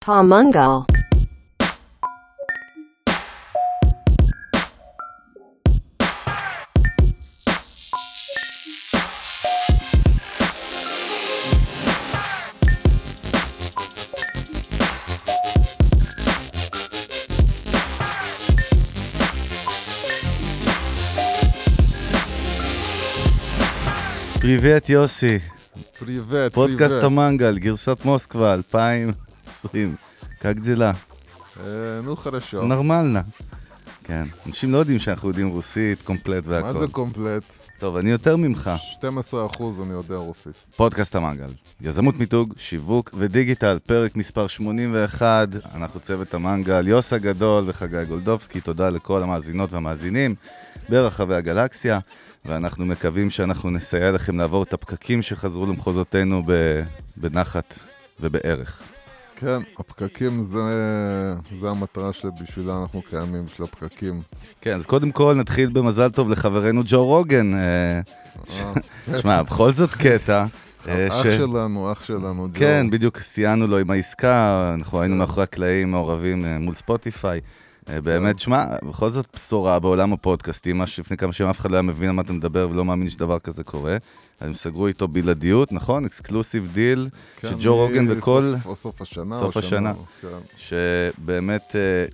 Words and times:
Pamungal. 0.00 0.85
פריבט 24.41 24.89
יוסי, 24.89 25.39
פריבט, 25.99 26.53
פודקאסט 26.53 26.91
פריבט. 26.91 27.03
המנגל, 27.03 27.57
גרסת 27.57 28.05
מוסקבה 28.05 28.55
2020. 29.50 29.96
как 30.40 30.60
дела? 30.60 30.92
אה, 31.60 31.64
נו 32.02 32.16
חדשות. 32.16 32.64
נורמלנה. 32.64 33.22
כן, 34.04 34.24
אנשים 34.46 34.72
לא 34.72 34.78
יודעים 34.78 34.98
שאנחנו 34.98 35.28
יודעים 35.28 35.48
רוסית, 35.48 36.02
קומפלט 36.02 36.46
מה 36.46 36.52
והכל. 36.52 36.80
זה 36.80 36.86
קומפלט? 36.88 37.42
טוב, 37.78 37.96
אני 37.96 38.10
יותר 38.10 38.36
ממך. 38.36 38.70
12 38.76 39.46
אחוז 39.46 39.80
אני 39.80 39.92
יודע 39.92 40.16
רוסית. 40.16 40.52
פודקאסט 40.76 41.14
המנגל. 41.14 41.50
יזמות 41.80 42.18
מיתוג, 42.18 42.54
שיווק 42.58 43.10
ודיגיטל, 43.18 43.78
פרק 43.86 44.16
מספר 44.16 44.46
81. 44.46 45.48
אנחנו 45.74 46.00
צוות 46.00 46.34
המנגל, 46.34 46.88
יוס 46.88 47.12
הגדול 47.12 47.64
וחגי 47.66 48.04
גולדובסקי. 48.04 48.60
תודה 48.60 48.90
לכל 48.90 49.22
המאזינות 49.22 49.72
והמאזינים 49.72 50.34
ברחבי 50.88 51.34
הגלקסיה. 51.34 51.98
ואנחנו 52.44 52.86
מקווים 52.86 53.30
שאנחנו 53.30 53.70
נסייע 53.70 54.10
לכם 54.10 54.38
לעבור 54.38 54.62
את 54.62 54.72
הפקקים 54.72 55.22
שחזרו 55.22 55.66
למחוזותינו 55.66 56.42
ב- 56.46 56.82
בנחת 57.16 57.78
ובערך. 58.20 58.82
כן, 59.41 59.59
הפקקים 59.79 60.43
זה, 60.43 60.59
זה 61.59 61.69
המטרה 61.69 62.13
שבשבילה 62.13 62.81
אנחנו 62.81 63.01
קיימים, 63.01 63.45
בשביל 63.45 63.67
הפקקים. 63.73 64.21
כן, 64.61 64.75
אז 64.75 64.85
קודם 64.85 65.11
כל 65.11 65.33
נתחיל 65.35 65.69
במזל 65.69 66.09
טוב 66.09 66.29
לחברנו 66.29 66.81
ג'ו 66.85 67.05
רוגן. 67.05 67.53
אה, 67.55 68.01
אה, 68.49 69.21
שמע, 69.21 69.43
בכל 69.43 69.71
זאת 69.71 69.89
קטע. 69.93 70.45
אה, 70.87 71.07
אח 71.07 71.23
ש- 71.23 71.27
שלנו, 71.27 71.91
אח 71.91 72.03
שלנו, 72.03 72.47
ג'ו. 72.53 72.59
כן, 72.59 72.89
בדיוק 72.89 73.17
סייענו 73.17 73.67
לו 73.67 73.77
עם 73.77 73.91
העסקה, 73.91 74.71
אנחנו 74.79 75.01
היינו 75.01 75.15
מאחורי 75.15 75.43
הקלעים 75.43 75.91
מעורבים 75.91 76.45
אה, 76.45 76.59
מול 76.59 76.75
ספוטיפיי. 76.75 77.41
אה, 77.91 78.01
באמת, 78.01 78.39
שמע, 78.39 78.65
בכל 78.89 79.09
זאת 79.09 79.25
בשורה 79.35 79.79
בעולם 79.79 80.13
הפודקאסטים, 80.13 80.77
מה 80.77 80.87
שלפני 80.87 81.17
כמה 81.17 81.33
שנים 81.33 81.49
אף 81.49 81.59
אחד 81.59 81.71
לא 81.71 81.75
היה 81.75 81.81
מבין 81.81 82.09
על 82.09 82.15
מה 82.15 82.21
אתה 82.21 82.33
מדבר 82.33 82.67
ולא 82.71 82.85
מאמין 82.85 83.09
שדבר 83.09 83.39
כזה 83.39 83.63
קורה. 83.63 83.97
אז 84.39 84.47
הם 84.47 84.53
סגרו 84.53 84.87
איתו 84.87 85.07
בלעדיות, 85.07 85.71
נכון? 85.71 86.05
exclusive 86.05 86.69
deal, 86.73 87.09
כן, 87.37 87.47
שג'ו 87.47 87.75
רוגן 87.75 88.05
וכל... 88.09 88.53
מסוף- 88.57 88.81
סוף 88.81 89.01
השנה. 89.01 89.39
סוף 89.39 89.55
או 89.55 89.59
השנה. 89.59 89.93
כן. 90.21 90.27
שבאמת 90.57 91.75
אה, 91.75 92.05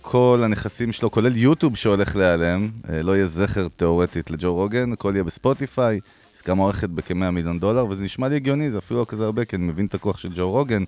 כל 0.00 0.40
הנכסים 0.44 0.92
שלו, 0.92 1.10
כולל 1.10 1.36
יוטיוב 1.36 1.76
שהולך 1.76 2.16
להיעלם, 2.16 2.70
אה, 2.90 3.02
לא 3.02 3.16
יהיה 3.16 3.26
זכר 3.26 3.68
תיאורטית 3.76 4.30
לג'ו 4.30 4.54
רוגן, 4.54 4.92
הכל 4.92 5.10
יהיה 5.14 5.24
בספוטיפיי, 5.24 6.00
עסקה 6.34 6.54
מוערכת 6.54 6.88
בכ-100 6.90 7.14
מיליון 7.14 7.58
דולר, 7.58 7.86
וזה 7.86 8.04
נשמע 8.04 8.28
לי 8.28 8.36
הגיוני, 8.36 8.70
זה 8.70 8.78
אפילו 8.78 9.00
לא 9.00 9.06
כזה 9.08 9.24
הרבה, 9.24 9.44
כי 9.44 9.56
אני 9.56 9.64
מבין 9.64 9.86
את 9.86 9.94
הכוח 9.94 10.18
של 10.18 10.28
ג'ו 10.34 10.50
רוגן, 10.50 10.82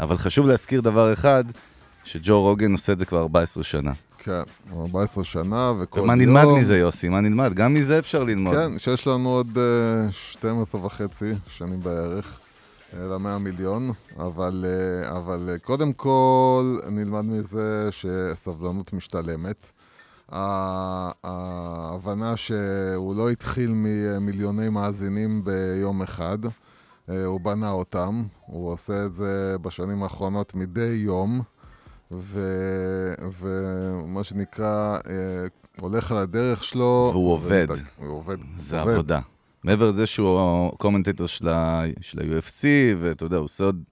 אבל 0.00 0.16
חשוב 0.16 0.46
להזכיר 0.46 0.80
דבר 0.80 1.12
אחד, 1.12 1.44
שג'ו 2.04 2.40
רוגן 2.40 2.72
עושה 2.72 2.92
את 2.92 2.98
זה 2.98 3.06
כבר 3.06 3.20
14 3.20 3.64
שנה. 3.64 3.92
כן, 4.18 4.42
14 4.72 5.24
שנה, 5.24 5.72
וכל 5.80 5.98
יום... 5.98 6.04
ומה 6.04 6.14
נלמד 6.14 6.44
מזה, 6.44 6.78
יוסי? 6.78 7.08
מה 7.08 7.20
נלמד? 7.20 7.54
גם 7.54 7.74
מזה 7.74 7.98
אפשר 7.98 8.24
ללמוד. 8.24 8.54
כן, 8.54 8.78
שיש 8.78 9.06
לנו 9.06 9.28
עוד 9.28 9.58
אה, 9.58 10.12
12 10.12 10.84
וחצי 10.86 11.32
שנים 11.46 11.82
בערך 11.82 12.40
אה, 12.94 13.06
ל-100 13.06 13.38
מיליון, 13.38 13.90
אבל, 14.18 14.64
אה, 14.68 15.16
אבל 15.16 15.48
אה, 15.52 15.58
קודם 15.58 15.92
כל 15.92 16.78
נלמד 16.90 17.24
מזה 17.24 17.88
שסבלנות 17.90 18.92
משתלמת. 18.92 19.70
ההבנה 21.24 22.36
שהוא 22.36 23.14
לא 23.14 23.30
התחיל 23.30 23.72
ממיליוני 23.74 24.68
מאזינים 24.68 25.44
ביום 25.44 26.02
אחד, 26.02 26.38
הוא 27.08 27.40
בנה 27.40 27.70
אותם, 27.70 28.22
הוא 28.46 28.72
עושה 28.72 29.06
את 29.06 29.12
זה 29.12 29.56
בשנים 29.62 30.02
האחרונות 30.02 30.54
מדי 30.54 31.00
יום, 31.04 31.42
ומה 33.40 34.24
שנקרא, 34.24 34.98
אה, 35.06 35.12
הולך 35.80 36.12
על 36.12 36.18
הדרך 36.18 36.64
שלו. 36.64 37.10
והוא 37.12 37.32
עובד. 37.32 37.66
הוא 37.96 38.16
עובד. 38.16 38.36
זה 38.56 38.80
עובד. 38.80 38.92
עבודה. 38.92 39.20
מעבר 39.64 39.88
לזה 39.88 40.06
שהוא 40.06 40.70
ה 40.74 40.78
commentator 40.78 41.26
של 41.26 41.48
ה-UFC, 41.48 42.64
ואתה 43.00 43.24
יודע, 43.24 43.36
הוא 43.36 43.44
עושה 43.44 43.64
עוד... 43.64 43.82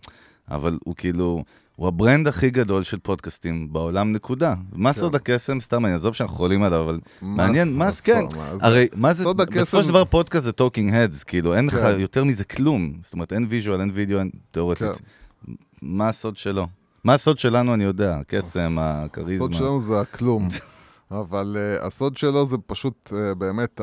אבל 0.50 0.78
הוא 0.84 0.94
כאילו, 0.97 1.44
הוא 1.76 1.88
ה 1.88 1.95
brand 1.95 2.28
הכי 2.28 2.50
גדול 2.50 2.82
של 2.82 2.98
פודקאסטים 2.98 3.72
בעולם, 3.72 4.12
נקודה. 4.12 4.54
מה 4.72 4.92
סוד 4.92 5.14
הקסם? 5.14 5.60
סתם, 5.60 5.84
אני 5.84 5.92
אעזוב 5.92 6.14
שאנחנו 6.14 6.36
חולים 6.36 6.62
עליו, 6.62 6.84
אבל 6.84 7.00
מעניין, 7.22 7.76
מה 7.76 7.91
זה, 7.91 8.03
כן. 8.03 8.25
הרי, 8.60 8.88
מה 8.94 9.12
זה, 9.12 9.25
בסופו 9.34 9.82
של 9.82 9.88
דבר 9.88 10.04
פודקאסט 10.04 10.44
זה 10.44 10.53
talking 10.52 10.94
heads, 10.94 11.24
כאילו, 11.25 11.54
אין 11.54 11.66
לך 11.66 11.75
כן. 11.75 12.00
יותר 12.00 12.25
מזה 12.25 12.44
כלום. 12.44 12.92
זאת 13.03 13.12
אומרת, 13.12 13.32
אין 13.32 13.47
visual, 13.48 13.80
אין 13.80 13.91
וידאו, 13.94 14.19
אין 14.19 14.30
תיאורטית. 14.50 14.82
כן. 14.82 15.53
מה 15.82 16.09
הסוד 16.09 16.36
שלו? 16.36 16.66
מה 17.04 17.14
הסוד 17.14 17.38
שלנו, 17.38 17.74
אני 17.74 17.84
יודע, 17.84 18.16
הקסם, 18.16 18.76
הכריזמה. 18.80 19.44
הסוד 19.44 19.54
שלנו 19.54 19.80
זה 19.80 20.00
הכלום. 20.00 20.48
אבל 21.10 21.56
uh, 21.56 21.86
הסוד 21.86 22.16
שלו 22.16 22.46
זה 22.46 22.56
פשוט 22.66 23.12
uh, 23.12 23.34
באמת 23.34 23.80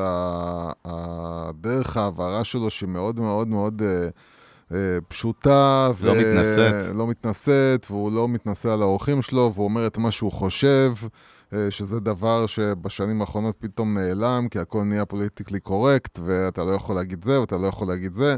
הדרך 0.85 1.97
ההעברה 1.97 2.43
שלו 2.43 2.69
שהיא 2.69 2.89
מאוד 2.89 3.19
מאוד 3.19 3.47
מאוד 3.47 3.81
uh, 3.81 4.71
uh, 4.71 4.75
פשוטה. 5.07 5.91
לא 6.03 6.15
מתנשאת. 6.15 6.95
לא 6.95 7.07
מתנשאת, 7.07 7.87
והוא 7.89 8.11
לא 8.11 8.27
מתנשא 8.27 8.69
על 8.69 8.81
האורחים 8.81 9.21
שלו, 9.21 9.51
והוא 9.53 9.63
אומר 9.63 9.87
את 9.87 9.97
מה 9.97 10.11
שהוא 10.11 10.31
חושב, 10.31 10.93
uh, 11.03 11.55
שזה 11.69 11.99
דבר 11.99 12.45
שבשנים 12.45 13.21
האחרונות 13.21 13.55
פתאום 13.59 13.97
נעלם, 13.97 14.47
כי 14.51 14.59
הכל 14.59 14.83
נהיה 14.83 15.05
politically 15.05 15.59
correct, 15.59 16.19
ואתה 16.23 16.63
לא 16.63 16.71
יכול 16.71 16.95
להגיד 16.95 17.23
זה, 17.23 17.41
ואתה 17.41 17.57
לא 17.57 17.67
יכול 17.67 17.87
להגיד 17.87 18.13
זה. 18.13 18.35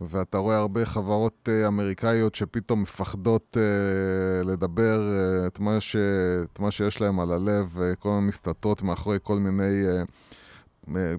ואתה 0.00 0.38
רואה 0.38 0.56
הרבה 0.56 0.86
חברות 0.86 1.48
uh, 1.48 1.68
אמריקאיות 1.68 2.34
שפתאום 2.34 2.82
מפחדות 2.82 3.56
uh, 3.56 4.46
לדבר 4.46 5.00
uh, 5.00 5.46
את, 5.46 5.60
מה 5.60 5.80
ש, 5.80 5.96
את 6.44 6.58
מה 6.58 6.70
שיש 6.70 7.00
להם 7.00 7.20
על 7.20 7.32
הלב, 7.32 7.78
כל 7.98 8.08
מיני 8.08 8.28
מסתתרות 8.28 8.82
מאחורי 8.82 9.18
כל 9.22 9.38
מיני, 9.38 9.84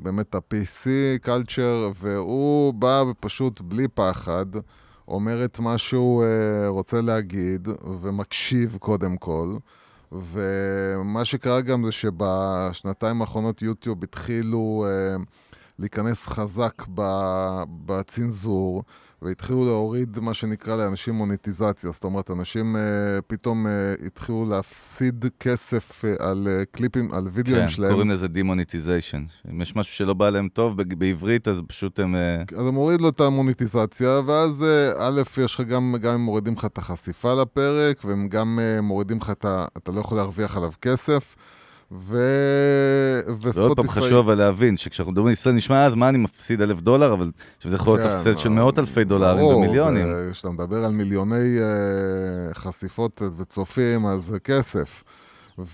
באמת 0.01 0.35
ה-PC 0.35 0.87
culture, 1.25 1.93
והוא 1.95 2.73
בא 2.73 3.03
ופשוט 3.09 3.61
בלי 3.61 3.87
פחד 3.87 4.45
אומר 5.07 5.45
את 5.45 5.59
מה 5.59 5.77
שהוא 5.77 6.25
רוצה 6.67 7.01
להגיד, 7.01 7.67
ומקשיב 8.01 8.77
קודם 8.79 9.17
כל. 9.17 9.55
ומה 10.11 11.25
שקרה 11.25 11.61
גם 11.61 11.85
זה 11.85 11.91
שבשנתיים 11.91 13.21
האחרונות 13.21 13.61
יוטיוב 13.61 14.03
התחילו 14.03 14.85
uh, 14.87 15.21
להיכנס 15.81 16.27
חזק 16.27 16.83
בצנזור, 17.85 18.83
והתחילו 19.21 19.65
להוריד 19.65 20.19
מה 20.19 20.33
שנקרא 20.33 20.75
לאנשים 20.75 21.13
monetization. 21.13 21.91
זאת 21.91 22.03
אומרת, 22.03 22.31
אנשים 22.31 22.75
אה, 22.75 22.81
פתאום 23.27 23.67
אה, 23.67 23.71
התחילו 24.05 24.45
להפסיד 24.45 25.25
כסף 25.39 26.05
אה, 26.05 26.29
על 26.29 26.47
אה, 26.47 26.65
קליפים, 26.71 27.13
על 27.13 27.27
וידאוים 27.31 27.61
כן, 27.61 27.69
שלהם. 27.69 27.91
קוראים 27.91 28.09
לזה 28.09 28.27
demonetization. 28.27 29.25
אם 29.49 29.61
יש 29.61 29.75
משהו 29.75 29.95
שלא 29.95 30.13
בא 30.13 30.29
להם 30.29 30.47
טוב 30.47 30.81
בעברית, 30.81 31.47
אז 31.47 31.61
פשוט 31.67 31.99
הם... 31.99 32.15
אה, 32.15 32.41
אז 32.57 32.67
הם 32.67 32.73
מוריד 32.73 33.01
לו 33.01 33.09
את 33.09 33.21
ה 33.21 33.28
monetization, 33.28 34.21
ואז 34.25 34.63
אה, 34.63 35.07
א', 35.07 35.21
יש 35.37 35.55
לך 35.55 35.61
גם, 35.61 35.95
גם 36.01 36.13
הם 36.13 36.21
מורידים 36.21 36.53
לך 36.53 36.65
את 36.65 36.77
החשיפה 36.77 37.33
לפרק, 37.41 38.05
והם 38.05 38.27
גם 38.29 38.59
אה, 38.61 38.81
מורידים 38.81 39.17
לך 39.17 39.29
את 39.29 39.45
ה... 39.45 39.65
אתה 39.77 39.91
לא 39.91 39.99
יכול 39.99 40.17
להרוויח 40.17 40.57
עליו 40.57 40.71
כסף, 40.81 41.35
ו... 41.91 42.17
וספוטיפיי... 43.27 43.63
ועוד 43.63 43.77
פעם 43.77 43.89
חשוב 43.89 44.29
להבין 44.29 44.77
שכשאנחנו 44.77 45.11
מדברים 45.11 45.27
על 45.27 45.33
ישראל 45.33 45.55
נשמע 45.55 45.85
אז 45.85 45.95
מה 45.95 46.09
אני 46.09 46.17
מפסיד 46.17 46.61
אלף 46.61 46.81
דולר, 46.81 47.13
אבל 47.13 47.31
זה 47.63 47.75
יכול 47.75 47.93
להיות 47.93 48.09
כן, 48.09 48.15
הפסד 48.15 48.37
של 48.37 48.49
אה, 48.49 48.55
מאות 48.55 48.79
אלפי 48.79 49.03
דולרים 49.03 49.45
ומיליונים. 49.45 50.07
כשאתה 50.31 50.49
מדבר 50.49 50.85
על 50.85 50.91
מיליוני 50.91 51.57
אה, 51.59 52.53
חשיפות 52.53 53.21
וצופים, 53.37 54.05
אז 54.05 54.23
זה 54.23 54.39
כסף. 54.39 55.03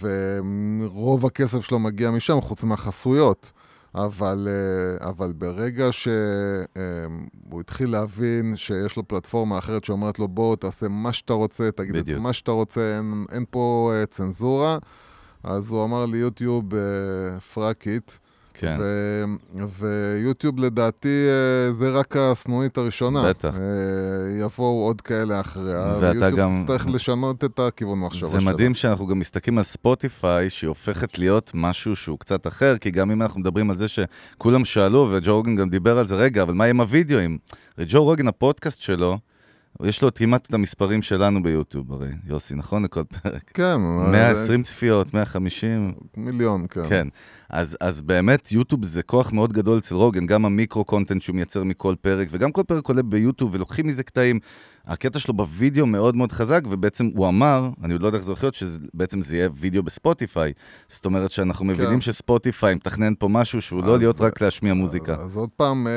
ורוב 0.01 1.25
הכסף 1.25 1.65
שלו 1.65 1.79
מגיע 1.79 2.11
משם, 2.11 2.41
חוץ 2.41 2.63
מהחסויות. 2.63 3.51
אבל, 3.95 4.47
אה, 4.47 5.09
אבל 5.09 5.33
ברגע 5.37 5.87
שהוא 5.91 7.59
התחיל 7.59 7.89
להבין 7.89 8.55
שיש 8.55 8.97
לו 8.97 9.07
פלטפורמה 9.07 9.57
אחרת 9.57 9.85
שאומרת 9.85 10.19
לו, 10.19 10.27
בוא, 10.27 10.55
תעשה 10.55 10.87
מה 10.87 11.13
שאתה 11.13 11.33
רוצה, 11.33 11.69
תגיד 11.71 11.95
בדיוק. 11.95 12.17
את 12.17 12.23
מה 12.23 12.33
שאתה 12.33 12.51
רוצה, 12.51 12.95
אין, 12.97 13.25
אין 13.31 13.45
פה 13.49 13.91
אה, 13.93 14.05
צנזורה, 14.05 14.77
אז 15.43 15.71
הוא 15.71 15.83
אמר 15.85 16.05
לי, 16.05 16.17
יוטיוב, 16.17 16.65
fuck 17.53 17.87
it. 17.87 18.11
כן, 18.59 18.77
ו- 18.81 19.23
ויוטיוב 19.79 20.59
לדעתי 20.59 21.07
אה, 21.27 21.73
זה 21.73 21.89
רק 21.89 22.15
הסנונית 22.17 22.77
הראשונה. 22.77 23.29
בטח. 23.29 23.55
אה, 23.55 23.61
יבואו 24.45 24.83
עוד 24.85 25.01
כאלה 25.01 25.39
אחריה, 25.41 25.95
ואתה 26.01 26.17
ויוטיוב 26.19 26.39
גם- 26.39 26.55
תצטרך 26.61 26.87
לשנות 26.87 27.43
את 27.43 27.59
הכיוון 27.59 27.99
מחשבה 27.99 28.29
זה 28.29 28.41
שלה. 28.41 28.51
מדהים 28.53 28.75
שאנחנו 28.75 29.07
גם 29.07 29.19
מסתכלים 29.19 29.57
על 29.57 29.63
ספוטיפיי, 29.63 30.49
שהיא 30.49 30.67
הופכת 30.67 31.19
להיות 31.19 31.51
משהו 31.53 31.95
שהוא 31.95 32.19
קצת 32.19 32.47
אחר, 32.47 32.77
כי 32.77 32.91
גם 32.91 33.11
אם 33.11 33.21
אנחנו 33.21 33.39
מדברים 33.39 33.69
על 33.69 33.75
זה 33.77 33.85
שכולם 33.87 34.65
שאלו, 34.65 35.09
וג'ו 35.11 35.35
רוגן 35.35 35.55
גם 35.55 35.69
דיבר 35.69 35.97
על 35.99 36.07
זה, 36.07 36.15
רגע, 36.15 36.41
אבל 36.41 36.53
מה 36.53 36.65
עם 36.65 36.81
הוידאוים? 36.81 37.37
ג'ו 37.87 38.03
רוגן, 38.03 38.27
הפודקאסט 38.27 38.81
שלו, 38.81 39.17
יש 39.83 40.01
לו 40.01 40.13
כמעט 40.13 40.45
את 40.49 40.53
המספרים 40.53 41.01
שלנו 41.01 41.43
ביוטיוב, 41.43 41.93
הרי, 41.93 42.09
יוסי, 42.25 42.55
נכון? 42.55 42.83
לכל 42.83 43.03
פרק. 43.03 43.51
כן. 43.53 43.77
120 44.11 44.63
צפיות, 44.63 45.13
150. 45.13 45.93
מיליון, 46.17 46.65
כן. 46.69 46.89
כן. 46.89 47.07
אז, 47.49 47.77
אז 47.81 48.01
באמת, 48.01 48.51
יוטיוב 48.51 48.85
זה 48.85 49.03
כוח 49.03 49.31
מאוד 49.31 49.53
גדול 49.53 49.77
אצל 49.77 49.95
רוגן, 49.95 50.25
גם 50.25 50.45
המיקרו-קונטנט 50.45 51.21
שהוא 51.21 51.35
מייצר 51.35 51.63
מכל 51.63 51.95
פרק, 52.01 52.27
וגם 52.31 52.51
כל 52.51 52.63
פרק 52.63 52.87
עולה 52.87 53.03
ביוטיוב, 53.03 53.53
ולוקחים 53.53 53.87
מזה 53.87 54.03
קטעים. 54.03 54.39
הקטע 54.87 55.19
שלו 55.19 55.33
בווידאו 55.33 55.85
מאוד 55.85 56.15
מאוד 56.15 56.31
חזק, 56.31 56.61
ובעצם 56.69 57.09
הוא 57.15 57.27
אמר, 57.27 57.69
אני 57.83 57.93
עוד 57.93 58.01
לא 58.01 58.07
יודע 58.07 58.17
איך 58.17 58.25
זה 58.25 58.31
הולך 58.31 58.43
להיות, 58.43 58.55
שבעצם 58.55 59.21
זה 59.21 59.37
יהיה 59.37 59.49
וידאו 59.55 59.83
בספוטיפיי. 59.83 60.53
זאת 60.87 61.05
אומרת 61.05 61.31
שאנחנו 61.31 61.65
כן. 61.65 61.71
מבינים 61.71 62.01
שספוטיפיי 62.01 62.75
מתכנן 62.75 63.13
פה 63.19 63.27
משהו 63.27 63.61
שהוא 63.61 63.83
לא 63.83 63.93
אז- 63.93 63.99
להיות 63.99 64.21
רק 64.21 64.41
להשמיע 64.41 64.73
מוזיקה. 64.73 65.13
אז 65.15 65.35
עוד 65.37 65.49
פעם, 65.57 65.87
אה, 65.87 65.91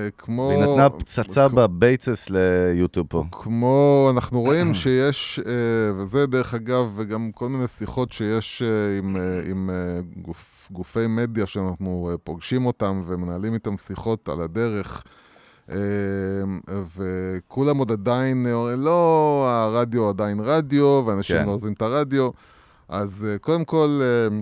אה, 0.00 0.08
כמו... 0.18 0.42
והיא 0.54 0.72
נתנה 0.72 0.90
פצצה 0.90 1.48
כמו- 1.48 1.56
בבייצס 1.60 2.30
ליוטיוב 2.30 3.06
פה. 3.10 3.24
כמו, 3.32 4.08
אנחנו 4.14 4.40
רואים 4.40 4.74
שיש, 4.74 5.40
אה, 5.46 5.52
וזה 6.02 6.26
דרך 6.26 6.54
אגב, 6.54 6.92
וגם 6.96 7.30
כל 7.34 7.48
מיני 7.48 7.68
שיחות 7.68 8.12
שיש 8.12 8.62
אה, 8.62 8.68
עם, 8.98 9.16
אה, 9.16 9.22
עם 9.50 9.70
אה, 9.70 9.74
גוף, 10.22 10.68
גופי 10.72 11.06
מדיה 11.08 11.46
שאנחנו 11.46 12.08
אה, 12.12 12.18
פוגשים 12.18 12.66
אותם 12.66 13.00
ומנהלים 13.06 13.54
איתם 13.54 13.76
שיחות 13.76 14.28
על 14.28 14.40
הדרך, 14.40 15.04
וכולם 16.96 17.78
עוד 17.78 17.92
עדיין, 17.92 18.46
לא, 18.76 19.46
הרדיו 19.48 20.08
עדיין 20.08 20.40
רדיו, 20.40 21.02
ואנשים 21.06 21.36
כן. 21.36 21.46
לא 21.46 21.50
עוזבים 21.50 21.72
את 21.72 21.82
הרדיו. 21.82 22.30
אז 22.88 23.26
אה, 23.28 23.38
קודם 23.38 23.64
כל, 23.64 24.00
אה, 24.02 24.38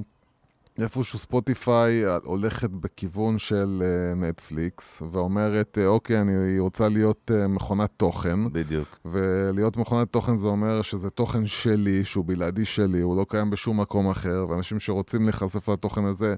איפשהו 0.85 1.19
ספוטיפיי 1.19 2.05
הולכת 2.25 2.71
בכיוון 2.71 3.39
של 3.39 3.83
אה, 3.83 4.15
נטפליקס, 4.15 5.03
ואומרת, 5.13 5.79
אה, 5.81 5.87
אוקיי, 5.87 6.21
אני 6.21 6.59
רוצה 6.59 6.89
להיות 6.89 7.31
מכונת 7.49 7.91
תוכן, 7.97 8.53
בדיוק. 8.53 8.99
ולהיות 9.05 9.77
מכונת 9.77 10.13
תוכן 10.13 10.37
זה 10.37 10.47
אומר 10.47 10.83
שזה 10.83 11.11
תוכן 11.11 11.47
שלי, 11.47 12.05
שהוא 12.05 12.25
בלעדי 12.25 12.65
שלי, 12.65 13.01
הוא 13.01 13.17
לא 13.17 13.27
קיים 13.29 13.51
בשום 13.51 13.81
מקום 13.81 14.11
אחר, 14.11 14.47
ואנשים 14.49 14.81
שרוצים 14.81 15.23
להיחשף 15.25 15.69
לתוכן 15.69 16.05
הזה 16.05 16.35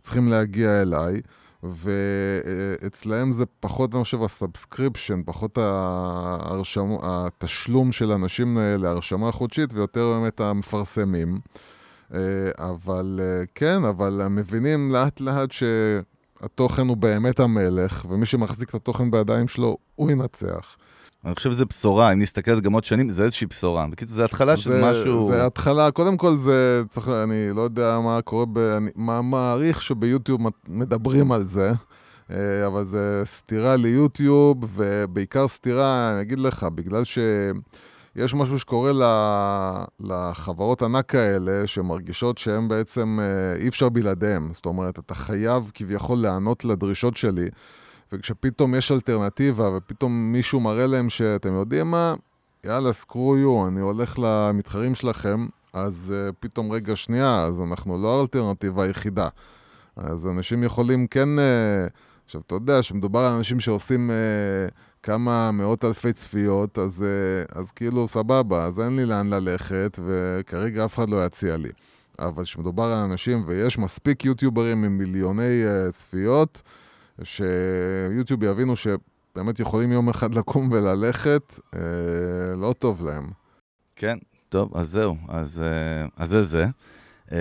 צריכים 0.00 0.28
להגיע 0.28 0.82
אליי. 0.82 1.20
ואצלהם 1.64 3.32
זה 3.32 3.44
פחות, 3.60 3.94
אני 3.94 4.04
חושב, 4.04 4.22
ה 4.22 4.29
subscription, 4.29 5.22
פחות 5.26 5.58
ההרשמה, 5.58 6.88
התשלום 7.02 7.92
של 7.92 8.12
אנשים 8.12 8.58
אה, 8.58 8.76
להרשמה 8.76 9.32
חודשית, 9.32 9.72
ויותר 9.72 10.12
באמת 10.12 10.40
המפרסמים. 10.40 11.38
אה, 12.14 12.20
אבל 12.58 13.20
אה, 13.22 13.44
כן, 13.54 13.84
אבל 13.84 14.20
הם 14.20 14.36
מבינים 14.36 14.92
לאט 14.92 15.20
לאט 15.20 15.50
שהתוכן 15.52 16.88
הוא 16.88 16.96
באמת 16.96 17.40
המלך, 17.40 18.06
ומי 18.08 18.26
שמחזיק 18.26 18.70
את 18.70 18.74
התוכן 18.74 19.10
בידיים 19.10 19.48
שלו, 19.48 19.76
הוא 19.94 20.10
ינצח. 20.10 20.76
אני 21.24 21.34
חושב 21.34 21.52
שזו 21.52 21.66
בשורה, 21.66 22.12
אם 22.12 22.18
נסתכל 22.22 22.50
על 22.50 22.56
זה 22.56 22.62
גם 22.62 22.72
עוד 22.72 22.84
שנים, 22.84 23.08
זה 23.08 23.22
איזושהי 23.24 23.46
בשורה. 23.46 23.86
בקיצור, 23.90 24.14
זה 24.16 24.24
התחלה 24.24 24.56
של 24.56 24.90
משהו... 24.90 25.28
זה 25.32 25.46
התחלה, 25.46 25.90
קודם 25.90 26.16
כל 26.16 26.36
זה 26.36 26.82
צריך, 26.88 27.08
אני 27.08 27.56
לא 27.56 27.62
יודע 27.62 27.98
מה 28.04 28.20
קורה, 28.22 28.44
ב, 28.52 28.58
אני 28.58 28.90
מה- 28.96 29.22
מעריך 29.22 29.82
שביוטיוב 29.82 30.40
מדברים 30.68 31.32
על 31.32 31.44
זה, 31.44 31.72
אה, 32.30 32.66
אבל 32.66 32.84
זה 32.84 33.22
סתירה 33.24 33.76
ליוטיוב, 33.76 34.56
ובעיקר 34.74 35.48
סתירה, 35.48 36.12
אני 36.12 36.20
אגיד 36.22 36.38
לך, 36.38 36.66
בגלל 36.74 37.02
שיש 37.04 38.34
משהו 38.34 38.58
שקורה 38.58 38.92
ל- 38.92 39.84
לחברות 40.00 40.82
ענק 40.82 41.14
האלה, 41.14 41.66
שמרגישות 41.66 42.38
שהן 42.38 42.68
בעצם, 42.68 43.18
אה, 43.22 43.60
אי 43.62 43.68
אפשר 43.68 43.88
בלעדיהן. 43.88 44.48
זאת 44.52 44.66
אומרת, 44.66 44.98
אתה 44.98 45.14
חייב 45.14 45.70
כביכול 45.74 46.18
להיענות 46.18 46.64
לדרישות 46.64 47.16
שלי. 47.16 47.48
וכשפתאום 48.14 48.74
יש 48.74 48.92
אלטרנטיבה, 48.92 49.76
ופתאום 49.76 50.32
מישהו 50.32 50.60
מראה 50.60 50.86
להם 50.86 51.10
שאתם 51.10 51.52
יודעים 51.52 51.90
מה, 51.90 52.14
יאללה, 52.64 52.92
סקרו 52.92 53.36
יו, 53.36 53.66
אני 53.68 53.80
הולך 53.80 54.18
למתחרים 54.18 54.94
שלכם, 54.94 55.46
אז 55.72 56.14
uh, 56.14 56.32
פתאום 56.40 56.72
רגע 56.72 56.96
שנייה, 56.96 57.42
אז 57.42 57.60
אנחנו 57.60 58.02
לא 58.02 58.18
האלטרנטיבה 58.18 58.84
היחידה. 58.84 59.28
אז 59.96 60.26
אנשים 60.26 60.62
יכולים 60.62 61.06
כן... 61.06 61.28
Uh, 61.38 61.92
עכשיו, 62.26 62.40
אתה 62.46 62.54
יודע 62.54 62.82
שמדובר 62.82 63.20
על 63.20 63.32
אנשים 63.32 63.60
שעושים 63.60 64.10
uh, 64.10 64.72
כמה 65.02 65.50
מאות 65.50 65.84
אלפי 65.84 66.12
צפיות, 66.12 66.78
אז, 66.78 67.04
uh, 67.04 67.58
אז 67.58 67.72
כאילו, 67.72 68.08
סבבה, 68.08 68.64
אז 68.64 68.80
אין 68.80 68.96
לי 68.96 69.06
לאן 69.06 69.30
ללכת, 69.30 69.98
וכרגע 70.06 70.84
אף 70.84 70.94
אחד 70.94 71.10
לא 71.10 71.26
יציע 71.26 71.56
לי. 71.56 71.70
אבל 72.18 72.44
כשמדובר 72.44 72.84
על 72.84 73.02
אנשים, 73.02 73.44
ויש 73.46 73.78
מספיק 73.78 74.24
יוטיוברים 74.24 74.84
עם 74.84 74.98
מיליוני 74.98 75.62
uh, 75.64 75.92
צפיות, 75.92 76.62
שיוטיוב 77.22 78.42
יבינו 78.42 78.74
שבאמת 78.76 79.60
יכולים 79.60 79.92
יום 79.92 80.08
אחד 80.08 80.34
לקום 80.34 80.72
וללכת, 80.72 81.54
אה, 81.74 81.80
לא 82.56 82.74
טוב 82.78 83.02
להם. 83.06 83.30
כן, 83.96 84.18
טוב, 84.48 84.76
אז 84.76 84.88
זהו, 84.90 85.16
אז, 85.28 85.62
אה, 85.64 86.06
אז 86.16 86.28
זה 86.28 86.42
זה. 86.42 86.66
אה, 87.32 87.38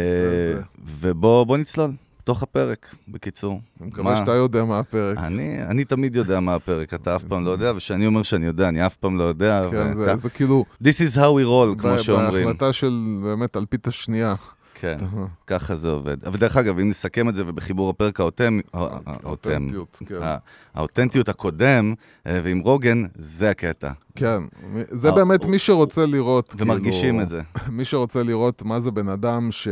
זה. 0.55 0.61
ובוא 0.85 1.43
בוא 1.43 1.57
נצלול, 1.57 1.91
תוך 2.23 2.43
הפרק, 2.43 2.95
בקיצור. 3.07 3.61
אני 3.81 3.87
מקווה 3.87 4.11
מה? 4.11 4.17
שאתה 4.17 4.31
יודע 4.31 4.63
מה 4.63 4.79
הפרק. 4.79 5.17
אני, 5.17 5.63
אני 5.65 5.85
תמיד 5.85 6.15
יודע 6.15 6.39
מה 6.39 6.55
הפרק, 6.55 6.93
אתה 6.93 7.15
אף 7.15 7.23
פעם 7.23 7.45
לא 7.45 7.49
יודע, 7.49 7.71
וכשאני 7.75 8.05
אומר 8.05 8.23
שאני 8.23 8.45
יודע, 8.45 8.67
אני 8.69 8.85
אף 8.85 8.95
פעם 8.95 9.17
לא 9.17 9.23
יודע. 9.23 9.67
כן, 9.71 9.91
וכ- 9.91 9.95
זה, 10.05 10.15
זה 10.15 10.29
כאילו, 10.29 10.65
This 10.83 10.97
is 11.11 11.15
how 11.15 11.19
we 11.39 11.45
roll, 11.45 11.79
כמו 11.81 11.99
שאומרים. 11.99 12.45
בהחלטה 12.45 12.73
של 12.73 13.19
באמת 13.23 13.57
אלפית 13.57 13.87
השנייה. 13.87 14.35
כן, 14.83 14.97
ככה 15.47 15.75
זה 15.75 15.89
עובד. 15.89 16.25
אבל 16.25 16.37
דרך 16.37 16.57
אגב, 16.57 16.79
אם 16.79 16.89
נסכם 16.89 17.29
את 17.29 17.35
זה, 17.35 17.43
ובחיבור 17.47 17.89
הפרק 17.89 18.19
האותם, 18.19 18.59
האותם, 18.73 19.11
אותנטיות, 19.23 19.97
כן. 20.05 20.15
הא- 20.21 20.37
האותנטיות 20.73 21.29
הקודם, 21.29 21.93
אה, 22.27 22.39
ועם 22.43 22.59
רוגן, 22.59 23.03
זה 23.15 23.49
הקטע. 23.49 23.91
כן, 24.15 24.41
זה 24.89 25.11
באמת 25.11 25.45
מי 25.45 25.59
שרוצה 25.59 26.05
לראות, 26.05 26.55
ומרגישים 26.59 27.09
כאילו, 27.09 27.21
את 27.21 27.29
זה. 27.29 27.41
מי 27.77 27.85
שרוצה 27.85 28.23
לראות 28.23 28.61
מה 28.63 28.79
זה 28.79 28.91
בן 28.91 29.09
אדם 29.09 29.51
ש... 29.51 29.67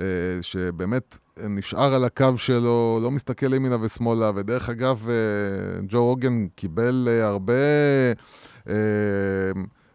אה, 0.00 0.04
שבאמת 0.42 1.18
נשאר 1.48 1.94
על 1.94 2.04
הקו 2.04 2.32
שלו, 2.36 2.98
לא 3.02 3.10
מסתכל 3.10 3.54
ימינה 3.54 3.76
ושמאלה, 3.80 4.30
ודרך 4.36 4.68
אגב, 4.68 5.06
אה, 5.08 5.14
ג'ו 5.88 6.04
רוגן 6.04 6.46
קיבל 6.54 7.08
הרבה 7.22 7.52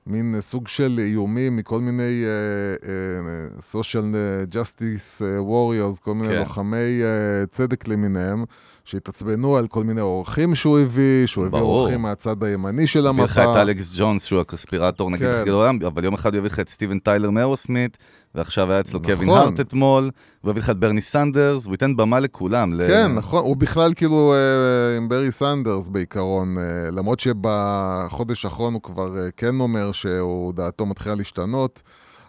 מין 0.07 0.35
סוג 0.39 0.67
של 0.67 0.99
איומים 0.99 1.55
מכל 1.55 1.81
מיני 1.81 2.23
אה, 2.25 3.47
social 3.71 4.05
justice 4.51 5.23
אה, 5.25 5.37
warriors, 5.39 5.99
כל 6.01 6.13
מיני 6.13 6.33
כן. 6.33 6.39
לוחמי 6.39 7.01
אה, 7.03 7.45
צדק 7.45 7.87
למיניהם. 7.87 8.45
שהתעצבנו 8.87 9.57
על 9.57 9.67
כל 9.67 9.83
מיני 9.83 10.01
אורחים 10.01 10.55
שהוא 10.55 10.79
הביא, 10.79 11.25
שהוא 11.27 11.45
הביא 11.45 11.59
ברור. 11.59 11.79
אורחים 11.79 12.01
מהצד 12.01 12.43
הימני 12.43 12.87
של 12.87 13.07
הביא 13.07 13.23
לך 13.23 13.37
המפה. 13.37 13.51
את 13.51 13.57
אלכס 13.57 13.95
ג'ונס, 13.99 14.25
שהוא 14.25 14.41
הקונספירטור, 14.41 15.09
נגיד, 15.11 15.27
כן. 15.27 15.45
בעולם, 15.45 15.79
אבל 15.87 16.03
יום 16.03 16.13
אחד 16.13 16.33
הוא 16.33 16.37
יביא 16.37 16.49
לך 16.49 16.59
את 16.59 16.69
סטיבן 16.69 16.99
טיילר 16.99 17.29
מאירוסמית, 17.29 17.97
ועכשיו 18.35 18.71
היה 18.71 18.79
אצלו 18.79 18.99
נכון. 18.99 19.15
קווין 19.15 19.29
הארט 19.29 19.59
אתמול, 19.59 20.09
והוא 20.43 20.51
יביא 20.51 20.61
לך 20.61 20.69
את 20.69 20.77
ברני 20.77 21.01
סנדרס, 21.01 21.65
הוא 21.65 21.73
ייתן 21.73 21.95
במה 21.95 22.19
לכולם. 22.19 22.73
ל- 22.73 22.87
כן, 22.87 23.13
נכון, 23.15 23.43
הוא 23.43 23.57
בכלל 23.57 23.93
כאילו 23.93 24.33
אה, 24.33 24.97
עם 24.97 25.09
ברי 25.09 25.31
סנדרס 25.31 25.87
בעיקרון, 25.87 26.57
אה, 26.57 26.63
למרות 26.91 27.19
שבחודש 27.19 28.45
האחרון 28.45 28.73
הוא 28.73 28.81
כבר 28.81 29.17
אה, 29.17 29.27
כן 29.37 29.59
אומר 29.59 29.91
שהוא, 29.91 30.53
דעתו 30.53 30.85
מתחילה 30.85 31.15
להשתנות, 31.15 31.81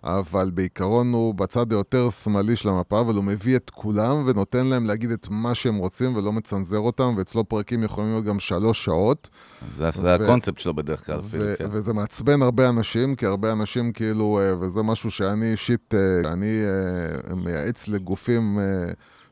אבל 0.08 0.50
בעיקרון 0.54 1.12
הוא 1.12 1.34
בצד 1.34 1.72
היותר 1.72 2.10
שמאלי 2.10 2.56
של 2.56 2.68
המפה, 2.68 3.00
אבל 3.00 3.14
הוא 3.14 3.24
מביא 3.24 3.56
את 3.56 3.70
כולם 3.70 4.24
ונותן 4.26 4.66
להם 4.66 4.86
להגיד 4.86 5.10
את 5.10 5.26
מה 5.30 5.54
שהם 5.54 5.76
רוצים 5.76 6.16
ולא 6.16 6.32
מצנזר 6.32 6.78
אותם, 6.78 7.14
ואצלו 7.16 7.48
פרקים 7.48 7.82
יכולים 7.84 8.10
להיות 8.10 8.24
גם 8.24 8.40
שלוש 8.40 8.84
שעות. 8.84 9.28
זה 9.74 9.90
זה 9.94 10.02
ו- 10.02 10.14
הקונספט 10.14 10.58
שלו 10.58 10.74
בדרך 10.74 11.06
כלל, 11.06 11.18
אפילו, 11.18 11.44
ו- 11.44 11.54
כן. 11.58 11.66
וזה 11.70 11.92
מעצבן 11.92 12.42
הרבה 12.42 12.68
אנשים, 12.68 13.16
כי 13.16 13.26
הרבה 13.26 13.52
אנשים 13.52 13.92
כאילו, 13.92 14.40
אה, 14.42 14.58
וזה 14.60 14.82
משהו 14.82 15.10
שאני 15.10 15.52
אישית, 15.52 15.94
אה, 15.94 16.32
אני 16.32 16.60
אה, 16.64 17.34
מייעץ 17.34 17.88
לגופים 17.88 18.58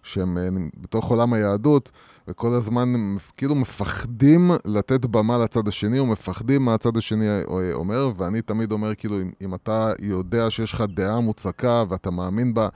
שהם 0.06 0.38
אה, 0.38 0.48
בתוך 0.80 1.10
עולם 1.10 1.32
היהדות, 1.32 1.90
וכל 2.28 2.54
הזמן 2.54 2.94
הם 2.94 3.16
כאילו 3.36 3.54
מפחדים 3.54 4.50
לתת 4.64 5.06
במה 5.06 5.38
לצד 5.38 5.68
השני, 5.68 5.98
או 5.98 6.06
מפחדים 6.06 6.64
מה 6.64 6.74
הצד 6.74 6.96
השני 6.96 7.28
אה, 7.28 7.42
אומר, 7.72 8.10
ואני 8.16 8.42
תמיד 8.42 8.72
אומר, 8.72 8.94
כאילו, 8.94 9.20
אם, 9.20 9.30
אם 9.42 9.54
אתה 9.54 9.92
יודע 10.00 10.50
שיש 10.50 10.72
לך 10.72 10.84
דעה 10.94 11.20
מוצקה 11.20 11.84
ואתה 11.88 12.10
מאמין 12.10 12.54
בה, 12.54 12.68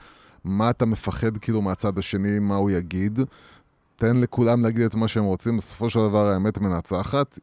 מה 0.43 0.69
אתה 0.69 0.85
מפחד 0.85 1.37
כאילו 1.37 1.61
מהצד 1.61 1.97
השני, 1.97 2.39
מה 2.39 2.55
הוא 2.55 2.71
יגיד? 2.71 3.19
תן 3.95 4.17
לכולם 4.17 4.63
להגיד 4.63 4.81
את 4.81 4.95
מה 4.95 5.07
שהם 5.07 5.23
רוצים, 5.23 5.57
בסופו 5.57 5.89
של 5.89 5.99
דבר 5.99 6.27
האמת 6.27 6.57
מנצחת. 6.57 7.39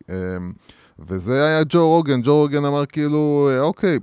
וזה 0.98 1.46
היה 1.46 1.62
ג'ו 1.68 1.88
רוגן, 1.88 2.20
ג'ו 2.22 2.36
רוגן 2.36 2.64
אמר 2.64 2.86
כאילו, 2.86 3.48
אה, 3.50 3.60
אוקיי, 3.60 3.98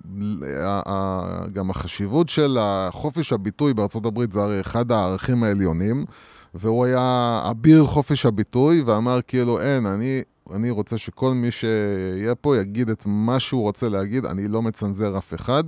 גם 1.53 1.69
החשיבות 1.69 2.29
של 2.29 2.57
חופש 2.91 3.33
הביטוי 3.33 3.73
בארצות 3.73 4.05
הברית 4.05 4.31
זה 4.31 4.41
הרי 4.41 4.61
אחד 4.61 4.91
הערכים 4.91 5.43
העליונים, 5.43 6.05
והוא 6.53 6.85
היה 6.85 7.41
אביר 7.51 7.85
חופש 7.85 8.25
הביטוי, 8.25 8.81
ואמר 8.81 9.19
כאילו, 9.27 9.61
אין, 9.61 9.85
אני, 9.85 10.21
אני 10.53 10.69
רוצה 10.69 10.97
שכל 10.97 11.33
מי 11.33 11.51
שיהיה 11.51 12.35
פה 12.35 12.57
יגיד 12.57 12.89
את 12.89 13.03
מה 13.05 13.39
שהוא 13.39 13.61
רוצה 13.61 13.89
להגיד, 13.89 14.25
אני 14.25 14.47
לא 14.47 14.61
מצנזר 14.61 15.17
אף 15.17 15.33
אחד, 15.33 15.63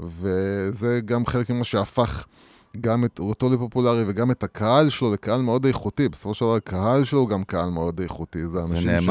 וזה 0.00 1.00
גם 1.04 1.26
חלק 1.26 1.50
ממה 1.50 1.64
שהפך 1.64 2.24
גם 2.80 3.04
את 3.04 3.18
אותו 3.18 3.50
לפופולרי 3.50 4.04
וגם 4.06 4.30
את 4.30 4.42
הקהל 4.42 4.88
שלו 4.88 5.12
לקהל 5.12 5.40
מאוד 5.40 5.66
איכותי. 5.66 6.08
בסופו 6.08 6.34
של 6.34 6.44
דבר 6.44 6.54
הקהל 6.54 7.04
שלו 7.04 7.20
הוא 7.20 7.28
גם 7.28 7.44
קהל 7.44 7.70
מאוד 7.70 8.00
איכותי. 8.00 8.46
זה 8.46 8.62
אנשים 8.62 9.00
ש... 9.00 9.08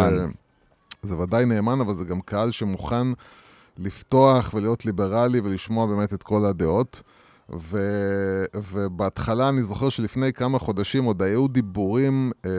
זה 1.04 1.18
ודאי 1.18 1.46
נאמן, 1.46 1.82
אבל 1.82 1.94
זה 1.94 2.06
גם 2.06 2.22
קהל 2.22 2.52
שמוכן 2.52 3.08
לפתוח 3.78 4.54
ולהיות 4.54 4.86
ליברלי 4.86 5.40
ולשמוע 5.40 5.86
באמת 5.86 6.14
את 6.14 6.24
כל 6.24 6.46
הדעות. 6.46 7.02
ו, 7.56 7.78
ובהתחלה 8.72 9.50
אני 9.50 9.64
זוכר 9.64 9.90
שלפני 9.90 10.34
כמה 10.34 10.60
חודשים 10.60 11.04
עוד 11.04 11.22
היו 11.22 11.48
דיבורים 11.48 12.32
אה, 12.46 12.52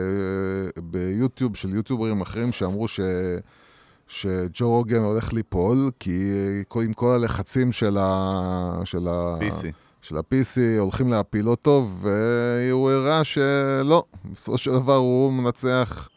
ביוטיוב 0.83 1.55
של 1.55 1.75
יוטיוברים 1.75 2.21
אחרים 2.21 2.51
שאמרו 2.51 2.87
ש, 2.87 2.99
שג'ו 4.07 4.69
רוגן 4.69 4.99
הולך 4.99 5.33
ליפול, 5.33 5.91
כי 5.99 6.31
עם 6.83 6.93
כל 6.93 7.11
הלחצים 7.11 7.71
של 7.71 7.97
ה... 7.99 8.81
של 8.83 9.07
ה... 9.07 9.37
PC. 9.39 9.65
של 10.01 10.17
ה-PC 10.17 10.79
הולכים 10.79 11.09
להפיל 11.09 11.49
אותו, 11.49 11.89
והוא 12.01 12.91
הראה 12.91 13.23
שלא, 13.23 14.03
בסופו 14.33 14.57
של 14.57 14.71
דבר 14.71 14.95
הוא 14.95 15.33
מנצח. 15.33 16.09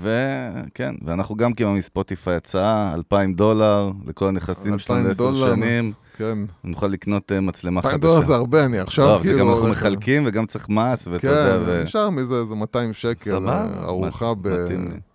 וכן, 0.00 0.94
ואנחנו 1.04 1.36
גם 1.36 1.52
קיבלנו 1.52 1.76
מספוטיפיי 1.76 2.34
הצעה, 2.36 2.92
2,000 2.94 3.34
דולר 3.34 3.90
לכל 4.06 4.28
הנכסים 4.28 4.78
שלנו 4.78 5.08
לעשר 5.08 5.34
שנים. 5.34 5.92
כן. 6.16 6.38
נוכל 6.64 6.86
לקנות 6.86 7.32
uh, 7.32 7.40
מצלמה 7.40 7.82
חדשה. 7.82 7.94
2,000 7.94 8.10
דולר 8.10 8.26
זה 8.26 8.34
הרבה, 8.34 8.64
אני 8.64 8.78
עכשיו 8.78 9.06
לא, 9.06 9.18
כאילו... 9.22 9.34
זה 9.34 9.40
גם 9.40 9.50
אנחנו 9.50 9.68
מחלקים 9.68 10.22
וגם 10.26 10.46
צריך 10.46 10.68
מס, 10.68 11.06
ואתה 11.06 11.18
כן, 11.18 11.28
יודע, 11.28 11.58
ו... 11.66 11.82
נשאר 11.82 12.10
מזה 12.10 12.34
איזה 12.34 12.54
200 12.54 12.92
שקל, 12.92 13.30
סבבה, 13.30 13.66
ארוחה 13.84 14.34
ב... 14.34 14.48
מתאים 14.48 14.88
לי. 14.88 15.11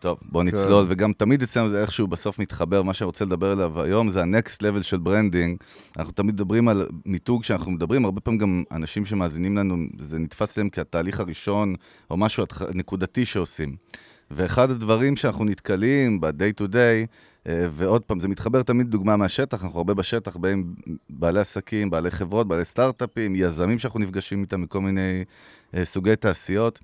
טוב, 0.00 0.18
בוא 0.22 0.42
כן. 0.42 0.48
נצלול, 0.48 0.86
וגם 0.88 1.12
תמיד 1.12 1.42
אצלנו 1.42 1.68
זה 1.68 1.82
איכשהו 1.82 2.06
בסוף 2.06 2.38
מתחבר, 2.38 2.82
מה 2.82 2.94
שאני 2.94 3.06
רוצה 3.06 3.24
לדבר 3.24 3.50
עליו 3.50 3.82
היום 3.82 4.08
זה 4.08 4.22
ה-next 4.22 4.56
level 4.62 4.82
של 4.82 4.98
branding. 4.98 5.56
אנחנו 5.98 6.12
תמיד 6.12 6.34
מדברים 6.34 6.68
על 6.68 6.86
מיתוג 7.06 7.44
שאנחנו 7.44 7.72
מדברים, 7.72 8.04
הרבה 8.04 8.20
פעמים 8.20 8.38
גם 8.38 8.62
אנשים 8.72 9.06
שמאזינים 9.06 9.56
לנו, 9.56 9.76
זה 9.98 10.18
נתפס 10.18 10.58
להם 10.58 10.68
כתהליך 10.72 11.20
הראשון, 11.20 11.74
או 12.10 12.16
משהו 12.16 12.44
נקודתי 12.74 13.26
שעושים. 13.26 13.76
ואחד 14.30 14.70
הדברים 14.70 15.16
שאנחנו 15.16 15.44
נתקלים 15.44 16.20
ב-day 16.20 16.62
to 16.62 16.72
day, 16.72 17.06
אה, 17.46 17.66
ועוד 17.70 18.04
פעם, 18.04 18.20
זה 18.20 18.28
מתחבר 18.28 18.62
תמיד 18.62 18.90
דוגמה 18.90 19.16
מהשטח, 19.16 19.64
אנחנו 19.64 19.78
הרבה 19.78 19.94
בשטח, 19.94 20.36
באים 20.36 20.74
בעלי 21.10 21.40
עסקים, 21.40 21.90
בעלי 21.90 22.10
חברות, 22.10 22.48
בעלי 22.48 22.64
סטארט-אפים, 22.64 23.34
יזמים 23.36 23.78
שאנחנו 23.78 24.00
נפגשים 24.00 24.42
איתם 24.42 24.62
מכל 24.62 24.80
מיני 24.80 25.24
אה, 25.74 25.84
סוגי 25.84 26.16
תעשיות. 26.16 26.80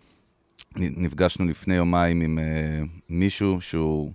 נפגשנו 0.77 1.45
לפני 1.45 1.75
יומיים 1.75 2.21
עם 2.21 2.39
uh, 2.39 2.89
מישהו 3.09 3.61
שהוא, 3.61 4.13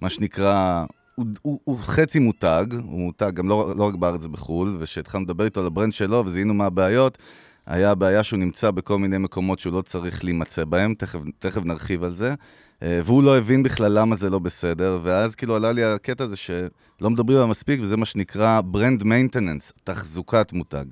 מה 0.00 0.10
שנקרא, 0.10 0.84
הוא, 1.14 1.26
הוא, 1.42 1.60
הוא 1.64 1.78
חצי 1.78 2.18
מותג, 2.18 2.66
הוא 2.72 3.00
מותג 3.00 3.30
גם 3.34 3.48
לא, 3.48 3.72
לא 3.76 3.84
רק 3.84 3.94
בארץ, 3.94 4.26
בחו"ל, 4.26 4.76
וכשהתחלנו 4.80 5.24
לדבר 5.24 5.44
איתו 5.44 5.60
על 5.60 5.66
ה 5.66 5.70
brand 5.70 5.92
שלו 5.92 6.22
וזיהינו 6.26 6.54
מה 6.54 6.66
הבעיות, 6.66 7.18
היה 7.66 7.90
הבעיה 7.90 8.24
שהוא 8.24 8.38
נמצא 8.38 8.70
בכל 8.70 8.98
מיני 8.98 9.18
מקומות 9.18 9.58
שהוא 9.58 9.72
לא 9.72 9.82
צריך 9.82 10.24
להימצא 10.24 10.64
בהם, 10.64 10.94
תכף, 10.94 11.18
תכף 11.38 11.64
נרחיב 11.64 12.04
על 12.04 12.14
זה, 12.14 12.34
uh, 12.34 12.82
והוא 13.04 13.22
לא 13.22 13.38
הבין 13.38 13.62
בכלל 13.62 13.98
למה 13.98 14.16
זה 14.16 14.30
לא 14.30 14.38
בסדר, 14.38 15.00
ואז 15.02 15.34
כאילו 15.34 15.56
עלה 15.56 15.72
לי 15.72 15.84
הקטע 15.84 16.24
הזה 16.24 16.36
שלא 16.36 17.10
מדברים 17.10 17.38
עליו 17.38 17.48
מספיק, 17.48 17.80
וזה 17.82 17.96
מה 17.96 18.06
שנקרא 18.06 18.60
brand 18.60 19.02
maintenance, 19.02 19.72
תחזוקת 19.84 20.52
מותג. 20.52 20.84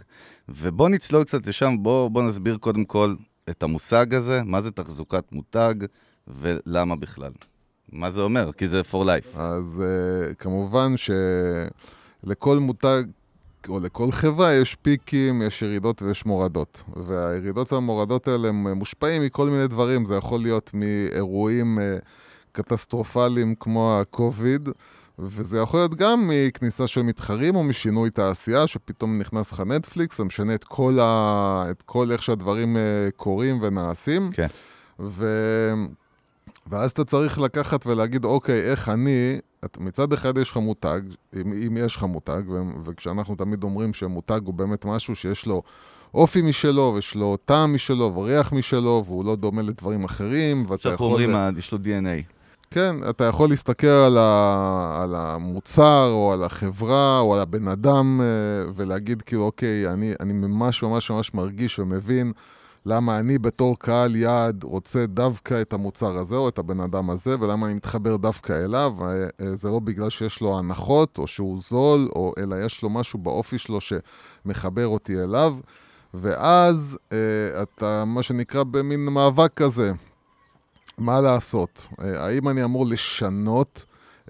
ובוא 0.49 0.88
נצלול 0.88 1.25
קצת 1.25 1.47
לשם, 1.47 1.76
בוא, 1.81 2.09
בוא 2.09 2.23
נסביר 2.23 2.57
קודם 2.57 2.85
כל 2.85 3.14
את 3.50 3.62
המושג 3.62 4.14
הזה, 4.14 4.43
מה 4.45 4.61
זה 4.61 4.71
תחזוקת 4.71 5.25
מותג 5.33 5.75
ולמה 6.28 6.97
בכלל. 6.97 7.33
מה 7.93 8.11
זה 8.11 8.21
אומר? 8.21 8.52
כי 8.52 8.69
זה 8.69 8.81
for 8.90 9.05
life. 9.05 9.38
אז 9.40 9.83
uh, 9.83 10.35
כמובן 10.35 10.95
שלכל 10.97 12.59
מותג 12.59 13.02
או 13.69 13.81
לכל 13.81 14.12
חברה 14.12 14.55
יש 14.55 14.75
פיקים, 14.75 15.43
יש 15.43 15.62
ירידות 15.62 16.02
ויש 16.02 16.26
מורדות. 16.26 16.83
והירידות 16.97 17.73
והמורדות 17.73 18.28
האלה 18.28 18.49
הם 18.49 18.69
מושפעים 18.69 19.23
מכל 19.23 19.50
מיני 19.50 19.69
דברים. 19.69 20.07
זה 20.07 20.14
יכול 20.14 20.40
להיות 20.40 20.71
מאירועים 20.75 21.78
uh, 21.78 22.05
קטסטרופליים 22.52 23.55
כמו 23.55 23.93
ה-COVID, 23.93 24.69
וזה 25.18 25.58
יכול 25.58 25.80
להיות 25.80 25.94
גם 25.94 26.30
מכניסה 26.32 26.87
של 26.87 27.02
מתחרים 27.02 27.56
או 27.56 27.62
משינוי 27.62 28.10
תעשייה, 28.10 28.66
שפתאום 28.66 29.18
נכנס 29.18 29.52
לך 29.52 29.60
נטפליקס 29.60 30.20
ומשנה 30.20 30.54
את 30.54 30.64
כל, 30.64 30.98
ה... 31.00 31.64
את 31.70 31.82
כל 31.82 32.12
איך 32.12 32.22
שהדברים 32.22 32.76
uh, 32.76 33.10
קורים 33.16 33.58
ונעשים. 33.62 34.30
כן. 34.32 34.46
ו... 35.00 35.26
ואז 36.66 36.90
אתה 36.90 37.04
צריך 37.04 37.38
לקחת 37.38 37.87
ולהגיד, 37.87 38.25
אוקיי, 38.25 38.60
איך 38.70 38.88
אני, 38.88 39.38
את, 39.64 39.78
מצד 39.78 40.12
אחד 40.12 40.38
יש 40.38 40.50
לך 40.50 40.56
מותג, 40.56 41.00
אם, 41.37 41.52
אם 41.66 41.76
יש 41.76 41.96
לך 41.96 42.02
מותג, 42.02 42.42
ו, 42.48 42.60
וכשאנחנו 42.84 43.34
תמיד 43.34 43.64
אומרים 43.64 43.94
שמותג 43.94 44.40
הוא 44.44 44.54
באמת 44.54 44.84
משהו 44.84 45.16
שיש 45.16 45.46
לו 45.46 45.62
אופי 46.14 46.42
משלו, 46.42 46.92
ויש 46.94 47.14
לו 47.14 47.37
טעם 47.44 47.75
משלו, 47.75 48.14
וריח 48.14 48.52
משלו, 48.52 49.02
והוא 49.06 49.25
לא 49.25 49.37
דומה 49.37 49.62
לדברים 49.62 50.04
אחרים, 50.04 50.64
ואתה 50.68 50.82
שאנחנו 50.82 50.94
יכול... 50.94 51.06
אומרים, 51.06 51.34
ה- 51.37 51.50
יש 51.58 51.72
לו 51.72 51.78
DNA. 51.78 52.38
כן, 52.70 52.96
אתה 53.10 53.25
יכול 53.25 53.50
להסתכל 53.50 53.87
על, 53.87 54.18
ה, 54.18 55.00
על 55.02 55.14
המוצר, 55.14 56.10
או 56.12 56.32
על 56.32 56.44
החברה, 56.44 57.20
או 57.20 57.34
על 57.34 57.40
הבן 57.40 57.68
אדם, 57.68 58.20
אה, 58.20 58.70
ולהגיד 58.75 59.22
כאילו, 59.22 59.42
אוקיי, 59.42 59.88
אני, 59.88 60.12
אני 60.20 60.32
ממש 60.32 60.82
ממש 60.82 61.10
ממש 61.10 61.34
מרגיש 61.34 61.78
ומבין 61.78 62.32
למה 62.87 63.18
אני 63.18 63.38
בתור 63.38 63.78
קהל 63.78 64.16
יעד 64.16 64.64
רוצה 64.64 65.06
דווקא 65.06 65.60
את 65.60 65.72
המוצר 65.72 66.18
הזה, 66.18 66.37
או 66.37 66.48
את 66.48 66.58
הבן 66.58 66.80
אדם 66.80 67.10
הזה, 67.10 67.37
ולמה 67.40 67.66
אני 67.66 67.75
מתחבר 67.75 68.16
דווקא 68.16 68.64
אליו. 68.64 68.94
אה, 69.00 69.26
אה, 69.40 69.54
זה 69.54 69.68
לא 69.68 69.78
בגלל 69.78 70.10
שיש 70.10 70.40
לו 70.40 70.58
הנחות, 70.58 71.18
או 71.18 71.26
שהוא 71.26 71.60
זול, 71.60 72.08
או, 72.16 72.32
אלא 72.38 72.56
יש 72.64 72.82
לו 72.82 72.90
משהו 72.90 73.18
באופי 73.18 73.58
שלו 73.58 73.78
שמחבר 73.80 74.87
אותי 74.87 75.22
אליו. 75.22 75.56
ואז 76.14 76.98
אתה, 77.62 78.04
מה 78.04 78.22
שנקרא, 78.22 78.62
במין 78.62 79.04
מאבק 79.04 79.52
כזה. 79.56 79.92
מה 81.00 81.21
לעשות? 81.21 81.88
אה, 82.00 82.25
האם 82.25 82.49
אני 82.49 82.64
אמור 82.64 82.87
לשנות 82.87 83.85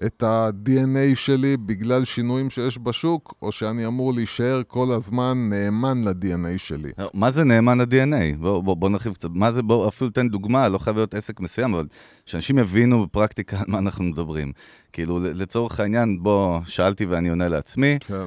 את 0.05 0.23
ה-DNA 0.23 1.15
שלי 1.15 1.57
בגלל 1.57 2.05
שינויים 2.05 2.49
שיש 2.49 2.79
בשוק, 2.83 3.33
או 3.41 3.51
שאני 3.51 3.85
אמור 3.85 4.13
להישאר 4.13 4.61
כל 4.67 4.91
הזמן 4.91 5.49
נאמן 5.49 6.03
ל-DNA 6.03 6.57
שלי? 6.57 6.91
לא, 6.97 7.09
מה 7.13 7.31
זה 7.31 7.43
נאמן 7.43 7.77
ל-DNA? 7.81 8.37
בוא, 8.39 8.63
בוא, 8.63 8.75
בוא 8.75 8.89
נרחיב 8.89 9.13
קצת. 9.13 9.29
מה 9.33 9.51
זה, 9.51 9.63
בוא 9.63 9.87
אפילו 9.87 10.09
תן 10.09 10.29
דוגמה, 10.29 10.69
לא 10.69 10.77
חייב 10.77 10.95
להיות 10.95 11.13
עסק 11.13 11.39
מסוים, 11.39 11.73
אבל 11.73 11.87
שאנשים 12.29 12.57
יבינו 12.57 13.05
בפרקטיקה 13.05 13.57
על 13.59 13.65
מה 13.67 13.77
אנחנו 13.79 14.03
מדברים. 14.03 14.51
כאילו, 14.93 15.19
לצורך 15.23 15.79
העניין, 15.79 16.23
בוא, 16.23 16.59
שאלתי 16.65 17.05
ואני 17.05 17.29
עונה 17.29 17.47
לעצמי. 17.47 17.97
כן, 18.07 18.13
אה, 18.13 18.23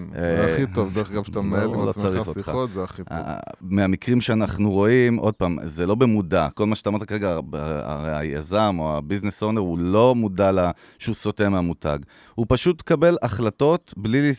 זה 0.46 0.52
הכי 0.52 0.66
טוב, 0.74 0.94
דרך 0.94 1.10
אגב, 1.10 1.24
שאתה 1.24 1.38
לא, 1.38 1.42
מנהל 1.44 1.74
עם 1.74 1.80
לא 1.80 1.90
עצמך. 1.90 2.30
שיחות, 2.34 2.70
זה 2.72 2.84
הכי 2.84 2.96
טוב. 3.04 3.18
ה- 3.20 3.40
מהמקרים 3.60 4.20
שאנחנו 4.20 4.70
רואים, 4.70 5.16
עוד 5.16 5.34
פעם, 5.34 5.58
זה 5.64 5.86
לא 5.86 5.94
במודע. 5.94 6.48
כל 6.54 6.66
מה 6.66 6.74
שאתה 6.76 6.90
אמרת 6.90 7.02
כרגע, 7.04 7.38
הרי 7.84 8.16
היזם 8.16 8.76
או 8.78 8.96
הביזנס 8.96 9.42
אונר, 9.42 9.60
הוא 9.60 9.78
לא 9.78 10.14
מודע 10.14 10.52
לה- 10.52 10.70
שהוא 10.98 11.14
סוטה 11.14 11.48
מהמותג. 11.48 11.98
הוא 12.34 12.46
פשוט 12.48 12.82
קבל 12.82 13.16
החלטות 13.22 13.94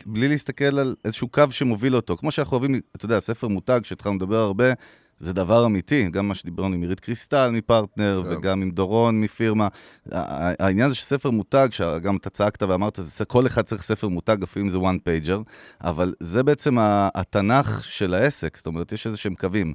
בלי 0.06 0.28
להסתכל 0.28 0.78
על 0.78 0.94
איזשהו 1.04 1.28
קו 1.28 1.42
שמוביל 1.50 1.96
אותו. 1.96 2.16
כמו 2.16 2.30
שאנחנו 2.30 2.56
אוהבים, 2.58 2.80
אתה 2.96 3.04
יודע, 3.04 3.20
ספר 3.20 3.48
מותג, 3.48 3.80
שהתחלנו 3.84 4.16
לדבר 4.16 4.38
הרבה, 4.38 4.64
זה 5.18 5.32
דבר 5.32 5.66
אמיתי, 5.66 6.10
גם 6.10 6.28
מה 6.28 6.34
שדיברנו 6.34 6.74
עם 6.74 6.82
עירית 6.82 7.00
קריסטל 7.00 7.50
מפרטנר, 7.50 8.22
כן. 8.24 8.36
וגם 8.36 8.62
עם 8.62 8.70
דורון 8.70 9.20
מפירמה. 9.20 9.68
העניין 10.12 10.88
זה 10.88 10.94
שספר 10.94 11.30
מותג, 11.30 11.68
שגם 11.70 12.16
אתה 12.16 12.30
צעקת 12.30 12.62
ואמרת, 12.62 12.98
כל 13.28 13.46
אחד 13.46 13.62
צריך 13.62 13.82
ספר 13.82 14.08
מותג, 14.08 14.42
אפילו 14.42 14.64
אם 14.64 14.70
זה 14.70 14.78
one 14.78 14.98
pager, 15.08 15.38
אבל 15.80 16.14
זה 16.20 16.42
בעצם 16.42 16.76
התנ"ך 17.14 17.84
של 17.84 18.14
העסק, 18.14 18.56
זאת 18.56 18.66
אומרת, 18.66 18.92
יש 18.92 19.06
איזה 19.06 19.16
שהם 19.16 19.34
קווים. 19.34 19.74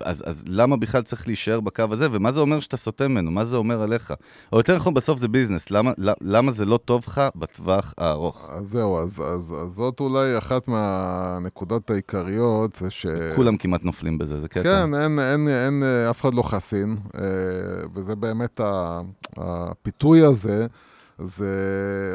אז, 0.00 0.22
אז 0.26 0.44
למה 0.46 0.76
בכלל 0.76 1.02
צריך 1.02 1.26
להישאר 1.26 1.60
בקו 1.60 1.84
הזה, 1.90 2.08
ומה 2.12 2.32
זה 2.32 2.40
אומר 2.40 2.60
שאתה 2.60 2.76
סוטה 2.76 3.08
ממנו? 3.08 3.30
מה 3.30 3.44
זה 3.44 3.56
אומר 3.56 3.82
עליך? 3.82 4.14
או 4.52 4.58
יותר 4.58 4.76
נכון, 4.76 4.94
בסוף 4.94 5.18
זה 5.18 5.28
ביזנס, 5.28 5.70
למה, 5.70 5.92
למה 6.20 6.52
זה 6.52 6.64
לא 6.64 6.76
טוב 6.76 7.04
לך 7.06 7.20
בטווח 7.36 7.94
הארוך? 7.98 8.50
אז 8.52 8.68
זהו, 8.68 8.98
אז, 8.98 9.20
אז, 9.20 9.54
אז 9.62 9.68
זאת 9.68 10.00
אולי 10.00 10.38
אחת 10.38 10.68
מהנקודות 10.68 11.90
העיקריות, 11.90 12.76
זה 12.76 12.90
ש... 12.90 13.06
כולם 13.34 13.56
כמעט 13.56 13.84
נופלים 13.84 14.18
בזה, 14.18 14.36
זה 14.40 14.48
קטע. 14.48 14.62
כן, 14.62 14.94
אין, 14.94 15.18
אין, 15.18 15.48
אין, 15.48 15.82
אה, 15.82 16.10
אף 16.10 16.20
אחד 16.20 16.34
לא 16.34 16.42
חסין, 16.42 16.96
אה, 17.14 17.20
וזה 17.94 18.16
באמת 18.16 18.60
הפיתוי 19.36 20.24
הזה. 20.24 20.66
זה, 21.22 21.54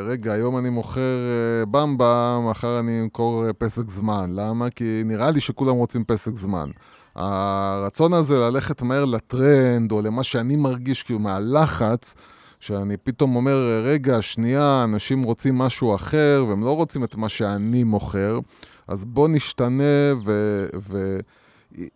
רגע, 0.08 0.34
היום 0.34 0.58
אני 0.58 0.70
מוכר 0.70 1.02
אה, 1.02 1.66
במבה, 1.66 2.40
מחר 2.50 2.80
אני 2.80 3.02
אמכור 3.02 3.46
פסק 3.58 3.90
זמן. 3.90 4.30
למה? 4.34 4.70
כי 4.70 5.02
נראה 5.06 5.32
לי 5.32 5.42
שכולם 5.42 5.76
רוצים 5.76 6.04
פסק 6.04 6.36
זמן. 6.36 6.70
הרצון 7.16 8.14
הזה 8.14 8.36
ללכת 8.36 8.82
מהר 8.82 9.06
לטרנד, 9.06 9.92
או 9.92 10.02
למה 10.02 10.24
שאני 10.24 10.56
מרגיש 10.56 11.04
כאילו 11.04 11.20
מהלחץ, 11.20 12.16
שאני 12.60 12.98
פתאום 12.98 13.36
אומר, 13.36 13.82
רגע, 13.84 14.22
שנייה, 14.22 14.84
אנשים 14.84 15.24
רוצים 15.24 15.58
משהו 15.58 15.96
אחר, 15.96 16.46
והם 16.50 16.64
לא 16.64 16.76
רוצים 16.76 17.04
את 17.04 17.16
מה 17.16 17.30
שאני 17.30 17.84
מוכר, 17.84 18.40
אז 18.88 19.06
בוא 19.06 19.28
נשתנה, 19.28 20.14
ו... 20.26 20.66
ו 20.90 21.20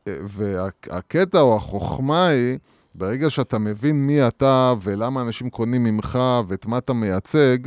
והקטע 0.06 1.40
או 1.40 1.58
החוכמה 1.58 2.28
היא, 2.28 2.58
ברגע 2.96 3.30
שאתה 3.30 3.58
מבין 3.58 4.08
מי 4.08 4.28
אתה 4.28 4.74
ולמה 4.82 5.22
אנשים 5.22 5.50
קונים 5.50 5.84
ממך 5.84 6.20
ואת 6.48 6.66
מה 6.66 6.78
אתה 6.78 6.94
מייצג, 6.94 7.58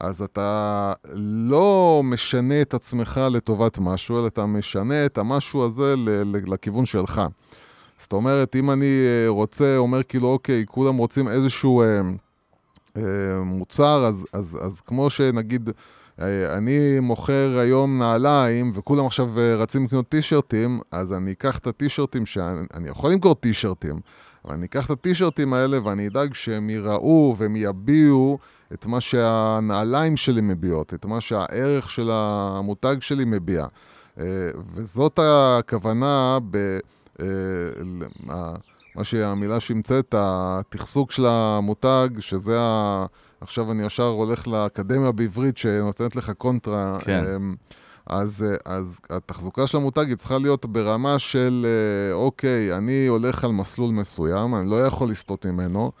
אז 0.00 0.22
אתה 0.22 0.92
לא 1.14 1.73
משנה 2.02 2.62
את 2.62 2.74
עצמך 2.74 3.20
לטובת 3.30 3.78
משהו, 3.78 4.18
אלא 4.20 4.26
אתה 4.26 4.46
משנה 4.46 5.06
את 5.06 5.18
המשהו 5.18 5.64
הזה 5.64 5.94
לכיוון 6.46 6.84
שלך. 6.84 7.22
זאת 7.98 8.12
אומרת, 8.12 8.56
אם 8.56 8.70
אני 8.70 8.86
אה, 8.86 9.28
רוצה, 9.28 9.76
אומר 9.76 10.02
כאילו, 10.02 10.28
אוקיי, 10.28 10.64
כולם 10.66 10.96
רוצים 10.96 11.28
איזשהו, 11.28 11.82
אה, 11.82 13.02
מוצר, 13.44 14.06
אז, 14.06 14.26
אז, 14.32 14.58
אז 14.62 14.80
כמו 14.80 15.10
שנגיד, 15.10 15.70
אני 16.18 17.00
מוכר 17.00 17.58
היום 17.58 17.98
נעליים, 17.98 18.70
וכולם 18.74 19.06
עכשיו 19.06 19.28
רצים 19.58 19.84
לקנות 19.84 20.08
טישרטים, 20.08 20.80
אז 20.90 21.12
אני 21.12 21.32
אקח 21.32 21.58
את 21.58 21.66
הטישרטים, 21.66 22.26
שאני 22.26 22.88
יכול 22.88 23.12
למכור 23.12 23.34
טישרטים, 23.34 24.00
אבל 24.44 24.54
אני 24.54 24.66
אקח 24.66 24.86
את 24.86 24.90
הטישרטים 24.90 25.54
האלה 25.54 25.78
ואני 25.84 26.08
אדאג 26.08 26.34
שהם 26.34 26.70
ייראו 26.70 27.34
והם 27.38 27.56
יביעו 27.56 28.38
את 28.72 28.86
מה 28.86 29.00
שהנעליים 29.00 30.16
שלי 30.16 30.40
מביעות, 30.40 30.94
את 30.94 31.04
מה 31.04 31.20
שהערך 31.20 31.90
של 31.90 32.10
המותג 32.12 32.96
שלי 33.00 33.24
מביע. 33.26 33.66
וזאת 34.74 35.18
הכוונה 35.22 36.38
ב... 36.50 36.78
מה 38.94 39.04
שהמילה 39.04 39.60
שהמצאת, 39.60 40.14
התחסוק 40.18 41.12
של 41.12 41.26
המותג, 41.26 42.08
שזה 42.18 42.56
ה... 42.60 43.06
עכשיו 43.40 43.72
אני 43.72 43.86
ישר 43.86 44.06
הולך 44.06 44.48
לאקדמיה 44.48 45.12
בעברית 45.12 45.58
שנותנת 45.58 46.16
לך 46.16 46.30
קונטרה. 46.30 46.92
כן. 47.00 47.24
אמ, 47.36 47.54
אז, 48.06 48.44
אז 48.64 49.00
התחזוקה 49.10 49.66
של 49.66 49.78
המותג 49.78 50.08
היא 50.08 50.16
צריכה 50.16 50.38
להיות 50.38 50.66
ברמה 50.66 51.18
של, 51.18 51.66
אה, 51.66 52.14
אוקיי, 52.14 52.76
אני 52.76 53.06
הולך 53.06 53.44
על 53.44 53.52
מסלול 53.52 53.90
מסוים, 53.90 54.54
אני 54.54 54.70
לא 54.70 54.86
יכול 54.86 55.10
לסטות 55.10 55.46
ממנו, 55.46 55.92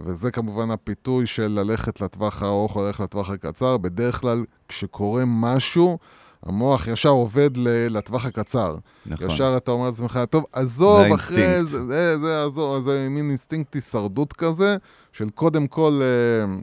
וזה 0.00 0.30
כמובן 0.30 0.70
הפיתוי 0.70 1.26
של 1.26 1.48
ללכת 1.48 2.00
לטווח 2.00 2.42
הארוך 2.42 2.76
או 2.76 2.84
ללכת 2.84 3.00
לטווח 3.00 3.30
הקצר. 3.30 3.76
בדרך 3.76 4.20
כלל, 4.20 4.44
כשקורה 4.68 5.22
משהו, 5.26 5.98
המוח 6.46 6.88
ישר 6.88 7.08
עובד 7.08 7.50
לטווח 7.90 8.26
הקצר. 8.26 8.76
נכון. 9.06 9.30
ישר 9.30 9.54
אתה 9.56 9.70
אומר 9.70 9.86
לעצמך, 9.86 10.20
טוב, 10.30 10.44
עזוב, 10.52 11.08
זה 11.08 11.14
אחרי 11.14 11.64
זה, 11.64 11.84
זה, 11.84 12.18
זה, 12.18 12.44
עזוב, 12.44 12.84
זה 12.84 13.06
מין 13.10 13.28
אינסטינקט 13.28 13.74
הישרדות 13.74 14.32
כזה, 14.32 14.76
של 15.12 15.30
קודם 15.30 15.66
כל, 15.66 16.00
אה, 16.02 16.54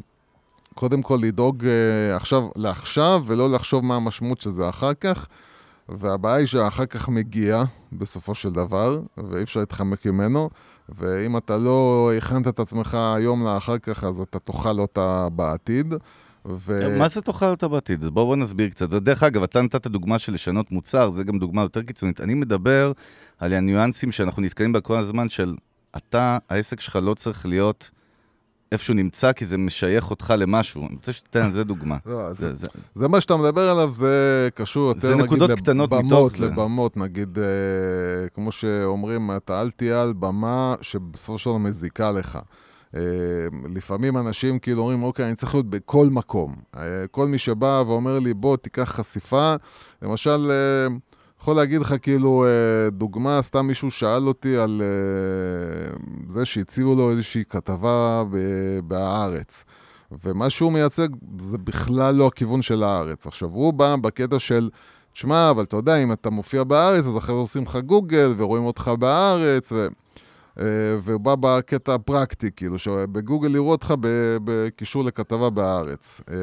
קודם 0.75 1.01
כל 1.01 1.19
לדאוג 1.21 1.65
אה, 1.65 2.15
עכשיו 2.15 2.43
לעכשיו, 2.55 3.23
ולא 3.25 3.51
לחשוב 3.51 3.85
מה 3.85 3.95
המשמעות 3.95 4.41
של 4.41 4.49
זה 4.49 4.69
אחר 4.69 4.93
כך. 4.93 5.27
והבעיה 5.89 6.35
היא 6.35 6.45
שאחר 6.47 6.85
כך 6.85 7.09
מגיע, 7.09 7.63
בסופו 7.91 8.35
של 8.35 8.51
דבר, 8.53 8.99
ואי 9.17 9.43
אפשר 9.43 9.59
להתחמק 9.59 10.05
ממנו, 10.05 10.49
ואם 10.97 11.37
אתה 11.37 11.57
לא 11.57 12.11
הכנת 12.17 12.47
את 12.47 12.59
עצמך 12.59 12.97
היום 13.15 13.45
לאחר 13.45 13.77
כך, 13.77 14.03
אז 14.03 14.19
אתה 14.19 14.39
תאכל 14.39 14.79
אותה 14.79 15.27
בעתיד. 15.29 15.93
ו... 16.45 16.97
מה 16.99 17.07
זה 17.07 17.21
תאכל 17.21 17.45
אותה 17.45 17.67
בעתיד? 17.67 18.05
בואו 18.05 18.25
בוא 18.25 18.35
נסביר 18.35 18.69
קצת. 18.69 18.89
דרך 18.89 19.23
אגב, 19.23 19.43
אתה 19.43 19.61
נתת 19.61 19.87
דוגמה 19.87 20.19
של 20.19 20.33
לשנות 20.33 20.71
מוצר, 20.71 21.09
זה 21.09 21.23
גם 21.23 21.39
דוגמה 21.39 21.61
יותר 21.61 21.83
קיצונית. 21.83 22.21
אני 22.21 22.33
מדבר 22.33 22.91
על 23.37 23.53
הניואנסים 23.53 24.11
שאנחנו 24.11 24.41
נתקעים 24.41 24.71
בה 24.71 24.81
כל 24.81 24.97
הזמן, 24.97 25.29
של 25.29 25.55
אתה, 25.97 26.37
העסק 26.49 26.81
שלך 26.81 26.95
לא 27.01 27.13
צריך 27.13 27.45
להיות 27.45 27.89
איפה 28.71 28.83
שהוא 28.83 28.95
נמצא, 28.95 29.33
כי 29.33 29.45
זה 29.45 29.57
משייך 29.57 30.09
אותך 30.11 30.33
למשהו. 30.37 30.87
אני 30.87 30.95
רוצה 30.95 31.13
שתיתן 31.13 31.41
על 31.41 31.51
זה 31.51 31.63
דוגמה. 31.63 31.97
לא, 32.05 32.33
זה, 32.33 32.55
זה, 32.55 32.67
זה, 32.95 33.07
מה 33.07 33.21
שאתה 33.21 33.37
מדבר 33.37 33.69
עליו, 33.69 33.91
זה 33.91 34.49
קשור 34.55 34.87
יותר, 34.87 34.99
זה 34.99 35.15
נגיד, 35.15 35.43
זה. 36.35 36.45
לבמות, 36.45 36.97
נגיד, 36.97 37.39
אה, 37.39 38.29
כמו 38.29 38.51
שאומרים, 38.51 39.31
אתה 39.37 39.61
אל 39.61 39.71
תהיה 39.71 40.01
על 40.01 40.13
במה 40.13 40.75
שבסופו 40.81 41.37
של 41.37 41.49
דבר 41.49 41.57
מזיקה 41.57 42.11
לך. 42.11 42.39
אה, 42.95 43.01
לפעמים 43.75 44.17
אנשים 44.17 44.59
כאילו 44.59 44.81
אומרים, 44.81 45.03
אוקיי, 45.03 45.25
אני 45.25 45.35
צריך 45.35 45.53
להיות 45.53 45.69
בכל 45.69 46.07
מקום. 46.07 46.55
אה, 46.75 47.07
כל 47.11 47.27
מי 47.27 47.37
שבא 47.37 47.83
ואומר 47.87 48.19
לי, 48.19 48.33
בוא, 48.33 48.57
תיקח 48.57 48.91
חשיפה, 48.95 49.55
למשל, 50.01 50.51
אה, 50.51 50.95
יכול 51.41 51.55
להגיד 51.55 51.81
לך 51.81 51.95
כאילו, 52.01 52.45
דוגמה, 52.91 53.41
סתם 53.41 53.67
מישהו 53.67 53.91
שאל 53.91 54.27
אותי 54.27 54.57
על 54.57 54.81
זה 56.27 56.45
שהציעו 56.45 56.95
לו 56.95 57.09
איזושהי 57.11 57.43
כתבה 57.49 58.23
בהארץ. 58.83 59.63
ומה 60.23 60.49
שהוא 60.49 60.71
מייצג 60.71 61.07
זה 61.39 61.57
בכלל 61.57 62.15
לא 62.15 62.27
הכיוון 62.27 62.61
של 62.61 62.83
הארץ. 62.83 63.27
עכשיו, 63.27 63.49
הוא 63.49 63.73
בא 63.73 63.95
בקטע 63.95 64.39
של, 64.39 64.69
תשמע, 65.13 65.49
אבל 65.49 65.63
אתה 65.63 65.75
יודע, 65.75 65.97
אם 65.97 66.11
אתה 66.11 66.29
מופיע 66.29 66.63
בארץ, 66.63 67.05
אז 67.05 67.17
אחרי 67.17 67.35
זה 67.35 67.41
עושים 67.41 67.63
לך 67.63 67.75
גוגל 67.75 68.33
ורואים 68.37 68.65
אותך 68.65 68.91
בארץ, 68.99 69.71
ו... 69.71 69.87
אה, 70.59 70.65
והוא 71.01 71.19
בא 71.19 71.35
בקטע 71.39 71.93
הפרקטי, 71.93 72.49
כאילו, 72.55 72.77
שבגוגל 72.77 73.55
יראו 73.55 73.71
אותך 73.71 73.93
בקישור 74.43 75.03
לכתבה 75.03 75.49
בהארץ. 75.49 76.21
אה, 76.29 76.35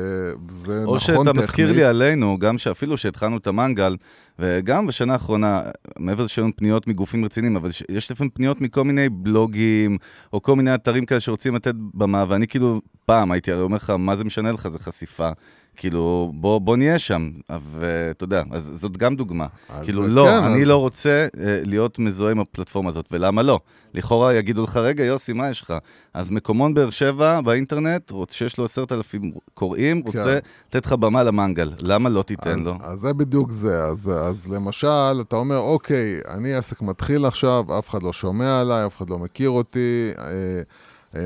זה 0.48 0.82
נכון 0.82 0.84
טכנית. 0.84 0.86
או 0.86 1.00
שאתה 1.00 1.32
מזכיר 1.32 1.72
לי 1.72 1.84
עלינו, 1.84 2.38
גם 2.38 2.58
שאפילו 2.58 2.96
שהתחלנו 2.96 3.36
את 3.36 3.46
המנגל, 3.46 3.96
וגם 4.38 4.86
בשנה 4.86 5.12
האחרונה, 5.12 5.62
מעבר 5.98 6.22
לזה 6.22 6.32
שהיו 6.32 6.48
פניות 6.56 6.86
מגופים 6.86 7.24
רציניים, 7.24 7.56
אבל 7.56 7.70
יש 7.88 8.10
לפעמים 8.10 8.30
פניות 8.30 8.60
מכל 8.60 8.84
מיני 8.84 9.08
בלוגים, 9.08 9.98
או 10.32 10.42
כל 10.42 10.56
מיני 10.56 10.74
אתרים 10.74 11.06
כאלה 11.06 11.20
שרוצים 11.20 11.54
לתת 11.54 11.74
במה, 11.94 12.24
ואני 12.28 12.46
כאילו, 12.46 12.80
פעם 13.06 13.32
הייתי 13.32 13.52
הרי 13.52 13.62
אומר 13.62 13.76
לך, 13.76 13.90
מה 13.90 14.16
זה 14.16 14.24
משנה 14.24 14.52
לך, 14.52 14.68
זה 14.68 14.78
חשיפה. 14.78 15.30
כאילו, 15.76 16.32
בוא, 16.34 16.58
בוא 16.58 16.76
נהיה 16.76 16.98
שם, 16.98 17.30
ואתה 17.72 18.24
יודע, 18.24 18.42
אז 18.50 18.70
זאת 18.74 18.96
גם 18.96 19.16
דוגמה. 19.16 19.46
כאילו, 19.84 20.06
לא, 20.06 20.26
כן, 20.26 20.44
אני 20.44 20.62
אז... 20.62 20.68
לא 20.68 20.76
רוצה 20.76 21.26
uh, 21.32 21.38
להיות 21.64 21.98
מזוהה 21.98 22.30
עם 22.30 22.40
הפלטפורמה 22.40 22.88
הזאת, 22.88 23.06
ולמה 23.10 23.42
לא? 23.42 23.60
לכאורה 23.94 24.34
יגידו 24.34 24.64
לך, 24.64 24.76
רגע, 24.76 25.04
יוסי, 25.04 25.32
מה 25.32 25.50
יש 25.50 25.62
לך? 25.62 25.74
אז 26.14 26.30
מקומון 26.30 26.74
באר 26.74 26.90
שבע 26.90 27.40
באינטרנט, 27.40 28.12
שיש 28.30 28.58
לו 28.58 28.64
עשרת 28.64 28.92
אלפים 28.92 29.32
קוראים, 29.54 30.02
כן. 30.02 30.06
רוצה 30.06 30.38
לתת 30.68 30.86
לך 30.86 30.92
במה 30.92 31.22
למנגל, 31.22 31.72
למה 31.78 32.08
לא 32.08 32.22
תיתן 32.22 32.60
אז, 32.60 32.66
לו? 32.66 32.74
אז 32.80 33.00
זה 33.00 33.12
בדיוק 33.12 33.50
זה. 33.50 33.84
אז, 33.84 34.10
אז 34.16 34.48
למשל, 34.48 35.20
אתה 35.20 35.36
אומר, 35.36 35.58
אוקיי, 35.58 36.20
אני 36.28 36.54
עסק 36.54 36.82
מתחיל 36.82 37.24
עכשיו, 37.24 37.78
אף 37.78 37.88
אחד 37.88 38.02
לא 38.02 38.12
שומע 38.12 38.60
עליי, 38.60 38.86
אף 38.86 38.96
אחד 38.96 39.10
לא 39.10 39.18
מכיר 39.18 39.50
אותי, 39.50 40.10
אה, 40.18 40.24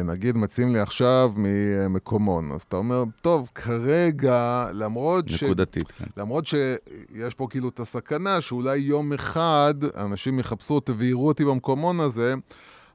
נגיד 0.04 0.36
מציעים 0.36 0.72
לי 0.72 0.80
עכשיו 0.80 1.32
ממקומון, 1.36 2.52
אז 2.52 2.62
אתה 2.62 2.76
אומר, 2.76 3.04
טוב, 3.22 3.48
כרגע, 3.54 4.68
למרות 4.72 5.28
ש... 5.28 5.42
נקודתית, 5.42 5.92
כן. 5.92 6.04
למרות 6.16 6.46
שיש 6.46 7.34
פה 7.36 7.46
כאילו 7.50 7.68
את 7.68 7.80
הסכנה 7.80 8.40
שאולי 8.40 8.78
יום 8.78 9.12
אחד 9.12 9.74
אנשים 9.96 10.38
יחפשו 10.38 10.74
אותי 10.74 10.92
ויראו 10.92 11.28
אותי 11.28 11.44
במקומון 11.44 12.00
הזה, 12.00 12.34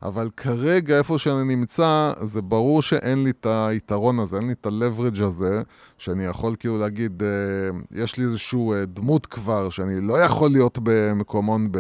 אבל 0.02 0.30
כרגע, 0.38 0.98
איפה 0.98 1.18
שאני 1.18 1.56
נמצא, 1.56 2.12
זה 2.22 2.42
ברור 2.42 2.82
שאין 2.82 3.24
לי 3.24 3.30
את 3.30 3.48
היתרון 3.50 4.20
הזה, 4.20 4.38
אין 4.38 4.48
לי 4.48 4.54
את 4.54 4.66
ה-leverage 4.66 5.24
הזה, 5.24 5.62
שאני 5.98 6.26
יכול 6.26 6.56
כאילו 6.60 6.80
להגיד, 6.80 7.24
אה, 7.24 8.00
יש 8.04 8.18
לי 8.18 8.24
איזשהו 8.24 8.74
אה, 8.74 8.86
דמות 8.86 9.26
כבר, 9.26 9.70
שאני 9.70 10.02
לא 10.02 10.20
יכול 10.22 10.52
להיות 10.52 10.80
במקומון 10.84 11.72
ב... 11.72 11.78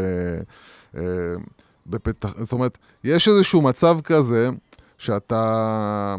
בפתח... 1.87 2.33
זאת 2.37 2.51
אומרת, 2.51 2.77
יש 3.03 3.27
איזשהו 3.27 3.61
מצב 3.61 3.99
כזה 4.03 4.49
שאתה... 4.97 6.15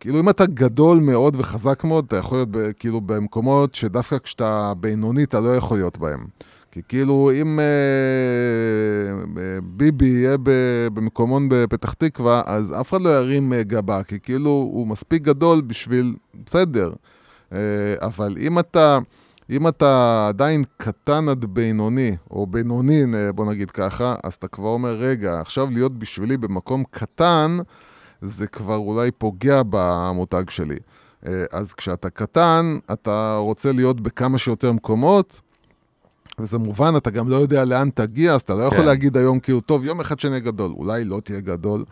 כאילו, 0.00 0.20
אם 0.20 0.28
אתה 0.28 0.46
גדול 0.46 0.98
מאוד 0.98 1.36
וחזק 1.38 1.84
מאוד, 1.84 2.04
אתה 2.06 2.16
יכול 2.16 2.38
להיות 2.38 2.48
ב, 2.50 2.72
כאילו 2.78 3.00
במקומות 3.00 3.74
שדווקא 3.74 4.18
כשאתה 4.18 4.72
בינוני, 4.80 5.24
אתה 5.24 5.40
לא 5.40 5.56
יכול 5.56 5.76
להיות 5.76 5.98
בהם. 5.98 6.26
כי 6.70 6.80
כאילו, 6.88 7.30
אם 7.34 7.60
אה, 7.60 7.64
אה, 9.42 9.58
ביבי 9.62 10.06
יהיה 10.06 10.36
במקומון 10.94 11.48
בפתח 11.50 11.92
תקווה, 11.92 12.42
אז 12.46 12.74
אף 12.80 12.90
אחד 12.90 13.00
לא 13.00 13.08
ירים 13.08 13.52
אה, 13.52 13.62
גבה, 13.62 14.02
כי 14.02 14.20
כאילו, 14.20 14.50
הוא 14.50 14.86
מספיק 14.86 15.22
גדול 15.22 15.60
בשביל... 15.60 16.14
בסדר. 16.46 16.92
אה, 17.52 17.58
אבל 18.00 18.36
אם 18.40 18.58
אתה... 18.58 18.98
אם 19.50 19.68
אתה 19.68 20.24
עדיין 20.28 20.64
קטן 20.76 21.28
עד 21.28 21.44
בינוני, 21.44 22.16
או 22.30 22.46
בינוני, 22.46 23.04
אה, 23.14 23.32
בוא 23.32 23.46
נגיד 23.46 23.70
ככה, 23.70 24.14
אז 24.24 24.34
אתה 24.34 24.48
כבר 24.48 24.68
אומר, 24.68 24.94
רגע, 24.94 25.40
עכשיו 25.40 25.68
להיות 25.70 25.98
בשבילי 25.98 26.36
במקום 26.36 26.84
קטן, 26.90 27.58
זה 28.22 28.46
כבר 28.46 28.76
אולי 28.76 29.10
פוגע 29.10 29.62
במותג 29.70 30.50
שלי. 30.50 30.76
אה, 31.26 31.44
אז 31.52 31.72
כשאתה 31.72 32.10
קטן, 32.10 32.78
אתה 32.92 33.36
רוצה 33.36 33.72
להיות 33.72 34.00
בכמה 34.00 34.38
שיותר 34.38 34.72
מקומות, 34.72 35.40
וזה 36.38 36.58
מובן, 36.58 36.96
אתה 36.96 37.10
גם 37.10 37.28
לא 37.28 37.36
יודע 37.36 37.64
לאן 37.64 37.90
תגיע, 37.94 38.34
אז 38.34 38.40
אתה 38.40 38.54
לא 38.54 38.62
יכול 38.62 38.78
כן. 38.78 38.86
להגיד 38.86 39.16
היום 39.16 39.40
כאילו, 39.40 39.60
טוב, 39.60 39.84
יום 39.84 40.00
אחד 40.00 40.20
שנהיה 40.20 40.40
גדול, 40.40 40.72
אולי 40.76 41.04
לא 41.04 41.20
תהיה 41.24 41.40
גדול, 41.40 41.84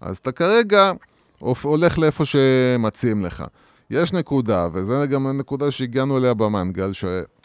אז 0.00 0.16
אתה 0.16 0.32
כרגע 0.32 0.92
הולך 1.38 1.98
לאיפה 1.98 2.24
שמציעים 2.24 3.24
לך. 3.24 3.44
יש 3.90 4.12
נקודה, 4.12 4.68
וזו 4.72 5.02
גם 5.10 5.26
הנקודה 5.26 5.70
שהגענו 5.70 6.18
אליה 6.18 6.34
במנגל, 6.34 6.92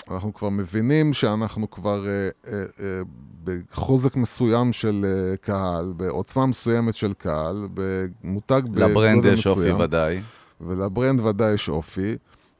שאנחנו 0.09 0.33
כבר 0.33 0.49
מבינים 0.49 1.13
שאנחנו 1.13 1.69
כבר 1.69 2.07
אה, 2.07 2.29
אה, 2.47 2.63
אה, 2.79 3.01
בחוזק 3.43 4.15
מסוים 4.15 4.73
של 4.73 5.05
אה, 5.05 5.37
קהל, 5.37 5.93
בעוצמה 5.97 6.45
מסוימת 6.45 6.93
של 6.93 7.13
קהל, 7.13 7.67
במותג 7.73 8.61
בגודל 8.65 8.85
מסוים. 8.85 8.91
לברנד 8.91 9.25
יש 9.25 9.47
אופי 9.47 9.71
ודאי. 9.71 10.21
ולברנד 10.61 11.19
ודאי 11.19 11.53
יש 11.53 11.69
אופי. 11.69 12.15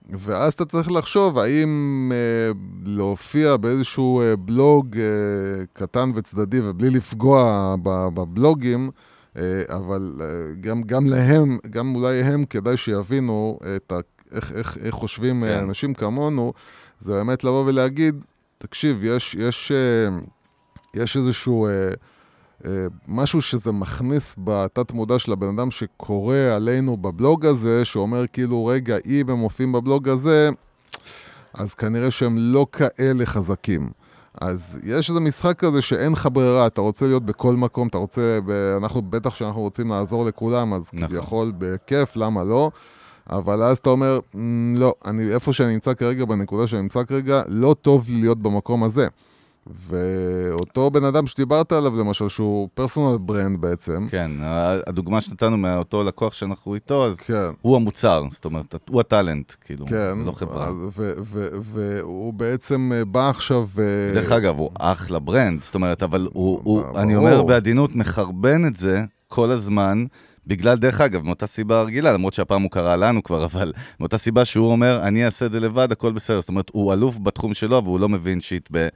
ואז 0.09 0.53
אתה 0.53 0.65
צריך 0.65 0.91
לחשוב 0.91 1.39
האם 1.39 2.11
אה, 2.15 2.51
להופיע 2.85 3.57
באיזשהו 3.57 4.21
אה, 4.21 4.35
בלוג 4.35 4.97
אה, 4.97 5.65
קטן 5.73 6.11
וצדדי 6.15 6.59
ובלי 6.63 6.89
לפגוע 6.89 7.75
בבלוגים, 7.83 8.91
אה, 9.37 9.61
אבל 9.69 10.15
אה, 10.21 10.25
גם, 10.61 10.81
גם 10.83 11.07
להם, 11.07 11.57
גם 11.69 11.95
אולי 11.95 12.21
הם, 12.21 12.45
כדאי 12.45 12.77
שיבינו 12.77 13.59
את 13.75 13.91
ה, 13.91 13.99
איך, 14.31 14.51
איך, 14.51 14.77
איך 14.77 14.95
חושבים 14.95 15.43
כן. 15.43 15.59
אנשים 15.59 15.93
כמונו, 15.93 16.53
זה 17.01 17.11
באמת 17.11 17.43
לבוא 17.43 17.63
ולהגיד, 17.65 18.15
תקשיב, 18.57 19.03
יש, 19.03 19.35
יש, 19.39 19.71
אה, 19.71 20.17
יש 21.01 21.17
איזשהו... 21.17 21.67
אה, 21.67 21.91
משהו 23.07 23.41
שזה 23.41 23.71
מכניס 23.71 24.35
בתת 24.37 24.91
מודע 24.91 25.19
של 25.19 25.31
הבן 25.31 25.59
אדם 25.59 25.71
שקורא 25.71 26.35
עלינו 26.35 26.97
בבלוג 26.97 27.45
הזה, 27.45 27.85
שאומר 27.85 28.27
כאילו, 28.33 28.65
רגע, 28.65 28.97
אם 29.05 29.29
הם 29.29 29.37
מופיעים 29.37 29.71
בבלוג 29.71 30.09
הזה, 30.09 30.49
אז 31.53 31.73
כנראה 31.73 32.11
שהם 32.11 32.35
לא 32.37 32.65
כאלה 32.71 33.25
חזקים. 33.25 33.91
אז 34.41 34.79
יש 34.83 35.09
איזה 35.09 35.19
משחק 35.19 35.59
כזה 35.59 35.81
שאין 35.81 36.11
לך 36.11 36.29
ברירה, 36.33 36.67
אתה 36.67 36.81
רוצה 36.81 37.05
להיות 37.05 37.25
בכל 37.25 37.55
מקום, 37.55 37.87
אתה 37.87 37.97
רוצה, 37.97 38.39
אנחנו 38.77 39.01
בטח 39.01 39.35
שאנחנו 39.35 39.61
רוצים 39.61 39.89
לעזור 39.89 40.25
לכולם, 40.25 40.73
אז 40.73 40.89
נכון. 40.93 41.07
כביכול 41.07 41.53
בכיף, 41.57 42.15
למה 42.15 42.43
לא? 42.43 42.71
אבל 43.29 43.63
אז 43.63 43.77
אתה 43.77 43.89
אומר, 43.89 44.19
לא, 44.75 44.93
אני, 45.05 45.33
איפה 45.33 45.53
שאני 45.53 45.73
נמצא 45.73 45.93
כרגע, 45.93 46.25
בנקודה 46.25 46.67
שאני 46.67 46.81
נמצא 46.81 47.03
כרגע, 47.03 47.41
לא 47.47 47.75
טוב 47.81 48.09
לי 48.09 48.21
להיות 48.21 48.41
במקום 48.41 48.83
הזה. 48.83 49.07
ואותו 49.67 50.91
בן 50.91 51.03
אדם 51.03 51.27
שדיברת 51.27 51.71
עליו, 51.71 51.99
למשל, 51.99 52.29
שהוא 52.29 52.69
פרסונל 52.73 53.17
ברנד 53.17 53.61
בעצם. 53.61 54.07
כן, 54.09 54.31
הדוגמה 54.87 55.21
שנתנו 55.21 55.57
מאותו 55.57 56.03
לקוח 56.03 56.33
שאנחנו 56.33 56.75
איתו, 56.75 57.05
אז 57.05 57.19
כן. 57.19 57.49
הוא 57.61 57.75
המוצר, 57.75 58.23
זאת 58.29 58.45
אומרת, 58.45 58.75
הוא 58.89 58.99
הטאלנט, 58.99 59.51
כאילו, 59.61 59.85
כן, 59.85 60.19
זה 60.19 60.25
לא 60.25 60.31
חברה. 60.31 60.71
והוא 61.61 62.33
בעצם 62.33 62.91
אה, 62.95 63.05
בא 63.05 63.29
עכשיו... 63.29 63.67
דרך 64.13 64.31
אגב, 64.31 64.59
הוא 64.59 64.69
אח 64.79 65.11
לברנד, 65.11 65.63
זאת 65.63 65.75
אומרת, 65.75 66.03
אבל 66.03 66.27
הוא, 66.33 66.59
הוא 66.63 66.83
אני 66.95 67.15
אומר 67.15 67.43
בעדינות, 67.43 67.95
מחרבן 67.95 68.67
את 68.67 68.75
זה 68.75 69.03
כל 69.27 69.51
הזמן. 69.51 70.05
בגלל, 70.47 70.77
דרך 70.77 71.01
אגב, 71.01 71.21
מאותה 71.21 71.47
סיבה 71.47 71.81
רגילה, 71.81 72.13
למרות 72.13 72.33
שהפעם 72.33 72.61
הוא 72.61 72.71
קרא 72.71 72.95
לנו 72.95 73.23
כבר, 73.23 73.45
אבל 73.45 73.73
מאותה 73.99 74.17
סיבה 74.17 74.45
שהוא 74.45 74.71
אומר, 74.71 74.99
אני 75.03 75.25
אעשה 75.25 75.45
את 75.45 75.51
זה 75.51 75.59
לבד, 75.59 75.91
הכל 75.91 76.11
בסדר. 76.11 76.39
זאת 76.39 76.49
אומרת, 76.49 76.69
הוא 76.71 76.93
אלוף 76.93 77.19
בתחום 77.19 77.53
שלו, 77.53 77.81
והוא 77.83 77.99
לא 77.99 78.09
מבין 78.09 78.41
שיט 78.41 78.69
ב... 78.71 78.87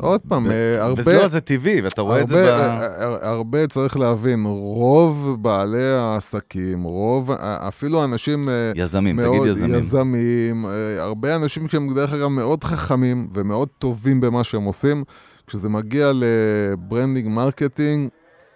עוד 0.00 0.20
פעם, 0.28 0.50
אה, 0.50 0.84
הרבה... 0.84 1.00
וזה 1.00 1.16
לא, 1.16 1.28
זה 1.28 1.40
טבעי, 1.40 1.80
ואתה 1.80 2.02
רואה 2.02 2.20
את 2.20 2.28
זה 2.28 2.44
ב... 2.44 2.46
אה, 2.46 2.82
אה, 2.82 3.30
הרבה 3.30 3.66
צריך 3.66 3.96
להבין, 3.96 4.44
רוב 4.46 5.36
בעלי 5.40 5.92
העסקים, 5.92 6.82
רוב, 6.82 7.30
אפילו 7.40 8.04
אנשים... 8.04 8.48
יזמים, 8.74 9.16
מאוד, 9.16 9.38
תגיד 9.38 9.52
יזמים. 9.52 9.74
יזמים, 9.74 10.66
הרבה 10.98 11.36
אנשים 11.36 11.68
שהם 11.68 11.94
דרך 11.94 12.12
אגב 12.12 12.28
מאוד 12.28 12.64
חכמים 12.64 13.28
ומאוד 13.34 13.68
טובים 13.78 14.20
במה 14.20 14.44
שהם 14.44 14.64
עושים. 14.64 15.04
כשזה 15.46 15.68
מגיע 15.68 16.12
ל 16.14 16.27
branding 16.27 17.28
marketing, 17.28 18.08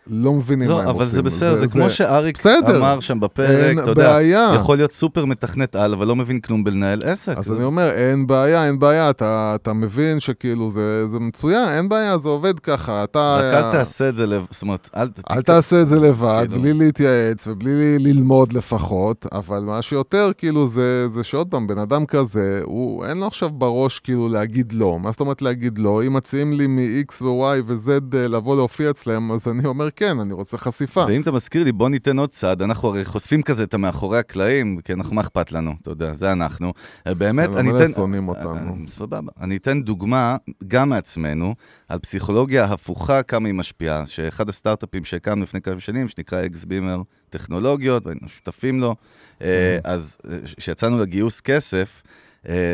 לא 0.06 0.32
מבינים 0.32 0.68
לא, 0.68 0.74
מה 0.74 0.82
הם 0.82 0.86
עושים. 0.88 1.00
לא, 1.00 1.04
אבל 1.04 1.12
זה 1.12 1.22
בסדר, 1.22 1.54
זה, 1.54 1.66
זה 1.66 1.68
כמו 1.68 1.90
שאריק 1.90 2.38
בסדר. 2.38 2.78
אמר 2.78 3.00
שם 3.00 3.20
בפרק, 3.20 3.78
אתה 3.78 3.90
יודע, 3.90 4.12
בעיה. 4.12 4.52
יכול 4.54 4.76
להיות 4.76 4.92
סופר 4.92 5.24
מתכנת 5.24 5.76
על, 5.76 5.92
אבל 5.92 6.06
לא 6.06 6.16
מבין 6.16 6.40
כלום 6.40 6.64
בלנהל 6.64 7.02
עסק. 7.02 7.38
אז 7.38 7.44
זה... 7.44 7.56
אני 7.56 7.64
אומר, 7.64 7.90
אין 7.90 8.26
בעיה, 8.26 8.66
אין 8.66 8.78
בעיה, 8.78 9.10
אתה, 9.10 9.52
אתה 9.54 9.72
מבין 9.72 10.20
שכאילו 10.20 10.70
זה, 10.70 11.08
זה 11.08 11.18
מצוין, 11.20 11.68
אין 11.68 11.88
בעיה, 11.88 12.18
זה 12.18 12.28
עובד 12.28 12.58
ככה, 12.58 13.04
אתה... 13.04 13.38
רק 13.42 13.64
אל 13.64 13.72
תעשה 13.72 14.08
את 14.08 14.16
זה 14.16 14.26
לבד, 14.26 14.46
זאת 14.50 14.62
אומרת, 14.62 14.90
אל... 14.96 15.08
אל 15.30 15.42
תעשה 15.42 15.82
את 15.82 15.86
זה 15.86 16.00
לבד, 16.00 16.44
כאילו... 16.48 16.62
בלי 16.62 16.72
להתייעץ 16.72 17.46
ובלי 17.46 17.98
ללמוד 17.98 18.52
לפחות, 18.52 19.26
אבל 19.32 19.60
מה 19.60 19.82
שיותר, 19.82 20.30
כאילו, 20.38 20.68
זה, 20.68 21.08
זה 21.14 21.24
שעוד 21.24 21.48
פעם, 21.50 21.66
בן 21.66 21.78
אדם 21.78 22.06
כזה, 22.06 22.60
הוא, 22.64 23.04
אין 23.04 23.18
לו 23.18 23.26
עכשיו 23.26 23.50
בראש 23.50 23.98
כאילו 23.98 24.28
להגיד 24.28 24.72
לא. 24.72 24.98
מה 25.02 25.10
זאת 25.10 25.20
אומרת 25.20 25.42
להגיד 25.42 25.78
לא? 25.78 26.02
אם 26.06 26.12
מציעים 26.12 26.52
לי 26.52 26.66
מ-X 26.66 27.22
ו-Y 27.22 27.62
ו-Z 27.66 28.16
אה, 28.16 28.28
לבוא 28.28 28.56
להופיע 28.56 28.90
אצלם, 28.90 29.32
אז 29.32 29.48
אני 29.48 29.66
אומר, 29.66 29.88
כן, 29.96 30.18
אני 30.20 30.32
רוצה 30.32 30.58
חשיפה. 30.58 31.04
ואם 31.08 31.22
אתה 31.22 31.32
מזכיר 31.32 31.64
לי, 31.64 31.72
בוא 31.72 31.88
ניתן 31.88 32.18
עוד 32.18 32.30
צעד, 32.30 32.62
אנחנו 32.62 32.88
הרי 32.88 33.04
חושפים 33.04 33.42
כזה 33.42 33.62
את 33.62 33.74
המאחורי 33.74 34.18
הקלעים, 34.18 34.80
כי 34.84 34.92
אנחנו, 34.92 35.14
מה 35.14 35.20
אכפת 35.20 35.52
לנו, 35.52 35.74
אתה 35.82 35.90
יודע, 35.90 36.14
זה 36.14 36.32
אנחנו. 36.32 36.72
באמת, 37.06 37.48
אני 37.56 37.70
אתן... 37.70 37.80
הם 37.80 37.92
שונאים 37.92 38.28
אותנו. 38.28 38.56
אה, 38.56 38.88
סבבה. 38.88 39.32
אני 39.40 39.56
אתן 39.56 39.82
דוגמה, 39.82 40.36
גם 40.66 40.88
מעצמנו, 40.88 41.54
על 41.88 41.98
פסיכולוגיה 41.98 42.64
הפוכה, 42.64 43.22
כמה 43.22 43.48
היא 43.48 43.54
משפיעה, 43.54 44.06
שאחד 44.06 44.48
הסטארט-אפים 44.48 45.04
שהקמנו 45.04 45.42
לפני 45.42 45.60
כמה 45.60 45.80
שנים, 45.80 46.08
שנקרא 46.08 46.46
אקס 46.46 46.64
בימר 46.64 47.02
טכנולוגיות, 47.30 48.06
והיינו 48.06 48.28
שותפים 48.28 48.80
לו, 48.80 48.96
אה, 49.42 49.78
אז 49.84 50.18
כשיצאנו 50.56 50.98
לגיוס 50.98 51.40
כסף, 51.40 52.02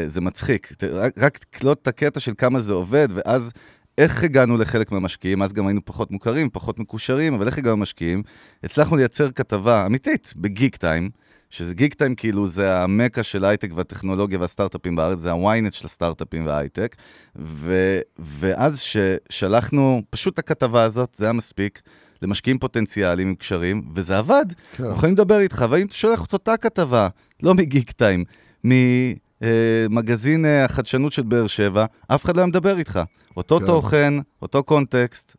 זה 0.06 0.20
מצחיק. 0.20 0.72
רק 1.16 1.38
תקלוט 1.38 1.82
את 1.82 1.88
הקטע 1.88 2.20
של 2.20 2.32
כמה 2.38 2.60
זה 2.60 2.72
עובד, 2.72 3.08
ואז 3.14 3.52
איך 3.98 4.24
הגענו 4.24 4.56
לחלק 4.56 4.92
מהמשקיעים? 4.92 5.42
אז 5.42 5.52
גם 5.52 5.66
היינו 5.66 5.80
פחות 5.84 6.10
מוכרים, 6.10 6.50
פחות 6.52 6.78
מקושרים, 6.78 7.34
אבל 7.34 7.46
איך 7.46 7.58
הגענו 7.58 7.76
למשקיעים? 7.76 8.22
הצלחנו 8.64 8.96
לייצר 8.96 9.30
כתבה 9.30 9.86
אמיתית 9.86 10.32
בגיק 10.36 10.76
טיים, 10.76 11.10
שזה 11.50 11.74
גיק 11.74 11.94
טיים 11.94 12.14
כאילו 12.14 12.46
זה 12.46 12.78
המקה 12.78 13.22
של 13.22 13.44
ההייטק 13.44 13.70
והטכנולוגיה 13.74 14.38
והסטארט-אפים 14.38 14.96
בארץ, 14.96 15.18
זה 15.18 15.30
הוויינט 15.30 15.72
של 15.72 15.86
הסטארט-אפים 15.86 16.46
וההייטק. 16.46 16.96
ו- 17.38 18.00
ואז 18.18 18.80
ששלחנו 18.80 20.02
פשוט 20.10 20.34
את 20.34 20.38
הכתבה 20.38 20.82
הזאת, 20.82 21.14
זה 21.16 21.24
היה 21.24 21.32
מספיק. 21.32 21.80
למשקיעים 22.22 22.58
פוטנציאליים 22.58 23.28
עם 23.28 23.34
קשרים, 23.34 23.82
וזה 23.94 24.18
עבד. 24.18 24.44
כן. 24.72 24.82
אנחנו 24.82 24.96
יכולים 24.96 25.14
לדבר 25.14 25.40
איתך, 25.40 25.64
ואם 25.70 25.86
אתה 25.86 25.94
שולח 25.94 26.24
את 26.24 26.32
אותה 26.32 26.56
כתבה, 26.56 27.08
לא 27.42 27.54
מגיק 27.54 27.90
טיים, 27.90 28.24
ממגזין 28.64 30.44
אה, 30.44 30.64
החדשנות 30.64 31.12
של 31.12 31.22
באר 31.22 31.46
שבע, 31.46 31.84
אף 32.08 32.24
אחד 32.24 32.36
לא 32.36 32.40
היה 32.40 32.46
מדבר 32.46 32.78
איתך. 32.78 33.00
אותו 33.38 33.58
כן. 33.58 33.66
תוכן, 33.66 34.14
אותו 34.42 34.62
קונטקסט, 34.62 35.36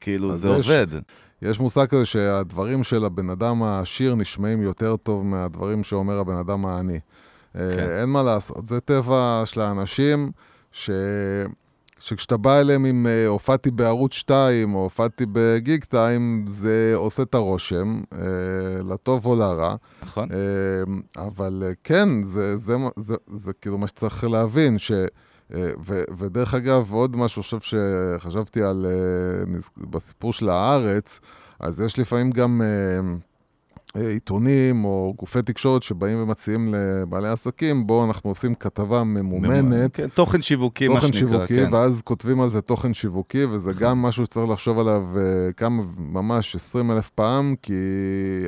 כאילו 0.00 0.32
זה 0.32 0.48
יש, 0.48 0.68
עובד. 0.70 0.86
יש 1.42 1.60
מושג 1.60 1.86
כזה 1.86 2.06
שהדברים 2.06 2.84
של 2.84 3.04
הבן 3.04 3.30
אדם 3.30 3.62
העשיר 3.62 4.14
נשמעים 4.14 4.62
יותר 4.62 4.96
טוב 4.96 5.24
מהדברים 5.24 5.84
שאומר 5.84 6.18
הבן 6.18 6.36
אדם 6.36 6.66
העני. 6.66 7.00
אה, 7.56 7.76
כן. 7.76 7.90
אין 8.00 8.08
מה 8.08 8.22
לעשות, 8.22 8.66
זה 8.66 8.80
טבע 8.80 9.42
של 9.44 9.60
האנשים 9.60 10.30
ש... 10.72 10.90
שכשאתה 11.98 12.36
בא 12.36 12.60
אליהם 12.60 12.84
עם 12.84 13.06
אה, 13.06 13.26
הופעתי 13.26 13.70
בערוץ 13.70 14.12
2 14.12 14.74
או 14.74 14.82
הופעתי 14.82 15.24
בגיג 15.32 15.84
טיים, 15.84 16.44
זה 16.48 16.92
עושה 16.94 17.22
את 17.22 17.34
הרושם, 17.34 18.00
אה, 18.12 18.18
לטוב 18.88 19.26
או 19.26 19.36
לרע. 19.36 19.74
נכון. 20.02 20.28
אבל 21.16 21.62
כן, 21.84 22.22
זה, 22.22 22.56
זה, 22.56 22.76
זה, 22.76 23.14
זה, 23.26 23.36
זה 23.36 23.52
כאילו 23.52 23.78
מה 23.78 23.86
שצריך 23.88 24.24
להבין, 24.24 24.78
ש... 24.78 24.92
אה, 25.52 25.70
ו, 25.86 26.02
ודרך 26.18 26.54
אגב, 26.54 26.92
עוד 26.92 27.16
משהו, 27.16 27.42
חושב 27.42 27.58
שחשבתי 27.60 28.62
על, 28.62 28.86
אה, 28.88 29.58
בסיפור 29.90 30.32
של 30.32 30.48
הארץ, 30.48 31.20
אז 31.60 31.80
יש 31.80 31.98
לפעמים 31.98 32.30
גם 32.30 32.62
אה, 33.96 34.10
עיתונים 34.10 34.84
או 34.84 35.14
גופי 35.18 35.42
תקשורת 35.42 35.82
שבאים 35.82 36.22
ומציעים 36.22 36.74
לבעלי 36.74 37.28
עסקים, 37.28 37.86
בואו 37.86 38.04
אנחנו 38.04 38.30
עושים 38.30 38.54
כתבה 38.54 39.04
ממומנת. 39.04 39.96
כן, 39.96 40.08
תוכן 40.08 40.42
שיווקי, 40.42 40.88
מה 40.88 41.00
שנקרא, 41.00 41.08
תוכן 41.10 41.18
שיווקי, 41.18 41.56
כן. 41.56 41.72
ואז 41.72 42.02
כותבים 42.02 42.40
על 42.40 42.50
זה 42.50 42.60
תוכן 42.60 42.94
שיווקי, 42.94 43.44
וזה 43.44 43.70
נכון. 43.70 43.82
גם 43.82 44.02
משהו 44.02 44.24
שצריך 44.24 44.50
לחשוב 44.50 44.78
עליו 44.78 45.04
כמה, 45.56 45.82
ממש 45.98 46.56
20 46.56 46.90
אלף 46.90 47.10
פעם, 47.10 47.54
כי 47.62 47.74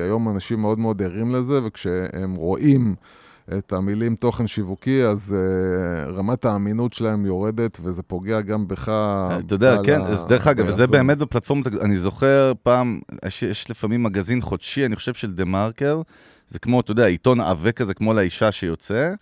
היום 0.01 0.29
אנשים 0.29 0.61
מאוד 0.61 0.79
מאוד 0.79 1.01
ערים 1.01 1.35
לזה, 1.35 1.59
וכשהם 1.63 2.35
רואים... 2.35 2.95
את 3.57 3.73
המילים 3.73 4.15
תוכן 4.15 4.47
שיווקי, 4.47 5.03
אז 5.03 5.35
uh, 5.35 6.11
רמת 6.11 6.45
האמינות 6.45 6.93
שלהם 6.93 7.25
יורדת, 7.25 7.79
וזה 7.83 8.03
פוגע 8.03 8.41
גם 8.41 8.67
בך. 8.67 8.89
אתה 9.39 9.55
יודע, 9.55 9.77
כן, 9.83 10.01
אז 10.01 10.25
דרך 10.25 10.47
אגב, 10.47 10.69
זה 10.69 10.87
באמת 10.87 11.17
בפלטפורמות, 11.17 11.67
אני 11.67 11.97
זוכר 11.97 12.53
פעם, 12.63 12.99
יש, 13.25 13.43
יש 13.43 13.69
לפעמים 13.69 14.03
מגזין 14.03 14.41
חודשי, 14.41 14.85
אני 14.85 14.95
חושב 14.95 15.13
של 15.13 15.33
דה 15.33 15.45
מרקר, 15.45 16.01
זה 16.47 16.59
כמו, 16.59 16.79
אתה 16.79 16.91
יודע, 16.91 17.05
עיתון 17.05 17.41
עבה 17.41 17.71
כזה, 17.71 17.93
כמו 17.93 18.13
לאישה 18.13 18.51
שיוצא. 18.51 19.13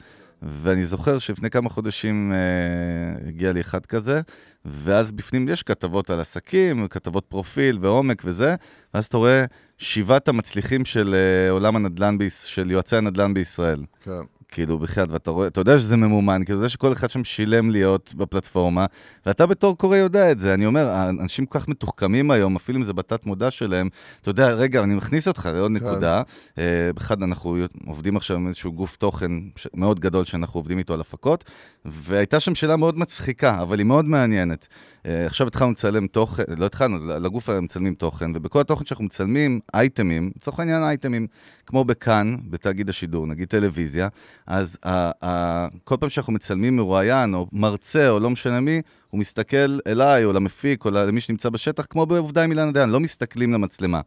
ואני 0.46 0.86
זוכר 0.86 1.20
שלפני 1.20 1.50
כמה 1.50 1.70
חודשים 1.70 2.32
אה, 2.34 3.28
הגיע 3.28 3.54
לי 3.54 3.62
אחד 3.62 3.86
כזה, 3.86 4.22
ואז 4.66 5.12
בפנים 5.12 5.50
יש 5.50 5.64
כתבות 5.64 6.10
על 6.10 6.20
עסקים, 6.20 6.88
כתבות 6.88 7.26
פרופיל 7.26 7.78
ועומק 7.82 8.22
וזה, 8.26 8.56
ואז 8.94 9.06
אתה 9.06 9.18
רואה 9.18 9.44
שבעת 9.78 10.28
המצליחים 10.28 10.86
של 10.86 11.16
אה, 11.16 11.52
עולם 11.52 11.76
הנדל"ן, 11.76 12.18
ביש, 12.18 12.56
של 12.56 12.72
יועצי 12.72 12.96
הנדל"ן 12.96 13.34
בישראל. 13.34 13.80
כן. 14.04 14.12
כאילו, 14.56 14.80
בחייאת, 14.80 15.10
ואתה 15.12 15.32
רואה, 15.32 15.48
אתה 15.48 15.62
יודע 15.62 15.80
שזה 15.80 15.98
ממומן, 15.98 16.42
כאילו, 16.46 16.60
אתה 16.60 16.64
יודע 16.66 16.70
שכל 16.70 16.94
אחד 16.94 17.10
שם 17.10 17.24
שילם 17.24 17.70
להיות 17.70 18.14
בפלטפורמה, 18.18 18.86
ואתה 19.26 19.46
בתור 19.46 19.78
קורא 19.78 19.98
יודע 19.98 20.32
את 20.32 20.40
זה. 20.40 20.54
אני 20.54 20.66
אומר, 20.66 20.88
האנשים 20.88 21.46
כל 21.46 21.60
כך 21.60 21.68
מתוחכמים 21.68 22.32
היום, 22.32 22.56
אפילו 22.56 22.78
אם 22.78 22.84
זה 22.84 22.94
בתת 22.94 23.26
מודע 23.26 23.52
שלהם, 23.52 23.90
אתה 24.22 24.30
יודע, 24.30 24.52
רגע, 24.52 24.84
אני 24.84 24.96
מכניס 24.96 25.28
אותך 25.28 25.50
לעוד 25.54 25.72
כן. 25.72 25.86
נקודה. 25.86 26.22
אה, 26.58 26.90
אנחנו 27.12 27.58
עובדים 27.86 28.18
עכשיו 28.18 28.38
עם 28.38 28.48
איזשהו 28.48 28.74
גוף 28.74 28.96
תוכן 28.96 29.32
מאוד 29.74 30.00
גדול 30.00 30.26
שאנחנו 30.26 30.60
עובדים 30.60 30.78
איתו 30.78 30.94
על 30.94 31.02
הפקות, 31.02 31.44
והייתה 31.86 32.40
שם 32.40 32.56
שאלה 32.56 32.76
מאוד 32.76 32.98
מצחיקה, 32.98 33.62
אבל 33.62 33.80
היא 33.80 33.86
מאוד 33.86 34.06
מעניינת. 34.06 34.68
אה, 35.06 35.26
עכשיו 35.26 35.48
התחלנו 35.48 35.72
לצלם 35.72 36.08
תוכן, 36.08 36.44
לא 36.58 36.66
התחלנו, 36.66 37.06
לגוף 37.06 37.50
מצלמים 37.50 37.94
תוכן, 37.94 38.32
ובכל 38.36 38.60
התוכן 38.60 38.86
שאנחנו 38.86 39.06
מצלמים 39.06 39.60
אייטמים, 39.74 40.32
לצורך 40.36 40.60
העניין 40.60 40.84
אייטמים, 40.84 41.28
כמו 41.66 41.84
בכאן, 41.84 42.36
בתאגיד 42.50 42.90
השידור, 42.90 43.28
נגיד 43.28 43.48
טלוויזיה, 43.48 44.08
אז 44.48 44.78
ה, 44.86 45.26
ה, 45.26 45.68
כל 45.84 45.96
פעם 46.00 46.10
שאנחנו 46.10 46.34
מצלמים 46.34 46.76
מרואיין, 46.76 47.34
או 47.34 47.48
מרצה, 47.52 48.10
או 48.10 48.20
לא 48.20 48.30
משנה 48.30 48.60
מי, 48.60 48.82
הוא 49.10 49.20
מסתכל 49.20 49.80
אליי, 49.88 50.26
או 50.26 50.34
למפיק, 50.34 50.86
או 50.86 50.92
למי 50.92 51.22
שנמצא 51.22 51.50
בשטח, 51.50 51.86
כמו 51.90 52.06
בעובדה 52.06 52.44
עם 52.44 52.52
אילן 52.52 52.68
הדיין, 52.68 52.90
לא 52.90 53.00
מסתכלים 53.00 53.54
למצלמה. 53.54 54.02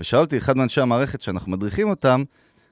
ושאלתי 0.00 0.38
אחד 0.38 0.56
מאנשי 0.56 0.80
המערכת 0.80 1.20
שאנחנו 1.20 1.52
מדריכים 1.52 1.88
אותם, 1.88 2.22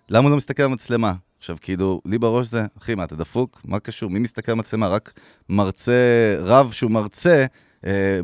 למה 0.09 0.23
הוא 0.23 0.31
לא 0.31 0.37
מסתכל 0.37 0.63
למצלמה? 0.63 1.13
עכשיו, 1.39 1.57
כאילו, 1.61 2.01
לי 2.05 2.19
בראש 2.19 2.47
זה, 2.47 2.67
אחי, 2.79 2.95
מה, 2.95 3.05
אתה 3.05 3.17
דפוק? 3.17 3.61
מה 3.65 3.79
קשור? 3.79 4.11
מי 4.11 4.19
מסתכל 4.19 4.53
על 4.53 4.59
מצלמה? 4.59 4.89
רק 4.89 5.13
מרצה, 5.49 5.93
רב 6.39 6.73
שהוא 6.73 6.91
מרצה, 6.91 7.47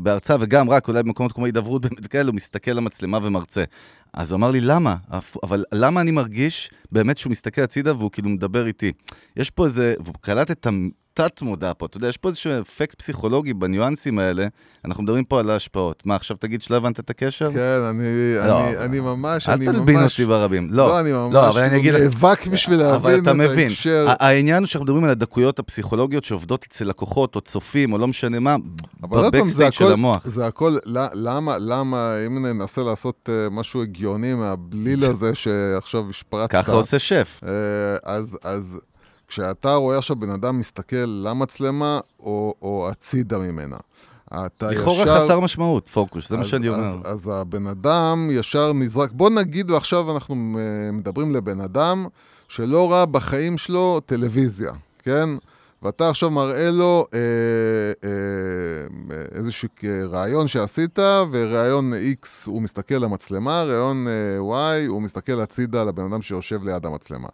בהרצאה, 0.03 0.37
וגם 0.39 0.69
רק 0.69 0.87
אולי 0.87 1.03
במקומות 1.03 1.31
כמו 1.31 1.45
הידברות 1.45 1.81
באמת 1.81 2.07
כאלה, 2.07 2.27
הוא 2.27 2.35
מסתכל 2.35 2.71
למצלמה 2.71 3.19
ומרצה. 3.23 3.63
אז 4.13 4.31
הוא 4.31 4.37
אמר 4.37 4.51
לי, 4.51 4.59
למה? 4.61 4.95
אבל 5.43 5.65
למה 5.71 6.01
אני 6.01 6.11
מרגיש 6.11 6.71
באמת 6.91 7.17
שהוא 7.17 7.31
מסתכל 7.31 7.61
הצידה 7.61 7.95
והוא 7.95 8.11
כאילו 8.11 8.29
מדבר 8.29 8.67
איתי? 8.67 8.91
יש 9.37 9.49
פה 9.49 9.65
איזה, 9.65 9.93
והוא 9.99 10.15
קלט 10.21 10.51
את 10.51 10.67
תת-מודע 11.13 11.71
פה. 11.77 11.85
אתה 11.85 11.97
יודע, 11.97 12.07
יש 12.07 12.17
פה 12.17 12.29
איזשהו 12.29 12.51
אפקט 12.61 12.95
פסיכולוגי 12.97 13.53
בניואנסים 13.53 14.19
האלה. 14.19 14.47
אנחנו 14.85 15.03
מדברים 15.03 15.23
פה 15.23 15.39
על 15.39 15.49
ההשפעות. 15.49 16.05
מה, 16.05 16.15
עכשיו 16.15 16.37
תגיד 16.37 16.61
שלא 16.61 16.75
הבנת 16.75 16.99
את 16.99 17.09
הקשר? 17.09 17.51
כן, 17.51 17.81
אני, 17.89 18.03
לא, 18.47 18.67
אני, 18.67 18.77
אני 18.77 18.99
ממש, 18.99 19.49
אני 19.49 19.65
ממש... 19.65 19.75
אל 19.75 19.79
תלבין 19.79 20.03
אותי 20.03 20.25
ברבים. 20.25 20.67
לא, 20.71 20.87
לא, 20.87 20.99
אני 20.99 21.11
ממש 21.11 21.33
לא, 21.33 21.49
אבל 21.49 21.61
אני 21.61 21.77
אגיד... 21.77 21.95
נאבק 21.95 22.47
בשביל 22.47 22.79
להבין 22.79 23.23
את 23.23 23.27
ההקשר. 23.27 24.07
העניין 24.19 24.63
הוא 24.63 24.67
שאנחנו 24.67 24.85
מדברים 24.85 25.03
על 25.03 25.09
הדקויות 25.09 25.59
הפסיכולוגיות 25.59 26.23
שעובדות 26.23 26.65
אצל 26.67 26.85
לקוחות 26.85 27.35
או 27.35 27.41
צופים, 27.41 27.93
או 27.93 27.97
לא 27.97 28.07
משנה 28.07 28.39
מה, 28.39 28.55
בבקסטייט 29.01 29.73
של 29.73 29.93
המוח. 29.93 30.27
זה 30.27 30.47
הכל, 30.47 30.77
למה, 31.13 31.57
למה, 31.59 32.13
אם 32.27 32.45
ננסה 32.45 32.83
לעשות 32.83 33.29
אה, 33.29 33.49
משהו 33.51 33.81
הגיוני 33.81 34.33
מהבליל 34.33 35.03
הזה 35.03 35.35
שעכשיו 35.35 36.09
השפרצת... 36.09 36.51
ככה 36.51 36.78
עושה 36.79 36.99
שף. 36.99 37.41
אה, 37.47 37.51
אז, 38.03 38.37
אז 38.43 38.79
כשאתה 39.27 39.73
רואה 39.73 39.97
עכשיו 39.97 40.15
בן 40.15 40.29
אדם 40.29 40.59
מסתכל 40.59 41.23
למצלמה 41.23 41.99
או, 42.19 42.53
או 42.61 42.89
הצידה 42.91 43.37
ממנה. 43.37 43.77
אתה 44.33 44.71
לכאורה 44.71 45.03
ישר... 45.03 45.19
חסר 45.19 45.39
משמעות, 45.39 45.87
פוקוס, 45.87 46.29
זה 46.29 46.35
אז, 46.35 46.39
מה 46.39 46.45
שאני 46.45 46.69
אומר. 46.69 46.95
אז, 47.03 47.23
אז 47.23 47.29
הבן 47.33 47.67
אדם 47.67 48.29
ישר 48.31 48.73
נזרק. 48.73 49.11
בוא 49.11 49.29
נגיד, 49.29 49.71
ועכשיו 49.71 50.11
אנחנו 50.13 50.35
אה, 50.35 50.91
מדברים 50.91 51.35
לבן 51.35 51.61
אדם 51.61 52.07
שלא 52.47 52.91
ראה 52.91 53.05
בחיים 53.05 53.57
שלו 53.57 53.99
טלוויזיה, 54.05 54.71
כן? 55.03 55.29
ואתה 55.83 56.09
עכשיו 56.09 56.31
מראה 56.31 56.71
לו 56.71 57.07
אה, 57.13 57.19
אה, 58.03 59.25
איזשהו 59.31 59.69
רעיון 60.09 60.47
שעשית, 60.47 60.99
ורעיון 61.31 61.93
X 61.93 62.27
הוא 62.45 62.61
מסתכל 62.61 62.95
למצלמה, 62.95 63.63
רעיון 63.63 64.07
אה, 64.07 64.83
Y 64.83 64.87
הוא 64.87 65.01
מסתכל 65.01 65.41
הצידה 65.41 65.83
לבן 65.83 66.03
אדם 66.03 66.21
שיושב 66.21 66.63
ליד 66.63 66.85
המצלמה. 66.85 67.29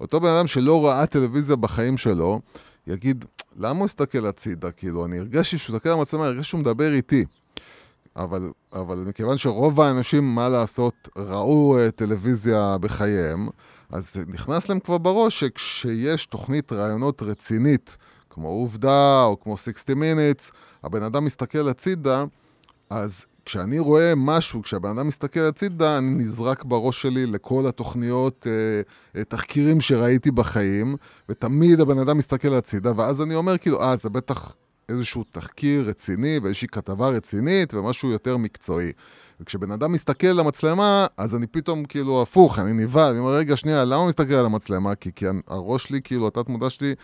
אותו 0.00 0.20
בן 0.20 0.28
אדם 0.28 0.46
שלא 0.46 0.86
ראה 0.86 1.06
טלוויזיה 1.06 1.56
בחיים 1.56 1.96
שלו, 1.96 2.40
יגיד, 2.86 3.24
למה 3.56 3.78
הוא 3.78 3.84
הסתכל 3.84 4.26
הצידה? 4.26 4.70
כאילו, 4.70 5.04
אני 5.04 5.18
הרגשתי 5.18 5.58
שהוא 5.58 5.76
מסתכל 5.76 5.88
אני 5.88 6.26
הרגשתי 6.26 6.44
שהוא 6.44 6.60
מדבר 6.60 6.92
איתי. 6.92 7.24
אבל, 8.16 8.50
אבל 8.72 8.96
מכיוון 8.98 9.38
שרוב 9.38 9.80
האנשים, 9.80 10.34
מה 10.34 10.48
לעשות, 10.48 11.08
ראו 11.16 11.76
uh, 11.78 11.90
טלוויזיה 11.90 12.76
בחייהם, 12.80 13.48
אז 13.90 14.16
נכנס 14.26 14.68
להם 14.68 14.80
כבר 14.80 14.98
בראש 14.98 15.40
שכשיש 15.40 16.26
תוכנית 16.26 16.72
רעיונות 16.72 17.22
רצינית, 17.22 17.96
כמו 18.30 18.48
עובדה 18.48 19.24
או 19.24 19.40
כמו 19.40 19.56
60 19.56 20.02
Minutes, 20.02 20.50
הבן 20.82 21.02
אדם 21.02 21.24
מסתכל 21.24 21.68
הצידה, 21.68 22.24
אז 22.90 23.24
כשאני 23.44 23.78
רואה 23.78 24.12
משהו, 24.16 24.62
כשהבן 24.62 24.90
אדם 24.98 25.08
מסתכל 25.08 25.40
הצידה, 25.40 25.98
אני 25.98 26.10
נזרק 26.10 26.64
בראש 26.64 27.02
שלי 27.02 27.26
לכל 27.26 27.66
התוכניות, 27.66 28.46
אה, 29.16 29.24
תחקירים 29.24 29.80
שראיתי 29.80 30.30
בחיים, 30.30 30.96
ותמיד 31.28 31.80
הבן 31.80 31.98
אדם 31.98 32.18
מסתכל 32.18 32.54
הצידה, 32.54 32.92
ואז 32.96 33.22
אני 33.22 33.34
אומר 33.34 33.58
כאילו, 33.58 33.82
אה, 33.82 33.96
זה 33.96 34.08
בטח 34.08 34.54
איזשהו 34.88 35.24
תחקיר 35.32 35.88
רציני 35.88 36.38
ואיזושהי 36.42 36.68
כתבה 36.68 37.08
רצינית 37.08 37.74
ומשהו 37.74 38.10
יותר 38.10 38.36
מקצועי. 38.36 38.92
וכשבן 39.40 39.70
אדם 39.70 39.92
מסתכל 39.92 40.26
למצלמה, 40.26 41.06
אז 41.16 41.34
אני 41.34 41.46
פתאום 41.46 41.84
כאילו 41.84 42.22
הפוך, 42.22 42.58
אני 42.58 42.72
נבהל, 42.72 43.10
אני 43.10 43.18
אומר, 43.18 43.30
רגע, 43.30 43.56
שנייה, 43.56 43.84
למה 43.84 43.94
הוא 43.96 44.08
מסתכל 44.08 44.34
על 44.34 44.46
המצלמה? 44.46 44.94
כי, 44.94 45.10
כי 45.14 45.26
הראש 45.46 45.84
שלי, 45.84 46.00
כאילו, 46.02 46.26
התת-מודע 46.26 46.70
שלי, 46.70 46.94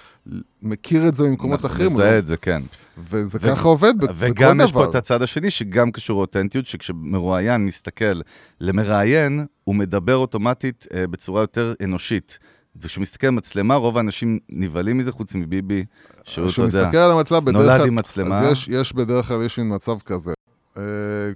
מכיר 0.62 1.08
את 1.08 1.14
זה 1.14 1.24
ממקומות 1.24 1.66
אחרים. 1.66 1.86
אנחנו 1.86 1.98
מזהה 1.98 2.18
את 2.18 2.26
זה, 2.26 2.36
כן. 2.36 2.62
וזה 2.98 3.38
ו- 3.40 3.48
ככה 3.48 3.68
עובד 3.68 3.94
בכל 3.98 4.06
דבר. 4.06 4.26
וגם 4.30 4.60
יש 4.60 4.72
פה 4.72 4.84
את 4.84 4.94
הצד 4.94 5.22
השני, 5.22 5.50
שגם 5.50 5.90
קשור 5.90 6.18
לאותנטיות, 6.18 6.66
שכשמרואיין 6.66 7.66
מסתכל 7.66 8.20
למראיין, 8.60 9.46
הוא 9.64 9.74
מדבר 9.74 10.16
אוטומטית 10.16 10.86
אה, 10.94 11.06
בצורה 11.06 11.40
יותר 11.40 11.74
אנושית. 11.84 12.38
וכשהוא 12.76 13.02
מסתכל 13.02 13.26
על 13.26 13.32
מצלמה, 13.32 13.74
רוב 13.74 13.96
האנשים 13.96 14.38
נבהלים 14.48 14.98
מזה, 14.98 15.12
חוץ 15.12 15.34
מביבי, 15.34 15.84
שהוא, 16.24 16.48
אתה 16.50 16.62
יודע, 16.62 16.82
מסתכל 16.82 16.98
על 16.98 17.10
המצלמה, 17.10 17.50
נולד 17.50 17.86
עם 17.86 17.94
מצלמה. 17.94 18.40
אז 18.40 18.52
יש, 18.52 18.68
יש 18.68 18.92
בדרך 18.92 19.28
כלל, 19.28 19.42
יש 19.42 19.58
מין 19.58 19.74
מצב 19.74 20.00
כזה. 20.00 20.32
אה, 20.76 20.82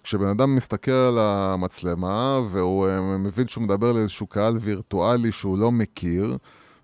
כשבן 0.03 0.29
אדם 0.29 0.57
מסתכל 0.57 0.91
על 0.91 1.19
המצלמה 1.19 2.41
והוא 2.51 2.89
אה, 2.89 3.01
מבין 3.01 3.49
שהוא 3.49 3.65
מדבר 3.65 3.93
לאיזשהו 3.93 4.27
קהל 4.27 4.59
וירטואלי 4.61 5.33
שהוא 5.33 5.59
לא 5.59 5.73
מכיר 5.73 6.37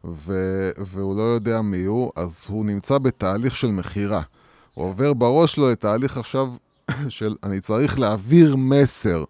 ו- 0.04 0.70
והוא 0.78 1.16
לא 1.16 1.22
יודע 1.22 1.62
מי 1.62 1.84
הוא, 1.84 2.12
אז 2.16 2.44
הוא 2.48 2.64
נמצא 2.66 2.98
בתהליך 2.98 3.56
של 3.56 3.66
מכירה. 3.66 4.22
הוא 4.74 4.86
עובר 4.86 5.12
בראש 5.12 5.56
לו 5.56 5.72
את 5.72 5.80
תהליך 5.80 6.16
עכשיו 6.16 6.48
של 7.08 7.34
אני 7.42 7.60
צריך 7.60 7.98
להעביר 7.98 8.56
מסר. 8.56 9.24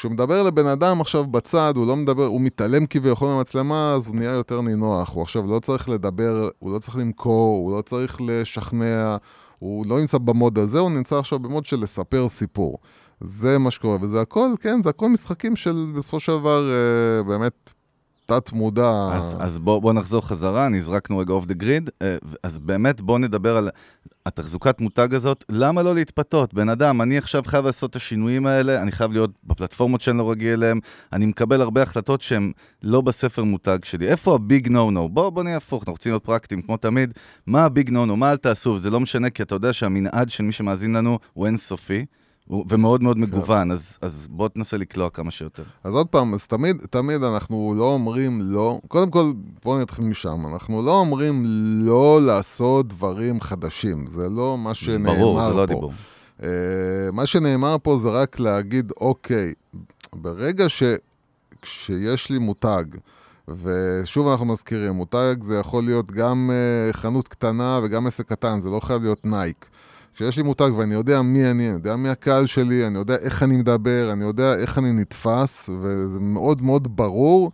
כשהוא 0.00 0.12
מדבר 0.12 0.42
לבן 0.42 0.66
אדם 0.66 1.00
עכשיו 1.00 1.24
בצד, 1.26 1.72
הוא 1.76 1.86
לא 1.86 1.96
מדבר, 1.96 2.26
הוא 2.26 2.40
מתעלם 2.40 2.86
כביכול 2.86 3.28
מהמצלמה, 3.28 3.90
אז 3.90 4.06
הוא 4.06 4.16
נהיה 4.16 4.30
יותר 4.30 4.60
נינוח. 4.60 5.14
הוא 5.14 5.22
עכשיו 5.22 5.46
לא 5.46 5.58
צריך 5.58 5.88
לדבר, 5.88 6.48
הוא 6.58 6.72
לא 6.72 6.78
צריך 6.78 6.96
למכור, 6.96 7.64
הוא 7.64 7.76
לא 7.76 7.82
צריך 7.82 8.20
לשכנע, 8.20 9.16
הוא 9.58 9.86
לא 9.86 10.00
נמצא 10.00 10.18
ב 10.18 10.26
mode 10.26 10.58
הזה, 10.58 10.78
הוא 10.78 10.90
נמצא 10.90 11.18
עכשיו 11.18 11.38
ב 11.38 11.43
mode 11.43 11.64
של 11.64 11.80
לספר 11.80 12.28
סיפור. 12.28 12.78
זה 13.20 13.58
מה 13.58 13.70
שקורה, 13.70 13.96
וזה 14.00 14.20
הכל, 14.20 14.50
כן, 14.60 14.82
זה 14.82 14.90
הכל 14.90 15.08
משחקים 15.08 15.56
של 15.56 15.92
בסופו 15.96 16.20
של 16.20 16.32
דבר 16.32 16.70
אה, 16.70 17.22
באמת 17.22 17.72
תת-מודע. 18.30 19.08
אז, 19.12 19.36
אז 19.38 19.58
בואו 19.58 19.80
בוא 19.80 19.92
נחזור 19.92 20.26
חזרה, 20.26 20.68
נזרקנו 20.68 21.18
רגע 21.18 21.32
off 21.32 21.46
the 21.46 21.54
grid. 21.54 21.90
אז 22.42 22.58
באמת 22.58 23.00
בואו 23.00 23.18
נדבר 23.18 23.56
על 23.56 23.70
התחזוקת 24.26 24.80
מותג 24.80 25.14
הזאת. 25.14 25.44
למה 25.48 25.82
לא 25.82 25.94
להתפתות? 25.94 26.54
בן 26.54 26.68
אדם, 26.68 27.02
אני 27.02 27.18
עכשיו 27.18 27.42
חייב 27.46 27.66
לעשות 27.66 27.90
את 27.90 27.96
השינויים 27.96 28.46
האלה, 28.46 28.82
אני 28.82 28.92
חייב 28.92 29.12
להיות 29.12 29.30
בפלטפורמות 29.44 30.00
שאני 30.00 30.18
לא 30.18 30.30
רגיל 30.30 30.52
אליהן, 30.52 30.80
אני 31.12 31.26
מקבל 31.26 31.60
הרבה 31.60 31.82
החלטות 31.82 32.22
שהן 32.22 32.52
לא 32.82 33.00
בספר 33.00 33.44
מותג 33.44 33.78
שלי. 33.84 34.08
איפה 34.08 34.34
ה 34.34 34.42
big 34.42 34.68
no 34.68 34.90
no? 34.90 35.08
בואו 35.08 35.30
בוא 35.30 35.42
נהיה 35.42 35.56
הפוך, 35.56 35.82
אנחנו 35.82 35.92
רוצים 35.92 36.12
להיות 36.12 36.24
פרקטיים 36.24 36.62
כמו 36.62 36.76
תמיד. 36.76 37.12
מה 37.46 37.64
הביג 37.64 37.90
נו 37.90 38.06
נו? 38.06 38.16
מה 38.16 38.30
אל 38.30 38.36
תעשו? 38.36 38.78
זה 38.78 38.90
לא 38.90 39.00
משנה, 39.00 39.30
כי 39.30 39.42
אתה 39.42 39.54
יודע 39.54 39.72
שהמנעד 39.72 40.30
של 40.30 40.44
מי 40.44 40.52
שמאזין 40.52 40.92
לנו 40.92 41.18
הוא 41.32 41.46
אינסופי. 41.46 42.04
ומאוד 42.68 43.02
מאוד 43.02 43.16
כן. 43.16 43.22
מגוון, 43.22 43.70
אז, 43.70 43.98
אז 44.00 44.28
בוא 44.30 44.48
תנסה 44.48 44.76
לקלוע 44.76 45.10
כמה 45.10 45.30
שיותר. 45.30 45.62
אז 45.84 45.94
עוד 45.94 46.06
פעם, 46.06 46.34
אז 46.34 46.46
תמיד, 46.46 46.76
תמיד 46.90 47.22
אנחנו 47.22 47.74
לא 47.78 47.84
אומרים 47.84 48.40
לא, 48.42 48.80
קודם 48.88 49.10
כל, 49.10 49.32
בואו 49.64 49.80
נתחיל 49.80 50.04
משם, 50.04 50.46
אנחנו 50.52 50.82
לא 50.82 50.98
אומרים 50.98 51.42
לא 51.84 52.20
לעשות 52.26 52.88
דברים 52.88 53.40
חדשים, 53.40 54.06
זה 54.10 54.28
לא 54.28 54.58
מה 54.58 54.74
שנאמר 54.74 55.14
ברור, 55.14 55.40
פה. 55.40 55.40
ברור, 55.40 55.50
זה 55.50 55.56
לא 55.56 55.62
הדיבור. 55.62 55.92
Uh, 56.40 56.42
מה 57.12 57.26
שנאמר 57.26 57.76
פה 57.82 57.98
זה 57.98 58.08
רק 58.08 58.40
להגיד, 58.40 58.92
אוקיי, 59.00 59.52
ברגע 60.12 60.68
ש... 60.68 60.82
כשיש 61.62 62.30
לי 62.30 62.38
מותג, 62.38 62.84
ושוב 63.48 64.28
אנחנו 64.28 64.46
מזכירים, 64.46 64.92
מותג 64.92 65.34
זה 65.40 65.58
יכול 65.58 65.84
להיות 65.84 66.10
גם 66.10 66.50
uh, 66.50 66.92
חנות 66.96 67.28
קטנה 67.28 67.80
וגם 67.82 68.06
עסק 68.06 68.28
קטן, 68.28 68.60
זה 68.60 68.68
לא 68.68 68.80
חייב 68.80 69.02
להיות 69.02 69.24
נייק. 69.24 69.66
כשיש 70.14 70.36
לי 70.36 70.42
מותג 70.42 70.70
ואני 70.76 70.94
יודע 70.94 71.22
מי 71.22 71.50
אני, 71.50 71.50
אני 71.50 71.64
יודע 71.64 71.96
מי 71.96 72.08
הקהל 72.08 72.46
שלי, 72.46 72.86
אני 72.86 72.98
יודע 72.98 73.16
איך 73.16 73.42
אני 73.42 73.56
מדבר, 73.56 74.08
אני 74.12 74.24
יודע 74.24 74.54
איך 74.54 74.78
אני 74.78 74.92
נתפס, 74.92 75.70
וזה 75.82 76.20
מאוד 76.20 76.62
מאוד 76.62 76.96
ברור. 76.96 77.52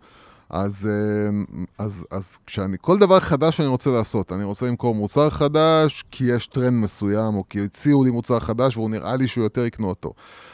אז, 0.49 0.89
אה, 0.91 1.63
אז, 1.77 2.05
אז 2.11 2.37
כשאני, 2.45 2.77
כל 2.81 2.97
דבר 2.97 3.19
חדש 3.19 3.57
שאני 3.57 3.67
רוצה 3.67 3.89
לעשות, 3.89 4.31
אני 4.31 4.43
רוצה 4.43 4.65
למכור 4.65 4.95
מוצר 4.95 5.29
חדש 5.29 6.03
כי 6.11 6.23
יש 6.23 6.47
טרנד 6.47 6.83
מסוים, 6.83 7.35
או 7.35 7.43
כי 7.49 7.63
הציעו 7.63 8.03
לי 8.03 8.11
מוצר 8.11 8.39
חדש 8.39 8.77
והוא 8.77 8.89
נראה 8.89 9.15
לי 9.15 9.27
שהוא 9.27 9.43
יותר 9.43 9.65
יקנו 9.65 9.89
אותו. 9.89 10.13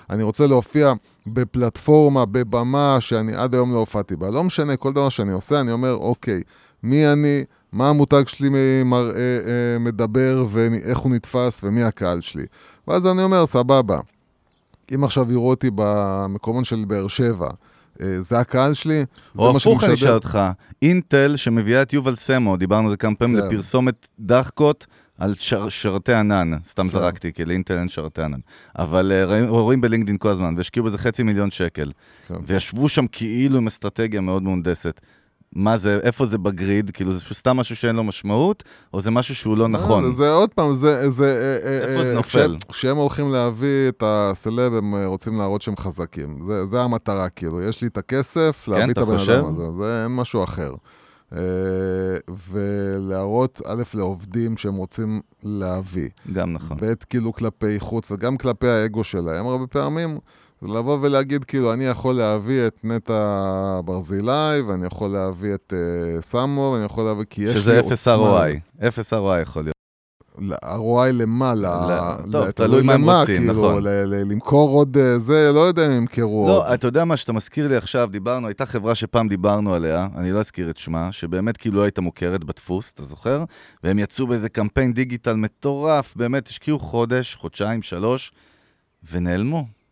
אני 0.09 0.23
רוצה 0.23 0.47
להופיע 0.47 0.93
בפלטפורמה, 1.27 2.25
בבמה 2.25 2.97
שאני 2.99 3.35
עד 3.35 3.55
היום 3.55 3.71
לא 3.71 3.77
הופעתי 3.77 4.15
בה. 4.15 4.29
לא 4.29 4.43
משנה, 4.43 4.75
כל 4.77 4.93
דבר 4.93 5.09
שאני 5.09 5.31
עושה, 5.31 5.59
אני 5.59 5.71
אומר, 5.71 5.93
אוקיי, 5.93 6.41
מי 6.83 7.07
אני, 7.07 7.43
מה 7.73 7.89
המותג 7.89 8.23
שלי 8.27 8.49
מראה, 8.85 9.15
אה, 9.15 9.79
מדבר 9.79 10.45
ואיך 10.49 10.97
הוא 10.97 11.11
נתפס 11.11 11.61
ומי 11.63 11.83
הקהל 11.83 12.21
שלי. 12.21 12.45
ואז 12.87 13.07
אני 13.07 13.23
אומר, 13.23 13.45
סבבה, 13.45 13.99
אם 14.95 15.03
עכשיו 15.03 15.31
יראו 15.31 15.49
אותי 15.49 15.69
במקומון 15.75 16.63
של 16.63 16.85
באר 16.87 17.07
שבע, 17.07 17.49
אה, 18.01 18.21
זה 18.21 18.39
הקהל 18.39 18.73
שלי, 18.73 19.05
זה 19.33 19.41
מה 19.41 19.49
הפוך 19.57 19.83
אני 19.83 19.93
אשאל 19.93 20.11
אותך, 20.11 20.39
אינטל 20.81 21.35
שמביאה 21.35 21.81
את 21.81 21.93
יובל 21.93 22.15
סמו, 22.15 22.57
דיברנו 22.57 22.83
על 22.83 22.91
זה 22.91 22.97
כמה 22.97 23.15
פעמים, 23.15 23.41
כן. 23.41 23.47
לפרסומת 23.47 24.07
דחקות 24.19 24.87
על 25.17 25.33
שר, 25.35 25.69
שרתי 25.69 26.13
ענן, 26.13 26.51
סתם 26.63 26.83
כן. 26.83 26.89
זרקתי, 26.89 27.33
כי 27.33 27.45
לאינטל 27.45 27.77
אין 27.77 27.89
שרתי 27.89 28.21
ענן. 28.21 28.39
אבל 28.77 29.11
uh, 29.29 29.49
רואים 29.49 29.81
בלינקדאין 29.81 30.17
כל 30.17 30.29
הזמן, 30.29 30.53
והשקיעו 30.57 30.85
בזה 30.85 30.97
חצי 30.97 31.23
מיליון 31.23 31.51
שקל. 31.51 31.91
כן. 32.27 32.35
וישבו 32.45 32.89
שם 32.89 33.07
כאילו 33.11 33.57
עם 33.57 33.67
אסטרטגיה 33.67 34.21
מאוד 34.21 34.43
מהונדסת. 34.43 35.01
מה 35.55 35.77
זה, 35.77 35.99
איפה 36.03 36.25
זה 36.25 36.37
בגריד? 36.37 36.91
כאילו, 36.91 37.11
זה 37.11 37.25
סתם 37.31 37.57
משהו 37.57 37.75
שאין 37.75 37.95
לו 37.95 38.03
משמעות, 38.03 38.63
או 38.93 39.01
זה 39.01 39.11
משהו 39.11 39.35
שהוא 39.35 39.57
לא 39.57 39.67
נכון? 39.67 40.11
זה 40.11 40.31
עוד 40.31 40.53
פעם, 40.53 40.75
זה... 40.75 41.09
זה 41.09 41.59
אה, 41.63 41.89
איפה 41.89 42.03
זה 42.03 42.13
נופל? 42.13 42.57
כשהם 42.69 42.97
הולכים 42.97 43.31
להביא 43.31 43.89
את 43.89 44.03
הסלב, 44.05 44.73
הם 44.73 44.95
רוצים 45.05 45.37
להראות 45.37 45.61
שהם 45.61 45.77
חזקים. 45.77 46.39
זה, 46.47 46.65
זה 46.65 46.81
המטרה, 46.81 47.29
כאילו. 47.29 47.61
יש 47.61 47.81
לי 47.81 47.87
את 47.87 47.97
הכסף, 47.97 48.63
כן, 48.65 48.71
להביא 48.71 48.93
את 48.93 48.97
הבן 48.97 49.13
אדם 49.13 49.45
הזה. 49.45 49.71
זה 49.79 50.03
אין 50.03 50.15
משהו 50.15 50.43
אחר. 50.43 50.73
ולהראות, 52.51 53.61
א', 53.65 53.83
לעובדים 53.93 54.57
שהם 54.57 54.75
רוצים 54.75 55.21
להביא. 55.43 56.09
גם 56.33 56.53
נכון. 56.53 56.77
ב', 56.81 56.93
כאילו 57.09 57.33
כלפי 57.33 57.79
חוץ, 57.79 58.11
וגם 58.11 58.37
כלפי 58.37 58.67
האגו 58.67 59.03
שלהם, 59.03 59.47
הרבה 59.47 59.67
פעמים. 59.67 60.19
זה 60.63 60.73
לבוא 60.73 60.97
ולהגיד, 61.01 61.43
כאילו, 61.43 61.73
אני 61.73 61.85
יכול 61.85 62.15
להביא 62.15 62.67
את 62.67 62.77
נטע 62.83 63.81
ברזילי, 63.85 64.61
ואני 64.67 64.87
יכול 64.87 65.09
להביא 65.09 65.53
את 65.53 65.73
uh, 65.73 66.21
סמו, 66.21 66.71
ואני 66.73 66.85
יכול 66.85 67.03
להביא, 67.03 67.23
כי 67.29 67.41
יש 67.41 67.47
לי 67.47 67.55
עוצמה. 67.55 67.61
שזה 67.61 67.79
אפס 67.79 68.07
ROI. 68.07 68.87
אפס 68.87 69.13
ROI 69.13 69.41
יכול 69.41 69.63
להיות. 69.63 69.73
ROI 70.63 71.11
למה? 71.11 71.55
ל... 71.55 71.65
טוב, 72.31 72.51
תלוי 72.51 72.81
מה 72.81 72.93
הם 72.93 73.09
רוצים, 73.09 73.37
כאילו, 73.37 73.53
נכון. 73.53 73.83
למכור 74.09 74.69
עוד 74.69 74.97
אה, 74.97 75.19
זה, 75.19 75.51
לא 75.53 75.59
יודע 75.59 75.87
אם 75.87 75.91
ימכרו 75.91 76.47
לא, 76.47 76.57
עוד. 76.57 76.67
לא, 76.69 76.73
אתה 76.73 76.87
יודע 76.87 77.05
מה 77.05 77.17
שאתה 77.17 77.33
מזכיר 77.33 77.67
לי 77.67 77.75
עכשיו, 77.75 78.09
דיברנו, 78.11 78.47
הייתה 78.47 78.65
חברה 78.65 78.95
שפעם 78.95 79.27
דיברנו 79.27 79.75
עליה, 79.75 80.07
אני 80.15 80.31
לא 80.31 80.39
אזכיר 80.39 80.69
את 80.69 80.77
שמה, 80.77 81.11
שבאמת 81.11 81.57
כאילו 81.57 81.75
לא 81.75 81.83
הייתה 81.83 82.01
מוכרת 82.01 82.43
בדפוס, 82.43 82.91
אתה 82.91 83.03
זוכר? 83.03 83.43
והם 83.83 83.99
יצאו 83.99 84.27
באיזה 84.27 84.49
קמפיין 84.49 84.93
דיגיטל 84.93 85.35
מטורף, 85.35 86.13
באמת 86.15 86.47
השקיעו 86.47 86.79
חודש, 86.79 87.35
חודשיים, 87.35 87.81
שלוש, 87.81 88.31
ונעלמו. 89.11 89.82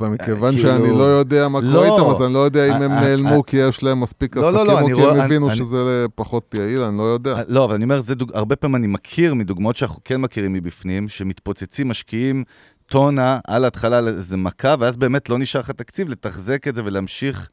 מכיוון 0.00 0.58
שאני 0.58 0.90
לא 0.90 1.02
יודע 1.02 1.48
מה 1.48 1.60
קורה 1.60 1.84
איתם, 1.84 2.10
אז 2.10 2.22
אני 2.22 2.34
לא 2.34 2.38
יודע 2.38 2.76
אם 2.76 2.82
הם 2.82 2.90
נעלמו 2.90 3.42
כי 3.46 3.56
יש 3.56 3.82
להם 3.82 4.00
מספיק 4.00 4.36
עסקים, 4.36 4.70
או 4.70 4.86
כי 4.96 5.02
הם 5.02 5.20
הבינו 5.20 5.50
שזה 5.50 6.06
פחות 6.14 6.54
יעיל, 6.58 6.80
אני 6.80 6.98
לא 6.98 7.02
יודע. 7.02 7.42
לא, 7.48 7.64
אבל 7.64 7.74
אני 7.74 7.84
אומר, 7.84 8.00
הרבה 8.34 8.56
פעמים 8.56 8.76
אני 8.76 8.86
מכיר 8.86 9.34
מדוגמאות 9.34 9.76
שאנחנו 9.76 10.00
כן 10.04 10.20
מכירים 10.20 10.52
מבפנים, 10.52 11.08
שמתפוצצים 11.08 11.88
משקיעים 11.88 12.44
טונה 12.86 13.38
על 13.46 13.64
ההתחלה 13.64 13.98
איזה 13.98 14.36
מכה, 14.36 14.74
ואז 14.78 14.96
באמת 14.96 15.28
לא 15.30 15.38
נשאר 15.38 15.60
לך 15.60 15.70
תקציב 15.70 16.08
לתחזק 16.08 16.68
את 16.68 16.74
זה 16.74 16.82
ולהמשיך. 16.84 17.48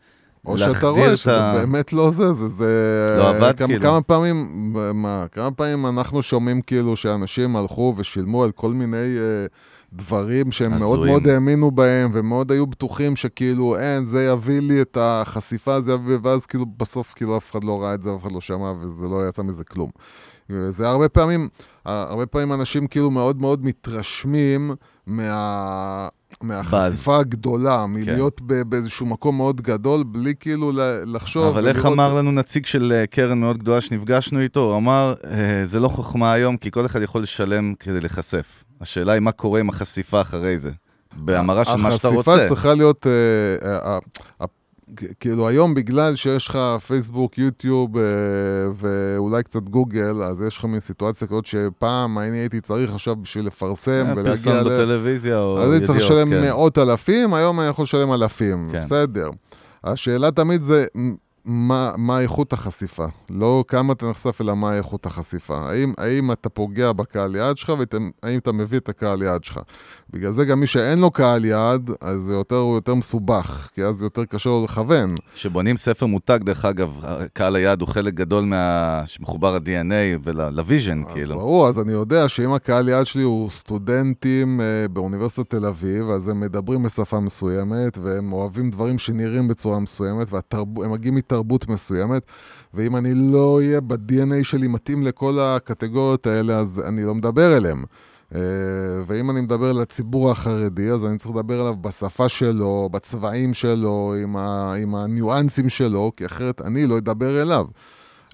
או 0.46 0.58
שאתה 0.58 0.88
רואה 0.88 1.18
שזה 1.18 1.54
באמת 1.54 1.94
לא 1.94 2.12
זה, 2.12 2.34
זה, 2.34 2.48
זה... 2.48 3.16
לא 3.18 3.30
עבד 3.30 3.58
כאילו. 3.66 3.82
כמה 3.82 4.02
פעמים, 4.02 4.74
מה, 4.94 5.26
כמה 5.32 5.52
פעמים 5.52 5.86
אנחנו 5.86 6.24
שומעים 6.24 6.62
כאילו 6.62 6.96
שאנשים 6.96 7.56
הלכו 7.56 7.94
ושילמו 7.98 8.44
על 8.44 8.52
כל 8.52 8.72
מיני... 8.72 9.18
דברים 9.94 10.52
שהם 10.52 10.80
מאוד 10.80 11.06
מאוד 11.06 11.28
האמינו 11.28 11.72
בהם, 11.72 12.10
ומאוד 12.14 12.52
היו 12.52 12.68
בטוחים 12.68 13.16
שכאילו, 13.16 13.78
אין, 13.80 14.06
זה 14.06 14.24
יביא 14.26 14.60
לי 14.62 14.82
את 14.82 14.98
החשיפה, 15.02 15.82
זה 15.82 15.92
יביא, 15.94 16.18
ואז 16.24 16.46
כאילו 16.46 16.66
בסוף 16.78 17.14
כאילו 17.16 17.38
אף 17.38 17.52
אחד 17.52 17.64
לא 17.64 17.82
ראה 17.82 17.94
את 17.94 18.04
זה, 18.04 18.16
אף 18.16 18.22
אחד 18.24 18.32
לא 18.32 18.42
שמע, 18.42 18.74
וזה 18.82 19.08
לא 19.08 19.28
יצא 19.30 19.42
מזה 19.42 19.64
כלום. 19.64 19.90
זה 20.70 20.90
הרבה 20.90 21.10
פעמים, 21.10 21.50
הרבה 21.86 22.26
פעמים 22.26 22.54
אנשים 22.54 22.88
כאילו 22.88 23.12
מאוד 23.12 23.42
מאוד 23.42 23.66
מתרשמים 23.66 24.76
מה... 25.08 26.08
מהחשיפה 26.44 27.20
הגדולה, 27.20 27.86
מלהיות 27.86 28.40
כן. 28.40 28.70
באיזשהו 28.70 29.06
מקום 29.06 29.38
מאוד 29.38 29.62
גדול, 29.62 30.04
בלי 30.04 30.34
כאילו 30.40 30.72
לחשוב. 31.06 31.46
אבל 31.46 31.68
איך 31.68 31.86
אמר 31.86 32.14
לנו 32.14 32.32
נציג 32.32 32.66
של 32.66 32.94
אה, 32.96 33.08
קרן 33.08 33.40
מאוד 33.40 33.58
גדולה 33.58 33.82
שנפגשנו 33.82 34.40
איתו? 34.40 34.60
הוא 34.60 34.78
אמר, 34.78 35.14
אה, 35.24 35.62
זה 35.64 35.80
לא 35.80 35.88
חוכמה 35.88 36.34
היום, 36.34 36.58
כי 36.58 36.72
כל 36.72 36.86
אחד 36.86 37.02
יכול 37.02 37.22
לשלם 37.22 37.74
כדי 37.80 38.00
להיחשף. 38.00 38.64
השאלה 38.82 39.12
היא 39.14 39.20
מה 39.20 39.32
קורה 39.32 39.60
עם 39.60 39.70
החשיפה 39.70 40.22
אחרי 40.22 40.58
זה, 40.58 40.72
בהמרה 41.16 41.66
של 41.66 41.76
מה 41.76 41.92
שאתה 41.92 42.08
רוצה. 42.08 42.32
החשיפה 42.32 42.48
צריכה 42.48 42.74
להיות, 42.74 43.08
אה, 43.08 43.70
אה, 43.70 44.00
אה, 44.42 44.46
כאילו 45.20 45.48
היום 45.48 45.74
בגלל 45.74 46.16
שיש 46.16 46.48
לך 46.48 46.60
פייסבוק, 46.88 47.38
יוטיוב 47.38 47.92
ואולי 48.76 49.44
קצת 49.44 49.64
גוגל, 49.64 50.24
אז 50.24 50.42
יש 50.42 50.58
לך 50.58 50.66
מין 50.66 50.80
סיטואציה 50.80 51.28
כזאת 51.28 51.46
שפעם 51.46 52.20
אני 52.20 52.38
הייתי 52.38 52.62
צריך 52.62 52.94
עכשיו 52.94 53.16
בשביל 53.16 53.46
לפרסם 53.46 54.06
ולהגיע... 54.16 54.36
פרסום 54.36 54.60
בטלוויזיה 54.60 55.40
או 55.40 55.58
ידיעות, 55.58 55.68
אז 55.68 55.74
אני 55.74 55.86
צריך 55.86 55.98
לשלם 56.00 56.30
כן. 56.30 56.42
מאות 56.42 56.78
אלפים, 56.78 57.34
היום 57.34 57.60
אני 57.60 57.68
יכול 57.68 57.84
לשלם 57.84 58.14
אלפים, 58.14 58.70
כן. 58.72 58.80
בסדר. 58.80 59.30
השאלה 59.84 60.32
תמיד 60.32 60.62
זה... 60.62 60.86
מה, 61.46 61.92
מה 61.98 62.20
איכות 62.20 62.54
החשיפה. 62.54 63.06
לא 63.30 63.64
כמה 63.68 63.94
אתה 63.94 64.10
נחשף, 64.10 64.42
אלא 64.42 64.56
מה 64.56 64.78
איכות 64.78 65.06
החשיפה. 65.06 65.58
האם, 65.70 65.94
האם 65.98 66.32
אתה 66.32 66.50
פוגע 66.50 66.92
בקהל 66.92 67.36
יעד 67.36 67.58
שלך, 67.58 67.74
והאם 68.24 68.40
אתה 68.40 68.52
מביא 68.52 68.78
את 68.78 68.90
הקהל 68.90 69.22
יעד 69.22 69.44
שלך. 69.44 69.60
בגלל 70.10 70.32
זה 70.32 70.46
גם 70.46 70.60
מי 70.60 70.68
שאין 70.68 71.00
לו 71.00 71.12
קהל 71.12 71.46
יעד, 71.46 71.92
אז 72.02 72.22
זה 72.22 72.34
יותר, 72.34 72.56
הוא 72.56 72.76
יותר 72.76 72.96
מסובך, 72.96 73.70
כי 73.74 73.84
אז 73.84 74.02
יותר 74.02 74.26
קשה 74.26 74.50
לו 74.50 74.64
לכוון. 74.64 75.16
כשבונים 75.34 75.78
ספר 75.78 76.06
מותג, 76.06 76.40
דרך 76.44 76.66
אגב, 76.66 77.06
קהל 77.34 77.56
היעד 77.56 77.82
הוא 77.82 77.90
חלק 77.90 78.14
גדול 78.14 78.44
מה... 78.44 79.02
שמחובר 79.06 79.58
ל-DNA 79.58 80.20
ולוויז'ן, 80.24 81.04
כאילו. 81.14 81.36
ברור, 81.36 81.68
אז 81.68 81.80
אני 81.80 81.92
יודע 81.92 82.30
שאם 82.30 82.54
הקהל 82.54 82.90
יעד 82.90 83.06
שלי 83.06 83.24
הוא 83.24 83.50
סטודנטים 83.50 84.62
אה, 84.62 84.88
באוניברסיטת 84.88 85.50
תל 85.50 85.66
אביב, 85.66 86.10
אז 86.10 86.28
הם 86.28 86.40
מדברים 86.40 86.84
בשפה 86.84 87.20
מסוימת, 87.20 87.98
והם 87.98 88.34
אוהבים 88.34 88.70
דברים 88.70 89.00
שנראים 89.00 89.48
בצורה 89.48 89.80
מסוימת, 89.80 90.28
והם 90.32 90.92
מגיעים 90.92 91.16
מתרבות 91.32 91.68
מסוימת, 91.68 92.24
ואם 92.74 92.96
אני 92.96 93.14
לא 93.14 93.58
אהיה 93.58 93.82
ב-DNA 93.82 94.44
שלי 94.44 94.68
מתאים 94.68 95.04
לכל 95.04 95.40
הקטגוריות 95.40 96.28
האלה, 96.28 96.58
אז 96.58 96.82
אני 96.88 97.04
לא 97.04 97.16
מדבר 97.16 97.58
אליהם. 97.58 97.84
אה, 98.36 98.40
ואם 99.08 99.32
אני 99.32 99.42
מדבר 99.42 99.72
לציבור 99.72 100.32
החרדי, 100.32 100.90
אז 100.90 101.06
אני 101.06 101.18
צריך 101.18 101.36
לדבר 101.36 101.62
עליו 101.62 101.76
בשפה 101.76 102.30
שלו, 102.30 102.90
בצבעים 102.92 103.54
שלו, 103.54 104.14
עם, 104.24 104.38
ה, 104.38 104.74
עם 104.74 104.96
הניואנסים 104.96 105.70
שלו, 105.70 106.12
כי 106.18 106.26
אחרת 106.26 106.62
אני 106.62 106.88
לא 106.88 106.98
אדבר 106.98 107.42
אליו. 107.42 107.66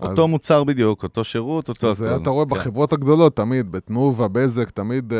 אותו 0.01 0.23
אז, 0.23 0.29
מוצר 0.29 0.63
בדיוק, 0.63 1.03
אותו 1.03 1.23
שירות, 1.23 1.69
אותו 1.69 1.91
הכול. 1.91 2.07
זה 2.07 2.15
אתה 2.15 2.29
רואה 2.29 2.45
כן. 2.45 2.51
בחברות 2.51 2.93
הגדולות, 2.93 3.35
תמיד, 3.35 3.71
בתנובה, 3.71 4.27
בזק, 4.27 4.69
תמיד 4.69 5.11
uh, 5.11 5.15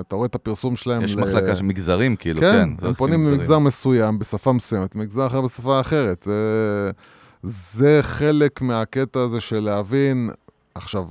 אתה 0.00 0.16
רואה 0.16 0.26
את 0.26 0.34
הפרסום 0.34 0.76
שלהם. 0.76 1.02
יש 1.02 1.16
ל... 1.16 1.20
מחלקה 1.20 1.56
של 1.56 1.64
מגזרים, 1.64 2.16
כאילו, 2.16 2.40
כן. 2.40 2.70
כן, 2.80 2.86
הם 2.86 2.94
פונים 2.94 3.26
למגזר 3.28 3.58
מסוים, 3.58 4.18
בשפה 4.18 4.52
מסוימת, 4.52 4.94
מגזר 4.94 5.26
אחר 5.26 5.40
בשפה 5.40 5.80
אחרת. 5.80 6.22
זה, 6.22 6.90
זה 7.42 7.98
חלק 8.02 8.60
מהקטע 8.60 9.20
הזה 9.20 9.40
של 9.40 9.60
להבין, 9.60 10.30
עכשיו, 10.74 11.04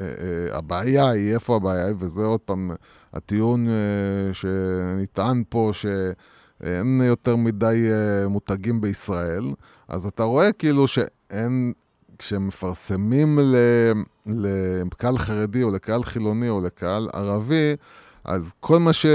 אה, 0.00 0.06
אה, 0.06 0.56
הבעיה 0.58 1.10
היא, 1.10 1.34
איפה 1.34 1.56
הבעיה 1.56 1.86
היא, 1.86 1.94
וזה 1.98 2.20
עוד 2.20 2.40
פעם 2.40 2.70
הטיעון 3.12 3.68
אה, 3.68 4.34
שנטען 4.34 5.42
פה, 5.48 5.70
שאין 5.72 7.00
יותר 7.04 7.36
מדי 7.36 7.86
מותגים 8.28 8.80
בישראל, 8.80 9.44
אז 9.88 10.06
אתה 10.06 10.22
רואה 10.22 10.52
כאילו 10.52 10.88
שאין, 10.88 11.72
כשמפרסמים 12.18 13.38
לקהל 14.26 15.18
חרדי 15.18 15.62
או 15.62 15.70
לקהל 15.70 16.04
חילוני 16.04 16.48
או 16.48 16.60
לקהל 16.60 17.08
ערבי, 17.12 17.76
אז 18.24 18.52
כל 18.60 18.78
מה 18.78 18.92
ש... 18.92 19.06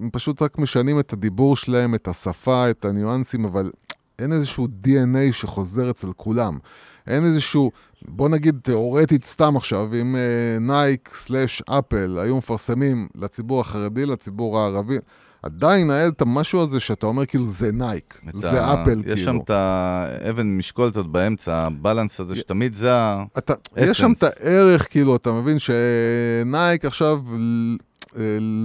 הם 0.00 0.10
פשוט 0.12 0.42
רק 0.42 0.58
משנים 0.58 1.00
את 1.00 1.12
הדיבור 1.12 1.56
שלהם, 1.56 1.94
את 1.94 2.08
השפה, 2.08 2.70
את 2.70 2.84
הניואנסים, 2.84 3.44
אבל 3.44 3.70
אין 4.18 4.32
איזשהו 4.32 4.68
DNA 4.84 5.32
שחוזר 5.32 5.90
אצל 5.90 6.12
כולם. 6.16 6.58
אין 7.06 7.24
איזשהו, 7.24 7.70
בוא 8.08 8.28
נגיד 8.28 8.60
תיאורטית 8.62 9.24
סתם 9.24 9.56
עכשיו, 9.56 9.90
אם 10.00 10.16
נייק 10.60 11.10
slash 11.14 11.62
אפל 11.62 12.18
היו 12.22 12.36
מפרסמים 12.36 13.08
לציבור 13.14 13.60
החרדי, 13.60 14.06
לציבור 14.06 14.58
הערבי, 14.58 14.98
עדיין 15.44 15.90
היה 15.90 16.08
את 16.08 16.20
המשהו 16.20 16.62
הזה 16.62 16.80
שאתה 16.80 17.06
אומר 17.06 17.26
כאילו 17.26 17.46
זה 17.46 17.72
נייק, 17.72 18.20
זה 18.34 18.64
אפל 18.64 18.90
יש 18.90 19.04
כאילו. 19.04 19.12
יש 19.12 19.24
שם 19.24 19.38
את 19.44 19.50
האבן 19.50 20.46
משקולת 20.56 20.96
באמצע, 20.96 21.54
ה 21.54 21.62
balance 21.62 22.20
הזה 22.20 22.36
שתמיד 22.36 22.74
זה 22.74 22.90
ה 22.92 22.99
essence. 22.99 23.58
יש 23.76 23.98
שם 23.98 24.12
את 24.12 24.22
הערך 24.22 24.86
כאילו, 24.90 25.16
אתה 25.16 25.32
מבין 25.32 25.56
שנייק 25.58 26.84
עכשיו 26.84 27.20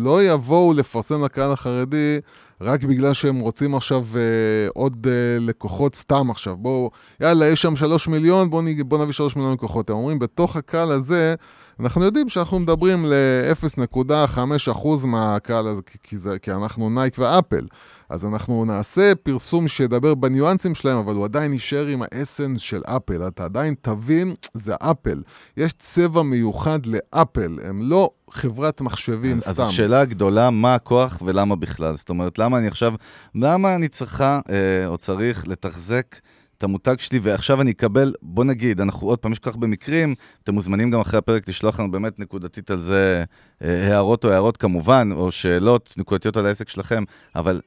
לא 0.04 0.24
יבואו 0.24 0.74
לפרסם 0.74 1.26
לקהל 1.26 1.52
החרדי 1.52 2.20
רק 2.62 2.84
בגלל 2.84 3.14
שהם 3.14 3.40
רוצים 3.40 3.76
עכשיו 3.76 4.06
אה, 4.16 4.22
עוד 4.74 5.08
אה, 5.10 5.40
לקוחות 5.40 5.96
סתם 5.96 6.32
עכשיו. 6.32 6.58
בואו, 6.58 6.92
יאללה, 7.22 7.46
יש 7.46 7.62
שם 7.62 7.76
שלוש 7.76 8.08
מיליון, 8.08 8.50
בואו 8.50 8.64
בוא 8.86 8.98
נביא 9.04 9.14
שלוש 9.14 9.36
מיליון 9.36 9.54
לקוחות. 9.54 9.90
הם 9.90 9.96
אומרים, 9.96 10.20
בתוך 10.20 10.56
הקהל 10.56 10.92
הזה, 10.92 11.36
אנחנו 11.80 12.04
יודעים 12.04 12.30
שאנחנו 12.30 12.60
מדברים 12.60 13.06
ל-0.5% 13.06 14.88
מהקהל 15.06 15.68
הזה, 15.68 15.82
כי, 16.04 16.18
זה, 16.18 16.40
כי 16.40 16.52
אנחנו 16.52 16.90
נייק 16.90 17.20
ואפל. 17.20 17.68
אז 18.10 18.26
אנחנו 18.26 18.66
נעשה 18.66 19.14
פרסום 19.24 19.68
שידבר 19.68 20.16
בניואנסים 20.16 20.76
שלהם, 20.76 20.98
אבל 20.98 21.16
הוא 21.16 21.26
עדיין 21.26 21.54
יישאר 21.54 21.86
עם 21.88 22.02
ה 22.02 22.09
essence 22.09 22.62
של 22.62 22.82
אפל. 22.86 23.28
אתה 23.28 23.46
עדיין 23.46 23.74
תבין, 23.82 24.36
זה 24.54 24.76
אפל. 24.76 25.22
יש 25.58 25.74
צבע 25.74 26.22
מיוחד 26.22 26.80
לאפל, 26.86 27.60
הם 27.64 27.82
לא 27.82 28.10
חברת 28.32 28.82
מחשבים 28.82 29.38
אז, 29.38 29.44
סתם. 29.44 29.52
אז 29.52 29.60
השאלה 29.60 30.02
הגדולה, 30.02 30.50
מה 30.50 30.76
הכוח 30.76 31.22
ולמה 31.26 31.56
בכלל? 31.56 31.98
זאת 31.98 32.10
אומרת, 32.10 32.40
למה 32.40 32.58
אני 32.58 32.68
עכשיו, 32.68 32.94
למה 33.36 33.76
אני 33.76 33.88
צריכה 33.88 34.40
אה, 34.50 34.88
או 34.88 34.98
צריך 34.98 35.48
לתחזק 35.48 36.16
את 36.60 36.64
המותג 36.64 36.96
שלי, 37.00 37.20
ועכשיו 37.24 37.62
אני 37.62 37.72
אקבל, 37.72 38.14
בוא 38.22 38.44
נגיד, 38.44 38.82
אנחנו 38.82 39.08
עוד 39.08 39.20
פעם, 39.20 39.32
יש 39.32 39.40
כל 39.40 39.52
כך 39.52 39.58
במקרים, 39.58 40.16
אתם 40.44 40.54
מוזמנים 40.54 40.92
גם 40.92 41.00
אחרי 41.00 41.18
הפרק 41.18 41.50
לשלוח 41.50 41.80
לנו 41.80 41.92
באמת 41.92 42.20
נקודתית 42.20 42.72
על 42.72 42.80
זה 42.80 43.24
אה, 43.64 43.88
הערות 43.88 44.26
או 44.26 44.32
הערות 44.32 44.58
כמובן, 44.58 45.10
או 45.12 45.32
שאלות 45.32 45.94
נקודתיות 45.98 46.38
על 46.38 46.46
העסק 46.46 46.70
שלכם, 46.70 47.04
אבל 47.36 47.62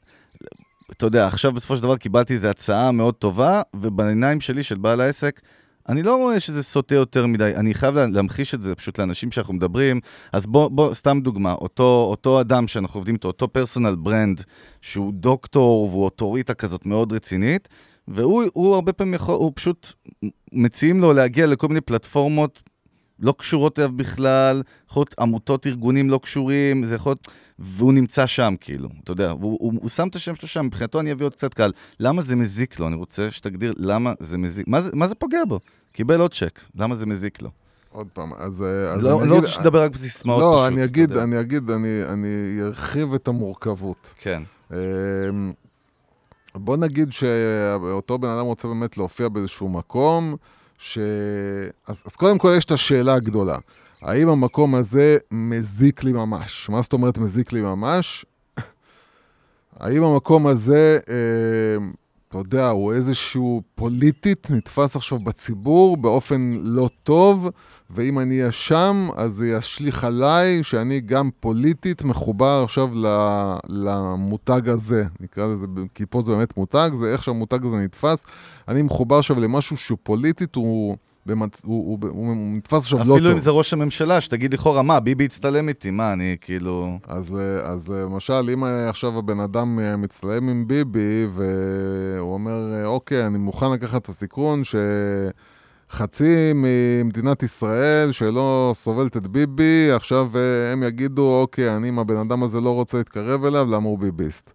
אתה 0.90 1.06
יודע, 1.06 1.26
עכשיו 1.26 1.52
בסופו 1.52 1.76
של 1.76 1.82
דבר 1.82 1.96
קיבלתי 1.96 2.34
איזו 2.34 2.48
הצעה 2.48 2.92
מאוד 2.92 3.14
טובה, 3.14 3.62
ובעיניים 3.74 4.40
שלי, 4.40 4.62
של 4.62 4.76
בעל 4.76 5.00
העסק, 5.00 5.40
אני 5.88 6.02
לא 6.02 6.16
רואה 6.16 6.40
שזה 6.40 6.62
סוטה 6.62 6.94
יותר 6.94 7.26
מדי, 7.26 7.52
אני 7.56 7.74
חייב 7.74 7.94
להמחיש 7.98 8.54
את 8.54 8.62
זה 8.62 8.74
פשוט 8.74 8.98
לאנשים 8.98 9.32
שאנחנו 9.32 9.54
מדברים. 9.54 10.00
אז 10.32 10.46
בוא, 10.46 10.68
בוא, 10.68 10.94
סתם 10.94 11.20
דוגמה, 11.20 11.52
אותו, 11.52 12.06
אותו 12.10 12.40
אדם 12.40 12.68
שאנחנו 12.68 12.98
עובדים 12.98 13.14
איתו, 13.14 13.28
אותו 13.28 13.48
פרסונל 13.48 13.94
ברנד, 13.94 14.42
שהוא 14.80 15.12
דוקטור 15.12 15.88
והוא 15.90 16.04
אוטוריטה 16.04 16.54
כזאת 16.54 16.86
מאוד 16.86 17.12
רצינית, 17.12 17.68
והוא 18.08 18.44
הוא 18.52 18.74
הרבה 18.74 18.92
פעמים 18.92 19.14
יכול, 19.14 19.34
הוא 19.34 19.52
פשוט, 19.54 19.92
מציעים 20.52 21.00
לו 21.00 21.12
להגיע 21.12 21.46
לכל 21.46 21.68
מיני 21.68 21.80
פלטפורמות 21.80 22.62
לא 23.22 23.34
קשורות 23.38 23.78
אליו 23.78 23.92
בכלל, 23.92 24.62
יכול 24.90 25.00
להיות 25.00 25.14
עמותות, 25.20 25.66
ארגונים 25.66 26.10
לא 26.10 26.20
קשורים, 26.22 26.84
זה 26.84 26.94
יכול 26.94 27.10
להיות... 27.10 27.28
והוא 27.58 27.92
נמצא 27.92 28.26
שם, 28.26 28.54
כאילו, 28.60 28.88
אתה 29.04 29.12
יודע, 29.12 29.30
הוא, 29.30 29.58
הוא, 29.60 29.72
הוא 29.80 29.88
שם 29.88 30.08
את 30.08 30.16
השם 30.16 30.34
שלו 30.34 30.48
שם, 30.48 30.66
מבחינתו 30.66 31.00
אני 31.00 31.12
אביא 31.12 31.26
עוד 31.26 31.32
קצת 31.32 31.54
קל. 31.54 31.70
למה 32.00 32.22
זה 32.22 32.36
מזיק 32.36 32.80
לו? 32.80 32.88
אני 32.88 32.96
רוצה 32.96 33.30
שתגדיר 33.30 33.72
למה 33.76 34.12
זה 34.20 34.38
מזיק, 34.38 34.68
מה 34.68 34.80
זה, 34.80 34.90
מה 34.94 35.08
זה 35.08 35.14
פוגע 35.14 35.44
בו? 35.48 35.60
קיבל 35.92 36.20
עוד 36.20 36.34
צ'ק, 36.34 36.60
למה 36.74 36.94
זה 36.94 37.06
מזיק 37.06 37.42
לו? 37.42 37.50
עוד 37.88 38.08
פעם, 38.12 38.32
אז... 38.34 38.62
אה, 38.62 38.92
אז 38.92 39.02
לא, 39.02 39.20
אני 39.22 39.30
לא 39.30 39.34
רוצה 39.34 39.48
שתדבר 39.48 39.82
רק 39.82 39.90
בסיסמאות 39.90 40.40
לא, 40.40 40.54
פשוט. 40.56 40.72
אני 40.72 40.84
אתה 40.84 40.90
אגיד. 40.90 41.12
אני 41.12 41.40
אגיד, 41.40 41.70
אני, 41.70 42.04
אני 42.04 42.58
ארחיב 42.62 43.14
את 43.14 43.28
המורכבות. 43.28 44.14
כן, 44.18 44.42
אמ, 44.72 44.76
בוא 46.54 46.76
נגיד 46.76 47.12
שאותו 47.12 48.18
בן 48.18 48.28
אדם 48.28 48.44
רוצה 48.44 48.68
באמת 48.68 48.98
להופיע 48.98 49.28
באיזשהו 49.28 49.68
מקום, 49.68 50.36
ש... 50.78 50.98
אז, 51.86 52.02
אז 52.06 52.16
קודם 52.16 52.38
כל 52.38 52.54
יש 52.56 52.64
את 52.64 52.70
השאלה 52.70 53.14
הגדולה. 53.14 53.58
האם 54.02 54.28
המקום 54.28 54.74
הזה 54.74 55.18
מזיק 55.30 56.04
לי 56.04 56.12
ממש? 56.12 56.70
מה 56.70 56.82
זאת 56.82 56.92
אומרת 56.92 57.18
מזיק 57.18 57.52
לי 57.52 57.60
ממש? 57.60 58.26
האם 59.80 60.02
המקום 60.02 60.46
הזה, 60.46 60.98
אה, 61.08 61.86
אתה 62.32 62.40
יודע, 62.40 62.68
הוא 62.68 62.92
איזשהו 62.92 63.62
פוליטית 63.74 64.50
נתפס 64.50 64.96
עכשיו 64.96 65.18
בציבור 65.18 65.96
באופן 65.96 66.54
לא 66.62 66.88
טוב, 67.02 67.48
ואם 67.90 68.18
אני 68.18 68.40
אהיה 68.40 68.52
שם, 68.52 69.08
אז 69.16 69.32
זה 69.32 69.48
ישליך 69.48 70.04
עליי 70.04 70.62
שאני 70.62 71.00
גם 71.00 71.30
פוליטית 71.40 72.04
מחובר 72.04 72.60
עכשיו 72.64 72.90
למותג 73.68 74.68
הזה. 74.68 75.04
נקרא 75.20 75.46
לזה, 75.46 75.66
כי 75.94 76.06
פה 76.06 76.22
זה 76.22 76.32
באמת 76.32 76.56
מותג, 76.56 76.90
זה 76.94 77.12
איך 77.12 77.22
שהמותג 77.22 77.66
הזה 77.66 77.76
נתפס. 77.76 78.24
אני 78.68 78.82
מחובר 78.82 79.18
עכשיו 79.18 79.40
למשהו 79.40 79.76
שהוא 79.76 79.98
פוליטית, 80.02 80.54
הוא, 80.54 80.96
במצ... 81.26 81.60
הוא, 81.64 81.86
הוא, 81.86 81.98
הוא, 82.10 82.28
הוא 82.28 82.56
נתפס 82.56 82.82
עכשיו 82.82 82.98
לא 82.98 83.04
טוב. 83.04 83.14
אפילו 83.14 83.32
אם 83.32 83.38
זה 83.38 83.50
ראש 83.50 83.72
הממשלה, 83.72 84.20
שתגיד 84.20 84.54
לכאורה, 84.54 84.82
מה, 84.82 85.00
ביבי 85.00 85.24
הצטלם 85.24 85.68
איתי, 85.68 85.90
מה, 85.90 86.12
אני 86.12 86.36
כאילו... 86.40 86.98
אז, 87.06 87.34
אה, 87.38 87.70
אז 87.70 87.88
למשל, 87.88 88.50
אם 88.52 88.64
אה, 88.64 88.88
עכשיו 88.88 89.18
הבן 89.18 89.40
אדם 89.40 89.78
אה, 89.78 89.96
מצטלם 89.96 90.48
עם 90.48 90.68
ביבי, 90.68 91.26
והוא 91.30 92.34
אומר, 92.34 92.72
אה, 92.74 92.86
אוקיי, 92.86 93.26
אני 93.26 93.38
מוכן 93.38 93.72
לקחת 93.72 94.02
את 94.02 94.08
הסיכון 94.08 94.62
שחצי 95.90 96.52
ממדינת 96.54 97.42
ישראל 97.42 98.12
שלא 98.12 98.72
סובלת 98.76 99.16
את 99.16 99.26
ביבי, 99.26 99.90
עכשיו 99.92 100.30
אה, 100.34 100.72
הם 100.72 100.82
יגידו, 100.82 101.40
אוקיי, 101.40 101.76
אני 101.76 101.88
עם 101.88 101.98
הבן 101.98 102.16
אדם 102.16 102.42
הזה 102.42 102.60
לא 102.60 102.74
רוצה 102.74 102.98
להתקרב 102.98 103.44
אליו, 103.44 103.68
למה 103.70 103.88
הוא 103.88 103.98
ביביסט? 103.98 104.52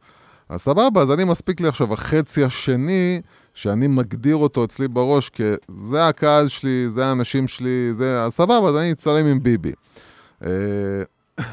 אז 0.50 0.62
סבבה, 0.62 1.02
אז 1.02 1.12
אני 1.12 1.24
מספיק 1.24 1.62
לי 1.62 1.68
עכשיו 1.68 1.94
החצי 1.94 2.44
השני, 2.44 3.22
שאני 3.58 3.88
מגדיר 3.88 4.36
אותו 4.36 4.64
אצלי 4.64 4.88
בראש, 4.88 5.30
כי 5.30 5.44
זה 5.90 6.08
הקהל 6.08 6.48
שלי, 6.48 6.90
זה 6.90 7.06
האנשים 7.06 7.48
שלי, 7.48 7.94
זה... 7.94 8.24
אז 8.24 8.34
סבבה, 8.34 8.70
אז 8.70 8.76
אני 8.76 8.92
אצטלם 8.92 9.26
עם 9.26 9.44
ביבי. 9.44 9.72
אה, 10.46 10.50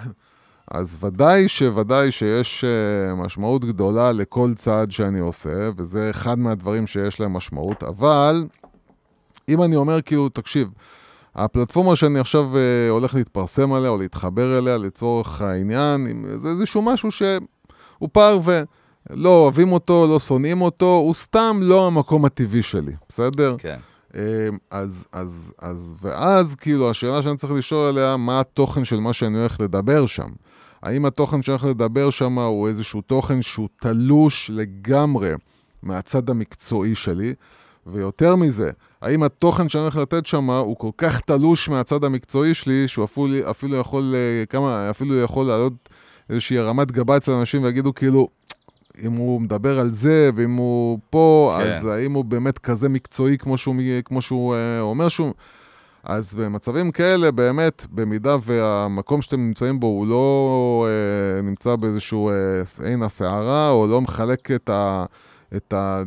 אז 0.71 0.97
ודאי 1.01 1.49
שוודאי 1.49 2.11
שיש 2.11 2.65
אה, 2.65 3.15
משמעות 3.15 3.65
גדולה 3.65 4.13
לכל 4.13 4.53
צעד 4.57 4.93
שאני 4.93 5.19
עושה, 5.19 5.71
וזה 5.77 6.11
אחד 6.11 6.39
מהדברים 6.39 6.87
שיש 6.87 7.21
להם 7.21 7.33
משמעות, 7.33 7.83
אבל 7.83 8.45
אם 9.49 9.63
אני 9.63 9.77
אומר 9.77 10.03
כאילו, 10.03 10.29
תקשיב, 10.29 10.69
הפלטפורמה 11.35 11.97
שאני 11.97 12.19
עכשיו 12.19 12.57
אה, 12.57 12.91
הולך 12.91 13.15
להתפרסם 13.15 13.73
עליה 13.73 13.91
או 13.91 13.99
להתחבר 13.99 14.59
אליה 14.59 14.79
לצורך 14.79 15.43
העניין, 15.43 16.25
זה 16.35 16.49
איזשהו 16.49 16.83
משהו 16.83 17.11
שהוא 17.11 18.09
פרווה. 18.13 18.63
לא 19.11 19.29
אוהבים 19.29 19.73
אותו, 19.73 20.07
לא 20.11 20.19
שונאים 20.19 20.63
אותו, 20.63 20.95
הוא 20.95 21.15
סתם 21.15 21.59
לא 21.63 21.87
המקום 21.87 22.25
הטבעי 22.25 22.63
שלי, 22.63 22.93
בסדר? 23.09 23.57
כן. 23.59 23.79
אמ, 24.15 24.21
אז, 24.71 25.07
אז, 25.13 25.53
אז, 25.59 25.95
ואז 26.03 26.55
כאילו 26.55 26.91
השאלה 26.91 27.23
שאני 27.23 27.37
צריך 27.37 27.53
לשאול 27.53 27.89
עליה, 27.89 28.17
מה 28.17 28.41
התוכן 28.41 28.85
של 28.85 28.97
מה 28.97 29.13
שאני 29.13 29.39
הולך 29.39 29.61
לדבר 29.61 30.07
שם? 30.07 30.29
האם 30.83 31.05
התוכן 31.05 31.43
שאני 31.43 31.53
הולך 31.53 31.65
לדבר 31.65 32.11
שם 32.11 32.39
הוא 32.39 32.69
איזשהו 32.69 33.01
תוכן 33.01 33.43
שהוא 33.43 33.69
תלוש 33.81 34.51
לגמרי 34.55 35.33
מהצד 35.83 36.31
המקצועי 36.31 36.95
שלי? 36.95 37.35
ויותר 37.87 38.37
מזה, 38.37 38.71
האם 39.03 39.23
התוכן 39.23 39.69
שאני 39.69 39.83
הולך 39.83 39.97
לתת 39.97 40.27
שם 40.27 40.51
הוא 40.51 40.77
כל 40.77 40.91
כך 40.99 41.21
תלוש 41.21 41.69
מהצד 41.69 42.05
המקצועי 42.05 42.55
שלי, 42.55 42.89
שהוא 42.89 43.05
אפילו, 43.05 43.51
אפילו 43.51 43.77
יכול, 43.77 44.15
אה, 44.15 44.47
כמה, 44.47 44.91
אפילו 44.91 45.21
יכול 45.21 45.47
לעלות 45.47 45.73
איזושהי 46.31 46.59
הרמת 46.59 46.93
גבה 46.93 47.17
אצל 47.17 47.33
אנשים 47.33 47.63
ויגידו 47.63 47.95
כאילו, 47.95 48.29
אם 49.03 49.13
הוא 49.13 49.41
מדבר 49.41 49.81
על 49.81 49.91
זה, 49.91 50.31
ואם 50.35 50.55
הוא 50.55 50.99
פה, 51.11 51.57
כן. 51.59 51.71
אז 51.71 51.87
האם 51.87 52.13
הוא 52.13 52.25
באמת 52.25 52.59
כזה 52.59 52.89
מקצועי 52.89 53.39
כמו 53.39 53.59
שהוא, 53.59 53.77
כמו 54.05 54.23
שהוא 54.23 54.55
אה, 54.55 54.81
אומר 54.81 55.09
שהוא... 55.09 55.33
אז 56.05 56.35
במצבים 56.35 56.91
כאלה, 56.91 57.31
באמת, 57.31 57.87
במידה 57.91 58.37
והמקום 58.43 59.23
שאתם 59.23 59.41
נמצאים 59.41 59.81
בו 59.81 59.87
הוא 59.87 60.07
לא 60.07 60.87
אה, 60.89 61.43
נמצא 61.43 61.77
באיזשהו 61.77 62.31
אה, 62.31 62.35
עין 62.87 63.03
הסערה, 63.03 63.71
או 63.71 63.87
לא 63.87 64.01
מחלק 64.01 64.51
את 64.51 64.71
ה... 64.71 65.05
את 65.57 65.73
ה- 65.73 66.03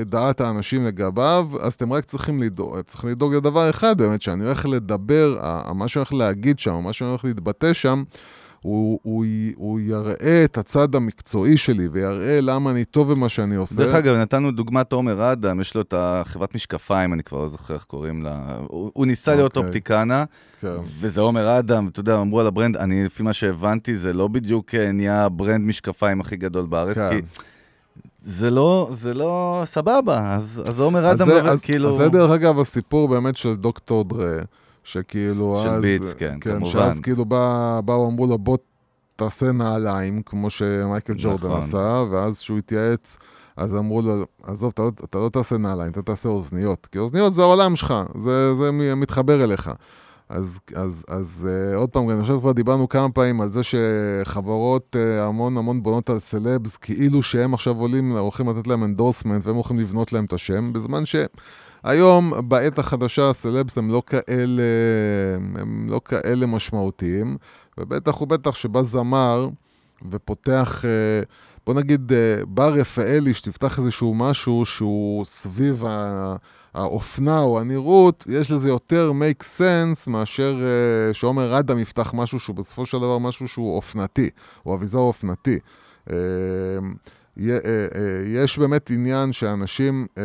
את 0.00 0.10
דעת 0.10 0.40
האנשים 0.40 0.86
לגביו, 0.86 1.48
אז 1.60 1.72
אתם 1.74 1.92
רק 1.92 2.04
צריכים 2.04 2.42
לדאוג, 2.42 2.80
צריכים 2.80 3.10
לדאוג 3.10 3.34
לדבר 3.34 3.70
אחד 3.70 3.98
באמת, 3.98 4.22
שאני 4.22 4.44
הולך 4.44 4.66
לדבר, 4.66 5.36
מה 5.74 5.88
שאני 5.88 6.00
הולך 6.00 6.12
להגיד 6.12 6.58
שם, 6.58 6.80
מה 6.84 6.92
שאני 6.92 7.10
הולך 7.10 7.24
להתבטא 7.24 7.72
שם, 7.72 8.02
הוא, 8.62 9.00
הוא, 9.02 9.24
הוא 9.56 9.80
יראה 9.80 10.44
את 10.44 10.58
הצד 10.58 10.94
המקצועי 10.94 11.56
שלי, 11.56 11.88
ויראה 11.88 12.40
למה 12.40 12.70
אני 12.70 12.84
טוב 12.84 13.12
במה 13.12 13.28
שאני 13.28 13.54
עושה. 13.54 13.76
דרך 13.76 13.94
אגב, 13.94 14.16
נתנו 14.16 14.50
דוגמת 14.50 14.92
עומר 14.92 15.32
אדם, 15.32 15.60
יש 15.60 15.74
לו 15.74 15.80
את 15.80 15.94
החברת 15.96 16.54
משקפיים, 16.54 17.12
אני 17.12 17.22
כבר 17.22 17.38
לא 17.38 17.48
זוכר 17.48 17.74
איך 17.74 17.84
קוראים 17.84 18.22
לה. 18.22 18.56
הוא, 18.66 18.90
הוא 18.94 19.06
ניסה 19.06 19.34
להיות 19.34 19.56
אוקיי. 19.56 19.68
אופטיקנה, 19.68 20.24
כן. 20.60 20.74
וזה 21.00 21.20
עומר 21.20 21.58
אדם, 21.58 21.88
אתה 21.88 22.00
יודע, 22.00 22.20
אמרו 22.20 22.40
על 22.40 22.46
ה 22.46 22.50
brand, 22.50 22.76
אני, 22.76 23.04
לפי 23.04 23.22
מה 23.22 23.32
שהבנתי, 23.32 23.96
זה 23.96 24.12
לא 24.12 24.28
בדיוק 24.28 24.74
אה, 24.74 24.92
נהיה 24.92 25.24
ה 25.24 25.31
brand 25.31 25.66
משקפיים 25.66 26.20
הכי 26.20 26.36
גדול 26.36 26.66
בארץ, 26.66 26.94
כן. 26.98 27.10
כי 27.10 27.20
זה 28.20 28.50
לא, 28.50 28.88
זה 28.90 29.14
לא 29.14 29.62
סבבה, 29.64 30.34
אז, 30.34 30.62
אז 30.66 30.80
עומר 30.80 31.06
אז 31.06 31.16
אדם, 31.20 31.28
זה, 31.28 31.38
עובד, 31.38 31.48
אז, 31.48 31.60
כאילו... 31.60 31.90
אז 31.90 31.96
זה 31.96 32.08
דרך 32.08 32.30
אגב 32.30 32.60
הסיפור 32.60 33.08
באמת 33.08 33.36
של 33.36 33.54
דוקטור 33.54 34.04
דרה, 34.04 34.38
שכאילו 34.88 35.60
של 35.62 35.68
אז... 35.68 35.82
ביטס, 35.82 36.14
כן, 36.14 36.34
כן, 36.40 36.54
כמובן. 36.54 36.70
שאז 36.70 37.00
כאילו 37.00 37.24
בא, 37.24 37.80
באו 37.84 38.08
אמרו 38.08 38.26
לו, 38.26 38.38
בוא 38.38 38.56
תעשה 39.16 39.52
נעליים, 39.52 40.22
כמו 40.22 40.50
שמייקל 40.50 41.14
ג'ורדן 41.18 41.46
נכון. 41.46 41.60
עשה, 41.60 42.04
ואז 42.10 42.38
שהוא 42.38 42.58
התייעץ, 42.58 43.18
אז 43.56 43.76
אמרו 43.76 44.02
לו, 44.02 44.24
עזוב, 44.42 44.70
אתה 44.74 44.82
לא, 44.82 44.90
אתה 45.04 45.18
לא 45.18 45.28
תעשה 45.28 45.58
נעליים, 45.58 45.92
אתה 45.92 46.02
תעשה 46.02 46.28
אוזניות, 46.28 46.88
כי 46.92 46.98
אוזניות 46.98 47.34
זה 47.34 47.42
העולם 47.42 47.76
שלך, 47.76 47.94
זה, 48.18 48.54
זה 48.54 48.70
מתחבר 48.72 49.44
אליך. 49.44 49.70
אז, 50.28 50.58
אז, 50.74 51.04
אז 51.08 51.48
אה, 51.48 51.76
עוד 51.76 51.88
פעם, 51.88 52.10
אני 52.10 52.22
חושב 52.22 52.38
כבר 52.40 52.52
דיברנו 52.52 52.88
כמה 52.88 53.10
פעמים 53.10 53.40
על 53.40 53.50
זה 53.50 53.60
שחברות 53.62 54.96
אה, 54.96 55.22
המון 55.22 55.56
המון 55.56 55.82
בונות 55.82 56.10
על 56.10 56.18
סלבס, 56.18 56.76
כאילו 56.76 57.22
שהם 57.22 57.54
עכשיו 57.54 57.76
עולים, 57.76 58.16
הולכים 58.16 58.48
לתת 58.48 58.66
להם 58.66 58.84
endorsement 58.84 59.46
והם 59.46 59.54
הולכים 59.54 59.78
לבנות 59.78 60.12
להם 60.12 60.24
את 60.24 60.32
השם, 60.32 60.72
בזמן 60.72 61.04
שהיום, 61.86 62.32
בעת 62.48 62.78
החדשה, 62.78 63.30
הסלבס 63.30 63.78
הם 63.78 63.90
לא 63.90 64.02
כאלה, 64.06 64.62
הם 65.58 65.86
לא 65.90 66.00
כאלה 66.04 66.46
משמעותיים, 66.46 67.36
ובטח 67.78 68.22
ובטח 68.22 68.54
שבא 68.54 68.82
זמר 68.82 69.48
ופותח, 70.10 70.84
אה, 70.84 71.22
בוא 71.66 71.74
נגיד, 71.74 72.12
אה, 72.12 72.44
בר 72.48 72.72
רפאלי, 72.72 73.34
שתפתח 73.34 73.78
איזשהו 73.78 74.14
משהו 74.14 74.66
שהוא 74.66 75.24
סביב 75.24 75.84
ה... 75.86 76.36
האופנה 76.74 77.40
או 77.40 77.60
הנראות, 77.60 78.24
יש 78.28 78.50
לזה 78.50 78.68
יותר 78.68 79.12
make 79.20 79.42
sense 79.42 80.10
מאשר 80.10 80.56
uh, 80.56 81.14
שעומר 81.14 81.58
אדם 81.58 81.78
יפתח 81.78 82.14
משהו 82.14 82.40
שהוא 82.40 82.56
בסופו 82.56 82.86
של 82.86 82.98
דבר 82.98 83.18
משהו 83.18 83.48
שהוא 83.48 83.76
אופנתי, 83.76 84.30
או 84.66 84.74
אביזר 84.74 84.98
אופנתי. 84.98 85.58
Uh, 86.08 86.12
יש 88.26 88.58
באמת 88.58 88.90
עניין 88.90 89.32
שאנשים 89.32 90.06
uh, 90.14 90.18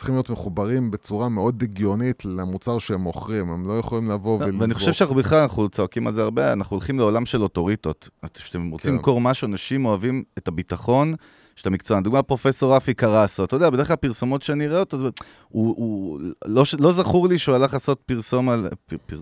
צריכים 0.00 0.14
להיות 0.14 0.30
מחוברים 0.30 0.90
בצורה 0.90 1.28
מאוד 1.28 1.62
הגיונית 1.62 2.24
למוצר 2.24 2.78
שהם 2.78 3.00
מוכרים, 3.00 3.50
הם 3.50 3.68
לא 3.68 3.78
יכולים 3.78 4.10
לבוא 4.10 4.40
לא, 4.40 4.44
ולזרוק. 4.44 4.60
ואני 4.62 4.74
חושב 4.74 4.92
שאנחנו 4.92 5.14
בכלל, 5.14 5.38
אנחנו 5.38 5.68
צועקים 5.68 6.06
על 6.06 6.14
זה 6.14 6.22
הרבה, 6.22 6.52
אנחנו 6.52 6.74
הולכים 6.74 6.98
לעולם 6.98 7.26
של 7.26 7.42
אוטוריטות. 7.42 8.08
כשאתם 8.34 8.70
רוצים 8.70 8.90
כן. 8.90 8.96
למכור 8.96 9.20
משהו, 9.20 9.46
אנשים 9.46 9.84
אוהבים 9.84 10.22
את 10.38 10.48
הביטחון 10.48 11.14
של 11.56 11.68
המקצוען. 11.68 12.02
דוגמה, 12.02 12.22
פרופסור 12.22 12.76
רפי 12.76 12.94
קרסו, 12.94 13.44
אתה 13.44 13.56
יודע, 13.56 13.70
בדרך 13.70 13.86
כלל 13.86 13.96
פרסומות 13.96 14.42
שאני 14.42 14.68
רואה 14.68 14.80
אותו, 14.80 14.96
הוא, 15.48 15.74
הוא 15.76 16.20
לא, 16.46 16.64
לא 16.78 16.92
זכור 16.92 17.28
לי 17.28 17.38
שהוא 17.38 17.54
הלך 17.54 17.72
לעשות 17.72 18.00
פרסום 18.06 18.48
על... 18.48 18.68
פר, 18.86 18.96
פר, 19.06 19.20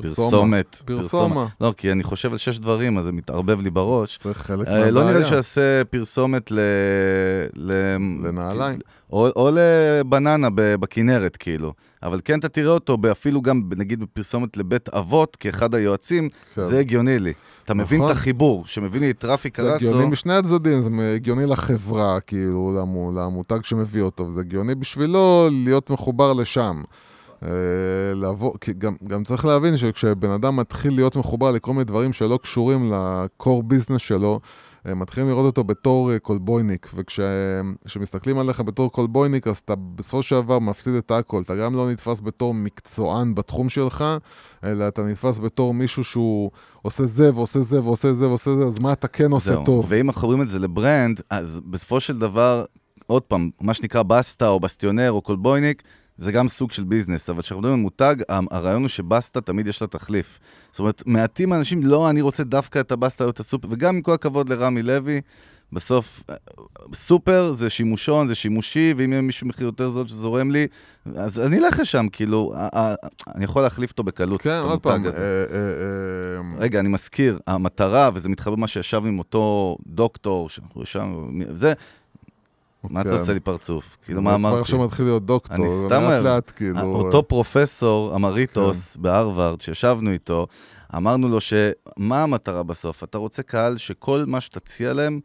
פרסומת. 0.00 0.82
פרסומה. 0.84 1.46
לא, 1.60 1.74
כי 1.76 1.92
אני 1.92 2.02
חושב 2.02 2.32
על 2.32 2.38
שש 2.38 2.58
דברים, 2.58 2.98
אז 2.98 3.04
זה 3.04 3.12
מתערבב 3.12 3.60
לי 3.60 3.70
בראש. 3.70 4.18
זה 4.24 4.34
חלק 4.34 4.68
אה, 4.68 4.78
לא 4.78 5.00
נראה 5.00 5.12
לי 5.12 5.18
מהבעיה. 5.18 5.24
שיעשה 5.24 5.84
פרסומת 5.90 6.50
ל... 6.50 6.58
ל- 7.56 7.96
לנעליים. 8.26 8.78
או, 9.12 9.28
או 9.36 9.50
לבננה 9.52 10.48
בכנרת, 10.54 11.36
כאילו. 11.36 11.72
אבל 12.02 12.20
כן, 12.24 12.38
אתה 12.38 12.48
תראה 12.48 12.70
אותו 12.70 12.96
אפילו 13.12 13.42
גם, 13.42 13.62
נגיד, 13.76 14.00
בפרסומת 14.00 14.56
לבית 14.56 14.88
אבות, 14.88 15.36
כאחד 15.36 15.74
היועצים, 15.74 16.28
כן. 16.54 16.60
זה 16.62 16.78
הגיוני 16.78 17.18
לי. 17.18 17.32
אתה 17.64 17.74
מבין 17.74 17.98
נכון. 18.00 18.10
את 18.12 18.16
החיבור, 18.16 18.66
שמביא 18.66 19.00
לי 19.00 19.10
את 19.10 19.24
רפי 19.24 19.48
זה 19.48 19.62
קרסו. 19.62 19.74
הגיוני 19.74 20.04
משני 20.04 20.32
הצדדים, 20.34 20.82
זה 20.82 20.90
הגיוני 21.14 21.46
לחברה, 21.46 22.20
כאילו, 22.20 22.78
למו- 22.80 23.12
למותג 23.16 23.58
שמביא 23.64 24.02
אותו, 24.02 24.26
וזה 24.26 24.40
הגיוני 24.40 24.74
בשבילו 24.74 25.48
להיות 25.52 25.90
מחובר 25.90 26.32
לשם. 26.32 26.82
אה, 27.42 28.14
לבוא, 28.14 28.52
כי 28.60 28.72
גם, 28.72 28.96
גם 29.06 29.24
צריך 29.24 29.44
להבין 29.44 29.76
שכשבן 29.76 30.30
אדם 30.30 30.56
מתחיל 30.56 30.94
להיות 30.94 31.16
מחובר 31.16 31.50
לכל 31.50 31.72
מיני 31.72 31.84
דברים 31.84 32.12
שלא 32.12 32.38
קשורים 32.42 32.92
ל-core 32.92 33.72
business 33.72 33.98
שלו, 33.98 34.40
מתחילים 34.84 35.28
לראות 35.28 35.46
אותו 35.46 35.64
בתור 35.64 36.12
אה, 36.12 36.18
קולבויניק, 36.18 36.90
וכשמסתכלים 36.94 38.38
עליך 38.38 38.60
בתור 38.60 38.92
קולבויניק, 38.92 39.46
אז 39.46 39.56
אתה 39.56 39.74
בסופו 39.74 40.22
של 40.22 40.40
דבר 40.40 40.58
מפסיד 40.58 40.94
את 40.94 41.10
הכל. 41.10 41.42
אתה 41.42 41.56
גם 41.56 41.74
לא 41.74 41.90
נתפס 41.90 42.20
בתור 42.20 42.54
מקצוען 42.54 43.34
בתחום 43.34 43.68
שלך, 43.68 44.04
אלא 44.64 44.88
אתה 44.88 45.02
נתפס 45.02 45.38
בתור 45.38 45.74
מישהו 45.74 46.04
שהוא 46.04 46.50
עושה 46.82 47.04
זה 47.04 47.34
ועושה 47.34 47.60
זה 47.60 47.82
ועושה 47.82 48.14
זה 48.14 48.28
ועושה 48.28 48.56
זה, 48.56 48.64
אז 48.64 48.80
מה 48.80 48.92
אתה 48.92 49.08
כן 49.08 49.30
עושה 49.30 49.52
זהו. 49.52 49.64
טוב? 49.64 49.86
ואם 49.88 50.08
אנחנו 50.08 50.28
רואים 50.28 50.42
את 50.42 50.48
זה 50.48 50.58
ל 50.58 50.67
brand, 50.67 51.20
אז 51.30 51.60
בסופו 51.70 52.00
של 52.00 52.18
דבר, 52.18 52.64
עוד 53.06 53.22
פעם, 53.22 53.50
מה 53.60 53.74
שנקרא 53.74 54.02
בסטה 54.02 54.48
או 54.48 54.60
בסטיונר 54.60 55.10
או 55.10 55.20
קולבויניק, 55.20 55.82
זה 56.16 56.32
גם 56.32 56.48
סוג 56.48 56.72
של 56.72 56.84
ביזנס, 56.84 57.30
אבל 57.30 57.42
כשאנחנו 57.42 57.60
מדברים 57.60 57.78
על 57.78 57.82
מותג, 57.82 58.16
הרעיון 58.28 58.82
הוא 58.82 58.88
שבסטה 58.88 59.40
תמיד 59.40 59.66
יש 59.66 59.82
לה 59.82 59.88
תחליף. 59.88 60.38
זאת 60.70 60.78
אומרת, 60.78 61.02
מעטים 61.06 61.52
האנשים, 61.52 61.82
לא, 61.82 62.10
אני 62.10 62.20
רוצה 62.20 62.44
דווקא 62.44 62.80
את 62.80 62.92
הבסטה 62.92 63.24
או 63.24 63.30
את 63.30 63.40
הסופר, 63.40 63.68
וגם 63.70 63.96
עם 63.96 64.02
כל 64.02 64.12
הכבוד 64.14 64.48
לרמי 64.48 64.82
לוי, 64.82 65.20
בסוף, 65.72 66.22
סופר 66.94 67.52
זה 67.52 67.70
שימושון, 67.70 68.26
זה 68.26 68.34
שימושי, 68.34 68.94
ואם 68.96 69.12
יהיה 69.12 69.22
מישהו 69.22 69.46
מחיר 69.46 69.66
יותר 69.66 69.88
זול 69.88 70.08
שזורם 70.08 70.50
לי, 70.50 70.66
אז 71.16 71.40
אני 71.40 71.58
אלך 71.58 71.80
לשם, 71.80 72.06
כאילו, 72.12 72.52
אני 73.34 73.44
יכול 73.44 73.62
להחליף 73.62 73.90
אותו 73.90 74.02
בקלות, 74.02 74.42
כן, 74.42 74.50
את 74.50 74.62
עוד 74.62 74.70
המותג 74.70 74.82
פעם, 74.82 75.06
הזה. 75.06 75.18
אה, 75.18 75.56
אה, 75.56 75.60
אה, 75.60 76.58
רגע, 76.58 76.80
אני 76.80 76.88
מזכיר, 76.88 77.38
המטרה, 77.46 78.10
וזה 78.14 78.28
מתחבר 78.28 78.54
למה 78.54 78.66
שישבנו 78.66 79.08
עם 79.08 79.18
אותו 79.18 79.76
דוקטור, 79.86 80.48
שאנחנו 80.48 80.82
ישבנו, 80.82 81.30
זה, 81.54 81.72
מה 82.90 83.00
אתה 83.00 83.10
כן. 83.10 83.16
עושה 83.16 83.32
לי 83.32 83.40
פרצוף? 83.40 83.96
כאילו, 84.04 84.18
הוא 84.18 84.24
מה 84.24 84.30
כבר 84.30 84.36
אמרתי? 84.36 84.60
עכשיו 84.60 84.78
מתחיל 84.78 85.04
להיות 85.04 85.26
דוקטור, 85.26 85.56
אני 85.56 85.68
סתם 85.86 86.02
לאט 86.02 86.22
לאט, 86.22 86.52
כאילו... 86.56 86.80
אותו 86.80 87.28
פרופסור 87.28 88.14
אמריטוס 88.14 88.96
כן. 88.96 89.02
בהרווארד, 89.02 89.60
שישבנו 89.60 90.10
איתו, 90.10 90.46
אמרנו 90.96 91.28
לו 91.28 91.38
שמה 91.40 92.22
המטרה 92.22 92.62
בסוף? 92.62 93.04
אתה 93.04 93.18
רוצה 93.18 93.42
קהל 93.42 93.76
שכל 93.76 94.24
מה 94.26 94.40
שתציע 94.40 94.92
להם, 94.92 95.20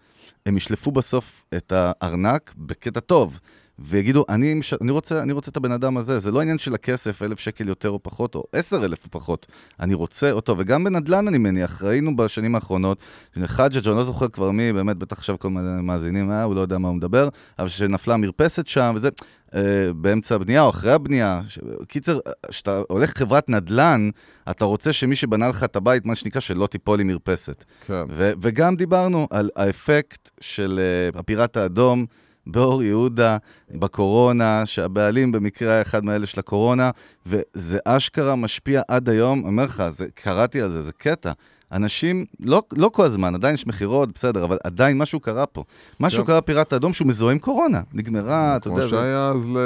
הם 0.45 0.58
ישלפו 0.58 0.91
בסוף 0.91 1.43
את 1.58 1.74
הארנק 1.76 2.53
בקטע 2.58 2.99
טוב. 2.99 3.39
ויגידו, 3.80 4.25
אני, 4.30 4.53
מש- 4.53 4.73
אני, 4.73 4.91
רוצה, 4.91 5.21
אני 5.21 5.34
רוצה 5.34 5.51
את 5.51 5.57
הבן 5.57 5.71
אדם 5.71 5.97
הזה, 5.97 6.19
זה 6.19 6.32
לא 6.32 6.41
עניין 6.41 6.59
של 6.59 6.73
הכסף, 6.73 7.21
אלף 7.21 7.39
שקל 7.39 7.67
יותר 7.67 7.89
או 7.89 7.99
פחות, 8.03 8.36
או 8.36 8.43
עשר 8.53 8.86
אלף 8.86 9.05
או 9.05 9.11
פחות, 9.11 9.47
אני 9.80 9.93
רוצה 9.93 10.32
אותו, 10.32 10.55
וגם 10.57 10.84
בנדל"ן 10.84 11.28
אני 11.28 11.38
מניח, 11.38 11.84
ראינו 11.84 12.15
בשנים 12.15 12.55
האחרונות, 12.55 12.97
חג'ג', 13.45 13.88
אני 13.88 13.97
לא 13.97 14.03
זוכר 14.03 14.28
כבר 14.28 14.51
מי, 14.51 14.73
באמת, 14.73 14.97
בטח 14.97 15.17
עכשיו 15.17 15.39
כל 15.39 15.49
מיני 15.49 15.82
מאזינים, 15.82 16.32
אה, 16.32 16.43
הוא 16.43 16.55
לא 16.55 16.61
יודע 16.61 16.78
מה 16.78 16.88
הוא 16.88 16.95
מדבר, 16.97 17.30
אבל 17.59 17.67
שנפלה 17.67 18.17
מרפסת 18.17 18.67
שם, 18.67 18.93
וזה, 18.95 19.09
אה, 19.55 19.61
באמצע 19.95 20.36
הבנייה 20.36 20.61
או 20.63 20.69
אחרי 20.69 20.91
הבנייה. 20.91 21.41
ש... 21.47 21.59
קיצר, 21.88 22.19
כשאתה 22.49 22.82
הולך 22.89 23.17
חברת 23.17 23.49
נדל"ן, 23.49 24.09
אתה 24.51 24.65
רוצה 24.65 24.93
שמי 24.93 25.15
שבנה 25.15 25.49
לך 25.49 25.63
את 25.63 25.75
הבית, 25.75 26.05
מה 26.05 26.15
שנקרא, 26.15 26.41
שלא 26.41 26.67
תיפול 26.67 26.99
עם 26.99 27.07
מרפסת. 27.07 27.63
כן. 27.88 28.03
ו- 28.09 28.32
וגם 28.41 28.75
דיברנו 28.75 29.28
על 29.30 29.49
האפקט 29.55 30.30
של 30.41 30.80
uh, 31.13 31.19
הפיראט 31.19 31.57
האדום 31.57 32.05
באור 32.52 32.84
יהודה, 32.84 33.38
בקורונה, 33.72 34.66
שהבעלים 34.66 35.32
במקרה 35.32 35.74
היה 35.74 35.82
אחד 35.82 36.06
מאלה 36.06 36.26
של 36.26 36.39
הקורונה, 36.39 36.91
וזה 37.26 37.80
אשכרה 37.86 38.36
משפיע 38.36 38.82
עד 38.88 39.10
היום, 39.10 39.39
אני 39.39 39.48
אומר 39.48 39.66
לך, 39.66 39.84
זה, 39.89 40.06
קראתי 40.14 40.62
על 40.62 40.72
זה, 40.72 40.82
זה 40.82 40.93
קטע. 40.93 41.32
אנשים, 41.72 42.26
לא, 42.39 42.64
לא 42.74 42.89
כל 42.93 43.06
הזמן, 43.06 43.36
עדיין 43.36 43.54
יש 43.56 43.68
מכירות, 43.68 44.14
בסדר, 44.14 44.43
אבל 44.43 44.58
עדיין 44.64 44.98
משהו 44.98 45.20
קרה 45.20 45.45
פה. 45.45 45.64
משהו 46.00 46.24
כן. 46.24 46.28
קרה 46.28 46.41
פיראט 46.41 46.74
האדום 46.74 46.93
שהוא 46.93 47.08
מזוהה 47.08 47.32
עם 47.32 47.39
קורונה. 47.39 47.82
נגמרה, 47.93 48.56
אתה 48.56 48.68
יודע, 48.68 48.80
כמו 48.80 48.89
זה... 48.89 48.95
שהיה 48.95 49.30
אז 49.30 49.48
ל... 49.48 49.58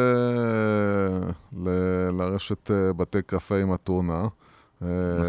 ל... 1.66 1.70
לרשת 2.18 2.72
אה, 2.72 2.94
בתי 2.94 3.22
קפה 3.26 3.58
עם 3.58 3.74
אתונה. 3.74 4.28
אה, 4.84 4.88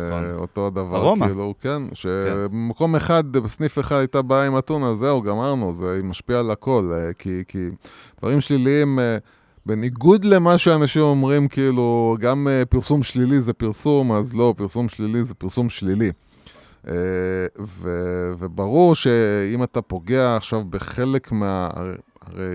נכון. 0.08 0.34
אותו 0.34 0.66
הדבר, 0.66 0.96
ארומה. 0.96 1.26
כאילו, 1.26 1.54
כן, 1.60 1.82
שבמקום 1.94 2.96
אחד, 2.96 3.32
בסניף 3.32 3.78
אחד 3.78 3.96
הייתה 3.96 4.22
בעיה 4.22 4.46
עם 4.46 4.58
אתונה, 4.58 4.94
זהו, 4.94 5.22
גמרנו, 5.22 5.72
זה 5.74 6.00
משפיע 6.04 6.38
על 6.38 6.50
הכל, 6.50 6.90
אה, 6.94 7.12
כי, 7.18 7.42
כי 7.48 7.68
דברים 8.20 8.40
שליליים, 8.40 8.98
אה, 8.98 9.16
בניגוד 9.66 10.24
למה 10.24 10.58
שאנשים 10.58 11.02
אומרים, 11.02 11.48
כאילו, 11.48 12.16
גם 12.20 12.48
אה, 12.50 12.64
פרסום 12.64 13.02
שלילי 13.02 13.40
זה 13.40 13.52
פרסום, 13.52 14.12
אז 14.12 14.34
לא, 14.34 14.54
פרסום 14.56 14.88
שלילי 14.88 15.24
זה 15.24 15.34
פרסום 15.34 15.68
שלילי. 15.70 16.10
אה, 16.88 16.94
ו- 17.60 18.32
וברור 18.38 18.94
שאם 18.94 19.62
אתה 19.62 19.82
פוגע 19.82 20.36
עכשיו 20.36 20.64
בחלק 20.70 21.32
מה... 21.32 21.68
הרי- 21.74 21.94
אה, 22.38 22.42
אה, 22.44 22.54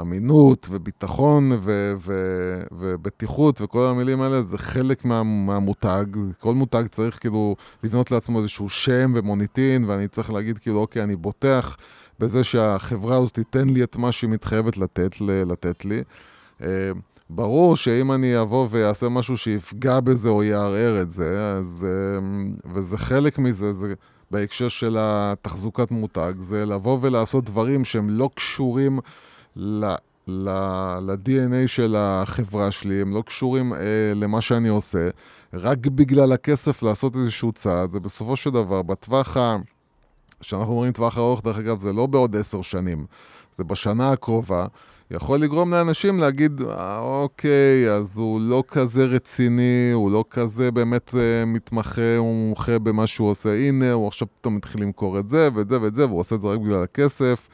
אמינות 0.00 0.66
וביטחון 0.70 1.52
ו- 1.52 1.92
ו- 1.98 2.62
ובטיחות 2.72 3.60
וכל 3.60 3.86
המילים 3.86 4.20
האלה 4.20 4.42
זה 4.42 4.58
חלק 4.58 5.04
מה- 5.04 5.22
מהמותג. 5.22 6.04
כל 6.40 6.54
מותג 6.54 6.84
צריך 6.90 7.18
כאילו 7.20 7.56
לבנות 7.82 8.10
לעצמו 8.10 8.38
איזשהו 8.38 8.68
שם 8.68 9.12
ומוניטין, 9.16 9.84
ואני 9.84 10.08
צריך 10.08 10.30
להגיד 10.32 10.58
כאילו, 10.58 10.78
אוקיי, 10.80 11.02
אני 11.02 11.16
בוטח 11.16 11.76
בזה 12.18 12.44
שהחברה 12.44 13.16
הזאת 13.16 13.34
תיתן 13.34 13.68
לי 13.68 13.82
את 13.84 13.96
מה 13.96 14.12
שהיא 14.12 14.30
מתחייבת 14.30 14.76
לתת, 14.76 15.20
לתת 15.20 15.84
לי. 15.84 16.02
אה, 16.62 16.90
ברור 17.30 17.76
שאם 17.76 18.12
אני 18.12 18.40
אבוא 18.40 18.68
ואעשה 18.70 19.08
משהו 19.08 19.36
שיפגע 19.36 20.00
בזה 20.00 20.28
או 20.28 20.42
יערער 20.42 21.02
את 21.02 21.10
זה, 21.10 21.54
אז, 21.58 21.86
אה, 21.88 22.18
וזה 22.74 22.98
חלק 22.98 23.38
מזה, 23.38 23.72
זה 23.72 23.94
בהקשר 24.32 24.68
של 24.68 24.96
התחזוקת 25.00 25.90
מותג, 25.90 26.32
זה 26.38 26.66
לבוא 26.66 26.98
ולעשות 27.02 27.44
דברים 27.44 27.84
שהם 27.84 28.10
לא 28.10 28.30
קשורים 28.34 28.98
ל... 29.56 29.94
ל-DNA 30.26 31.66
של 31.66 31.96
החברה 31.98 32.70
שלי, 32.70 33.00
הם 33.00 33.14
לא 33.14 33.22
קשורים 33.26 33.74
אה, 33.74 33.78
למה 34.14 34.40
שאני 34.40 34.68
עושה, 34.68 35.08
רק 35.52 35.78
בגלל 35.78 36.32
הכסף 36.32 36.82
לעשות 36.82 37.16
איזשהו 37.16 37.52
צעד, 37.52 37.92
זה 37.92 38.00
בסופו 38.00 38.36
של 38.36 38.50
דבר, 38.50 38.82
בטווח 38.82 39.36
ה... 39.36 39.56
כשאנחנו 40.40 40.72
אומרים 40.72 40.92
טווח 40.92 41.18
ארוך, 41.18 41.42
דרך 41.44 41.58
אגב, 41.58 41.80
זה 41.80 41.92
לא 41.92 42.06
בעוד 42.06 42.36
עשר 42.36 42.62
שנים, 42.62 43.06
זה 43.58 43.64
בשנה 43.64 44.12
הקרובה, 44.12 44.66
יכול 45.10 45.38
לגרום 45.38 45.74
לאנשים 45.74 46.20
להגיד, 46.20 46.60
"אה, 46.62 46.98
אוקיי, 46.98 47.90
אז 47.90 48.18
הוא 48.18 48.40
לא 48.40 48.64
כזה 48.68 49.04
רציני, 49.04 49.90
הוא 49.92 50.10
לא 50.10 50.24
כזה 50.30 50.70
באמת 50.70 51.14
אה, 51.14 51.44
מתמחה, 51.44 52.16
הוא 52.16 52.34
מומחה 52.34 52.78
במה 52.78 53.06
שהוא 53.06 53.30
עושה, 53.30 53.54
הנה, 53.54 53.92
הוא 53.92 54.08
עכשיו 54.08 54.28
פתאום 54.40 54.56
התחיל 54.56 54.82
למכור 54.82 55.18
את 55.18 55.28
זה 55.28 55.48
ואת 55.54 55.68
זה 55.68 55.80
ואת 55.82 55.94
זה, 55.94 56.06
והוא 56.06 56.20
עושה 56.20 56.34
את 56.34 56.40
זה 56.40 56.48
רק 56.48 56.58
בגלל 56.58 56.82
הכסף, 56.82 57.48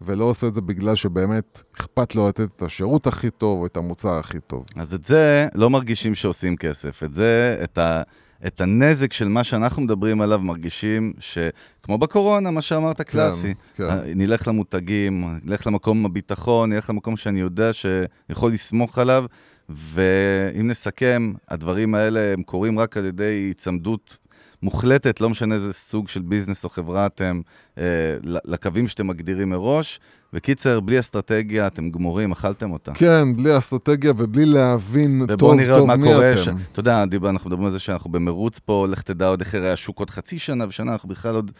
ולא 0.00 0.24
עושה 0.24 0.46
את 0.46 0.54
זה 0.54 0.60
בגלל 0.60 0.94
שבאמת 0.94 1.62
אכפת 1.76 2.14
לו 2.14 2.28
לתת 2.28 2.48
את 2.56 2.62
השירות 2.62 3.06
הכי 3.06 3.30
טוב 3.30 3.60
או 3.60 3.66
את 3.66 3.76
המוצר 3.76 4.18
הכי 4.18 4.38
טוב. 4.46 4.64
אז 4.76 4.94
את 4.94 5.04
זה 5.04 5.46
לא 5.54 5.70
מרגישים 5.70 6.14
שעושים 6.14 6.56
כסף. 6.56 7.02
את 7.02 7.14
זה, 7.14 7.56
את, 7.64 7.78
ה, 7.78 8.02
את 8.46 8.60
הנזק 8.60 9.12
של 9.12 9.28
מה 9.28 9.44
שאנחנו 9.44 9.82
מדברים 9.82 10.20
עליו, 10.20 10.38
מרגישים 10.38 11.12
שכמו 11.18 11.98
בקורונה, 11.98 12.50
מה 12.50 12.62
שאמרת 12.62 13.00
קלאסי. 13.00 13.54
כן. 13.76 13.84
אה, 13.84 14.00
נלך 14.14 14.48
למותגים, 14.48 15.38
נלך 15.42 15.66
למקום 15.66 16.06
הביטחון, 16.06 16.72
נלך 16.72 16.90
למקום 16.90 17.16
שאני 17.16 17.40
יודע 17.40 17.70
שיכול 17.72 18.52
לסמוך 18.52 18.98
עליו, 18.98 19.24
ואם 19.68 20.68
נסכם, 20.68 21.32
הדברים 21.48 21.94
האלה 21.94 22.32
הם 22.32 22.42
קורים 22.42 22.78
רק 22.78 22.96
על 22.96 23.04
ידי 23.04 23.24
היצמדות 23.24 24.16
מוחלטת, 24.64 25.20
לא 25.20 25.30
משנה 25.30 25.54
איזה 25.54 25.72
סוג 25.72 26.08
של 26.08 26.22
ביזנס 26.22 26.64
או 26.64 26.68
חברה 26.68 27.06
אתם, 27.06 27.40
אה, 27.78 27.84
לקווים 28.24 28.88
שאתם 28.88 29.06
מגדירים 29.06 29.50
מראש. 29.50 30.00
וקיצר, 30.36 30.80
בלי 30.80 31.00
אסטרטגיה 31.00 31.66
אתם 31.66 31.90
גמורים, 31.90 32.32
אכלתם 32.32 32.72
אותה. 32.72 32.92
כן, 32.94 33.36
בלי 33.36 33.58
אסטרטגיה 33.58 34.12
ובלי 34.16 34.46
להבין 34.46 35.18
טוב 35.18 35.30
ובואו 35.30 35.54
נראה 35.54 35.72
עוד 35.72 35.80
טוב 35.80 35.88
מה 35.88 35.96
מי 35.96 36.12
קורה. 36.12 36.32
אתם. 36.32 36.40
ש... 36.40 36.48
אתה 36.72 36.80
יודע, 36.80 37.04
דיבר, 37.04 37.30
אנחנו 37.30 37.50
מדברים 37.50 37.66
על 37.66 37.72
זה 37.72 37.78
שאנחנו 37.78 38.10
במרוץ 38.10 38.58
פה, 38.58 38.86
לך 38.90 39.02
תדע 39.02 39.28
עוד 39.28 39.40
איך 39.40 39.54
יראה 39.54 39.72
השוק 39.72 39.98
עוד 39.98 40.10
חצי 40.10 40.38
שנה 40.38 40.64
ושנה, 40.68 40.92
אנחנו 40.92 41.08
בכלל 41.08 41.34
עוד... 41.34 41.50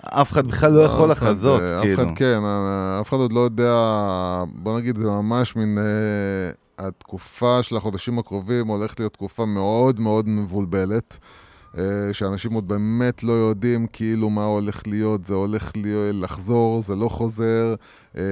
אף 0.00 0.32
אחד 0.32 0.46
בכלל 0.46 0.72
לא 0.72 0.80
יכול 0.80 1.10
לחזות, 1.10 1.62
אה, 1.62 1.80
כאילו. 1.82 2.02
אף 2.02 2.08
אחד 2.08 2.16
כן, 2.16 2.38
אה, 2.44 3.00
אף 3.00 3.08
אחד 3.08 3.16
עוד 3.16 3.32
לא 3.32 3.40
יודע, 3.40 3.72
בוא 4.54 4.78
נגיד, 4.78 4.98
זה 4.98 5.06
ממש 5.06 5.56
מין... 5.56 5.78
אה, 5.78 5.84
התקופה 6.78 7.62
של 7.62 7.76
החודשים 7.76 8.18
הקרובים 8.18 8.66
הולכת 8.66 9.00
להיות 9.00 9.12
תקופה 9.12 9.46
מאוד 9.46 10.00
מאוד 10.00 10.28
מבולבלת. 10.28 11.18
אה, 11.78 12.12
שאנשים 12.12 12.52
עוד 12.52 12.68
באמת 12.68 13.22
לא 13.22 13.32
יודעים 13.32 13.86
כאילו 13.86 14.30
מה 14.30 14.44
הולך 14.44 14.82
להיות, 14.86 15.24
זה 15.24 15.34
הולך 15.34 15.72
להיות, 15.76 16.14
לחזור, 16.14 16.82
זה 16.82 16.94
לא 16.94 17.08
חוזר. 17.08 17.74
אה, 18.16 18.22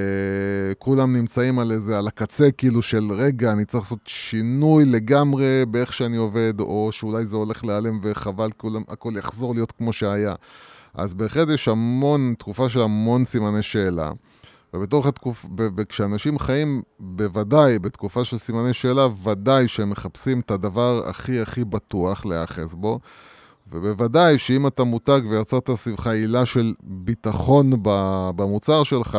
כולם 0.78 1.16
נמצאים 1.16 1.58
על 1.58 1.72
איזה, 1.72 1.98
על 1.98 2.06
הקצה 2.06 2.50
כאילו 2.50 2.82
של 2.82 3.12
רגע, 3.12 3.52
אני 3.52 3.64
צריך 3.64 3.84
לעשות 3.84 4.00
שינוי 4.06 4.84
לגמרי 4.84 5.64
באיך 5.70 5.92
שאני 5.92 6.16
עובד, 6.16 6.60
או 6.60 6.88
שאולי 6.92 7.26
זה 7.26 7.36
הולך 7.36 7.64
להיעלם 7.64 8.00
וחבל, 8.02 8.50
כולם, 8.56 8.82
הכל 8.88 9.12
יחזור 9.18 9.54
להיות 9.54 9.72
כמו 9.72 9.92
שהיה. 9.92 10.34
אז 10.94 11.14
בהחלט 11.14 11.48
יש 11.48 11.68
המון, 11.68 12.34
תקופה 12.38 12.68
של 12.68 12.80
המון 12.80 13.24
סימני 13.24 13.62
שאלה. 13.62 14.10
ובתוך 14.74 15.06
התקופה, 15.06 15.48
וכשאנשים 15.76 16.38
חיים 16.38 16.82
בוודאי 17.00 17.78
בתקופה 17.78 18.24
של 18.24 18.38
סימני 18.38 18.74
שאלה, 18.74 19.06
ודאי 19.24 19.68
שהם 19.68 19.90
מחפשים 19.90 20.40
את 20.40 20.50
הדבר 20.50 21.02
הכי 21.06 21.40
הכי 21.40 21.64
בטוח 21.64 22.26
להיאחז 22.26 22.74
בו. 22.74 22.98
ובוודאי 23.72 24.38
שאם 24.38 24.66
אתה 24.66 24.84
מותג 24.84 25.20
ויצרת 25.30 25.70
סביבך 25.70 26.06
עילה 26.06 26.46
של 26.46 26.74
ביטחון 26.82 27.72
במוצר 28.36 28.82
שלך, 28.82 29.18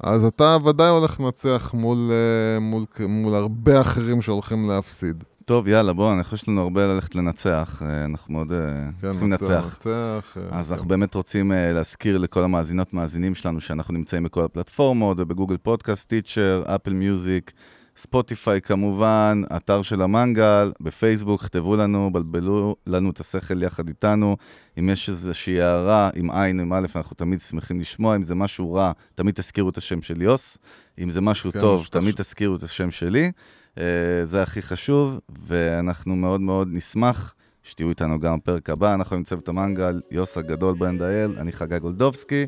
אז 0.00 0.24
אתה 0.24 0.56
ודאי 0.64 0.88
הולך 0.88 1.20
לנצח 1.20 1.70
מול, 1.74 2.10
אה, 2.10 2.60
מול, 2.60 2.84
מול 3.08 3.34
הרבה 3.34 3.80
אחרים 3.80 4.22
שהולכים 4.22 4.68
להפסיד. 4.68 5.24
טוב, 5.52 5.68
יאללה, 5.68 5.92
בואו, 5.92 6.12
אני 6.12 6.24
חושב 6.24 6.36
שיש 6.36 6.48
לנו 6.48 6.60
הרבה 6.60 6.86
ללכת 6.86 7.14
לנצח, 7.14 7.82
אה, 7.86 8.04
אנחנו 8.04 8.34
מאוד 8.34 8.52
אה, 8.52 8.58
כן, 9.00 9.10
צריכים 9.10 9.30
לנצח. 9.30 9.50
לנצח. 9.86 10.36
אז 10.50 10.68
כן. 10.68 10.74
אנחנו 10.74 10.88
באמת 10.88 11.14
רוצים 11.14 11.52
להזכיר 11.54 12.18
לכל 12.18 12.44
המאזינות, 12.44 12.94
מאזינים 12.94 13.34
שלנו, 13.34 13.60
שאנחנו 13.60 13.94
נמצאים 13.94 14.22
בכל 14.22 14.44
הפלטפורמות, 14.44 15.20
ובגוגל 15.20 15.56
פודקאסט, 15.56 16.08
טיצ'ר, 16.08 16.62
אפל 16.66 16.92
מיוזיק, 16.92 17.52
ספוטיפיי 17.96 18.60
כמובן, 18.60 19.42
אתר 19.56 19.82
של 19.82 20.02
המנגל, 20.02 20.72
בפייסבוק, 20.80 21.42
כתבו 21.42 21.76
לנו, 21.76 22.10
בלבלו 22.12 22.76
לנו 22.86 23.10
את 23.10 23.20
השכל 23.20 23.62
יחד 23.62 23.88
איתנו. 23.88 24.36
אם 24.78 24.88
יש 24.88 25.08
איזושהי 25.08 25.60
הערה, 25.60 26.10
עם 26.14 26.30
עין, 26.30 26.60
עם 26.60 26.72
א', 26.72 26.86
אנחנו 26.96 27.16
תמיד 27.16 27.40
שמחים 27.40 27.80
לשמוע. 27.80 28.16
אם 28.16 28.22
זה 28.22 28.34
משהו 28.34 28.74
רע, 28.74 28.92
תמיד 29.14 29.34
תזכירו 29.34 29.68
את 29.68 29.76
השם 29.76 30.02
של 30.02 30.22
יוס. 30.22 30.58
אם 30.98 31.10
זה 31.10 31.20
משהו 31.20 31.52
כן, 31.52 31.60
טוב, 31.60 31.86
תמיד 31.90 32.14
תזכירו 32.14 32.56
את 32.56 32.62
השם 32.62 32.90
שלי. 32.90 33.32
Uh, 33.76 33.80
זה 34.24 34.42
הכי 34.42 34.62
חשוב, 34.62 35.20
ואנחנו 35.46 36.16
מאוד 36.16 36.40
מאוד 36.40 36.68
נשמח 36.70 37.34
שתהיו 37.62 37.88
איתנו 37.88 38.20
גם 38.20 38.38
בפרק 38.38 38.70
הבא. 38.70 38.94
אנחנו 38.94 39.16
עם 39.16 39.22
צוות 39.22 39.48
המנגל, 39.48 40.00
יוס 40.10 40.38
הגדול, 40.38 40.74
ברנד 40.78 41.02
האל, 41.02 41.34
אני 41.38 41.52
חגי 41.52 41.78
גולדובסקי. 41.78 42.46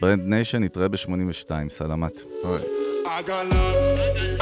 ברנד 0.00 0.22
ניישן, 0.24 0.62
נתראה 0.62 0.88
ב-82, 0.88 1.50
סלמת. 1.68 2.20
I 3.06 4.35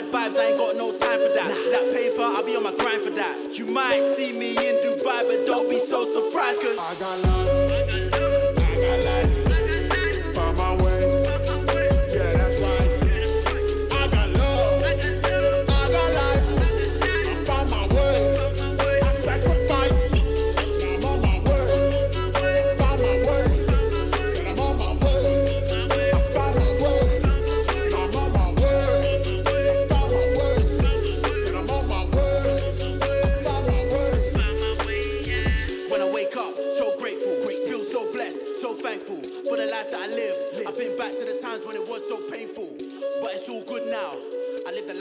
love. 0.00 0.04
vibes, 0.10 0.38
I 0.38 0.46
ain't 0.48 0.58
got 0.58 0.76
no 0.76 0.90
time 0.92 1.18
for 1.20 1.32
that. 1.34 1.48
Nah. 1.48 1.70
That 1.70 1.92
paper, 1.92 2.22
I'll 2.22 2.44
be 2.44 2.56
on 2.56 2.64
my 2.64 2.74
grind 2.74 3.02
for 3.02 3.10
that. 3.10 3.58
You 3.58 3.66
might 3.66 4.02
see 4.16 4.32
me 4.32 4.56
in 4.56 4.76
Dubai, 4.76 5.26
but 5.26 5.46
don't 5.46 5.68
be 5.68 5.78
so 5.78 6.04
surprised, 6.04 6.60
cause 6.60 6.78
I 6.78 6.94
got 6.98 7.24
love, 7.24 7.48
I 8.58 8.74
got 8.80 9.04
life. 9.04 9.41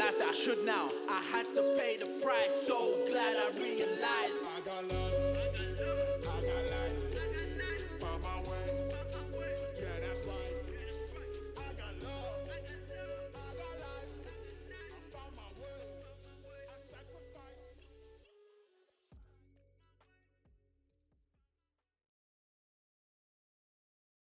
Life 0.02 0.18
that 0.18 0.30
I 0.30 0.34
should 0.34 0.66
now. 0.66 0.90
I 1.08 1.22
had 1.32 1.46
to 1.54 1.62
pay 1.78 1.98
the 1.98 2.08
price, 2.24 2.56
so 2.66 2.98
glad 3.10 3.36
I 3.36 3.56
realized 3.60 4.40
I 4.58 4.60
got 4.66 4.88
love. 4.90 5.21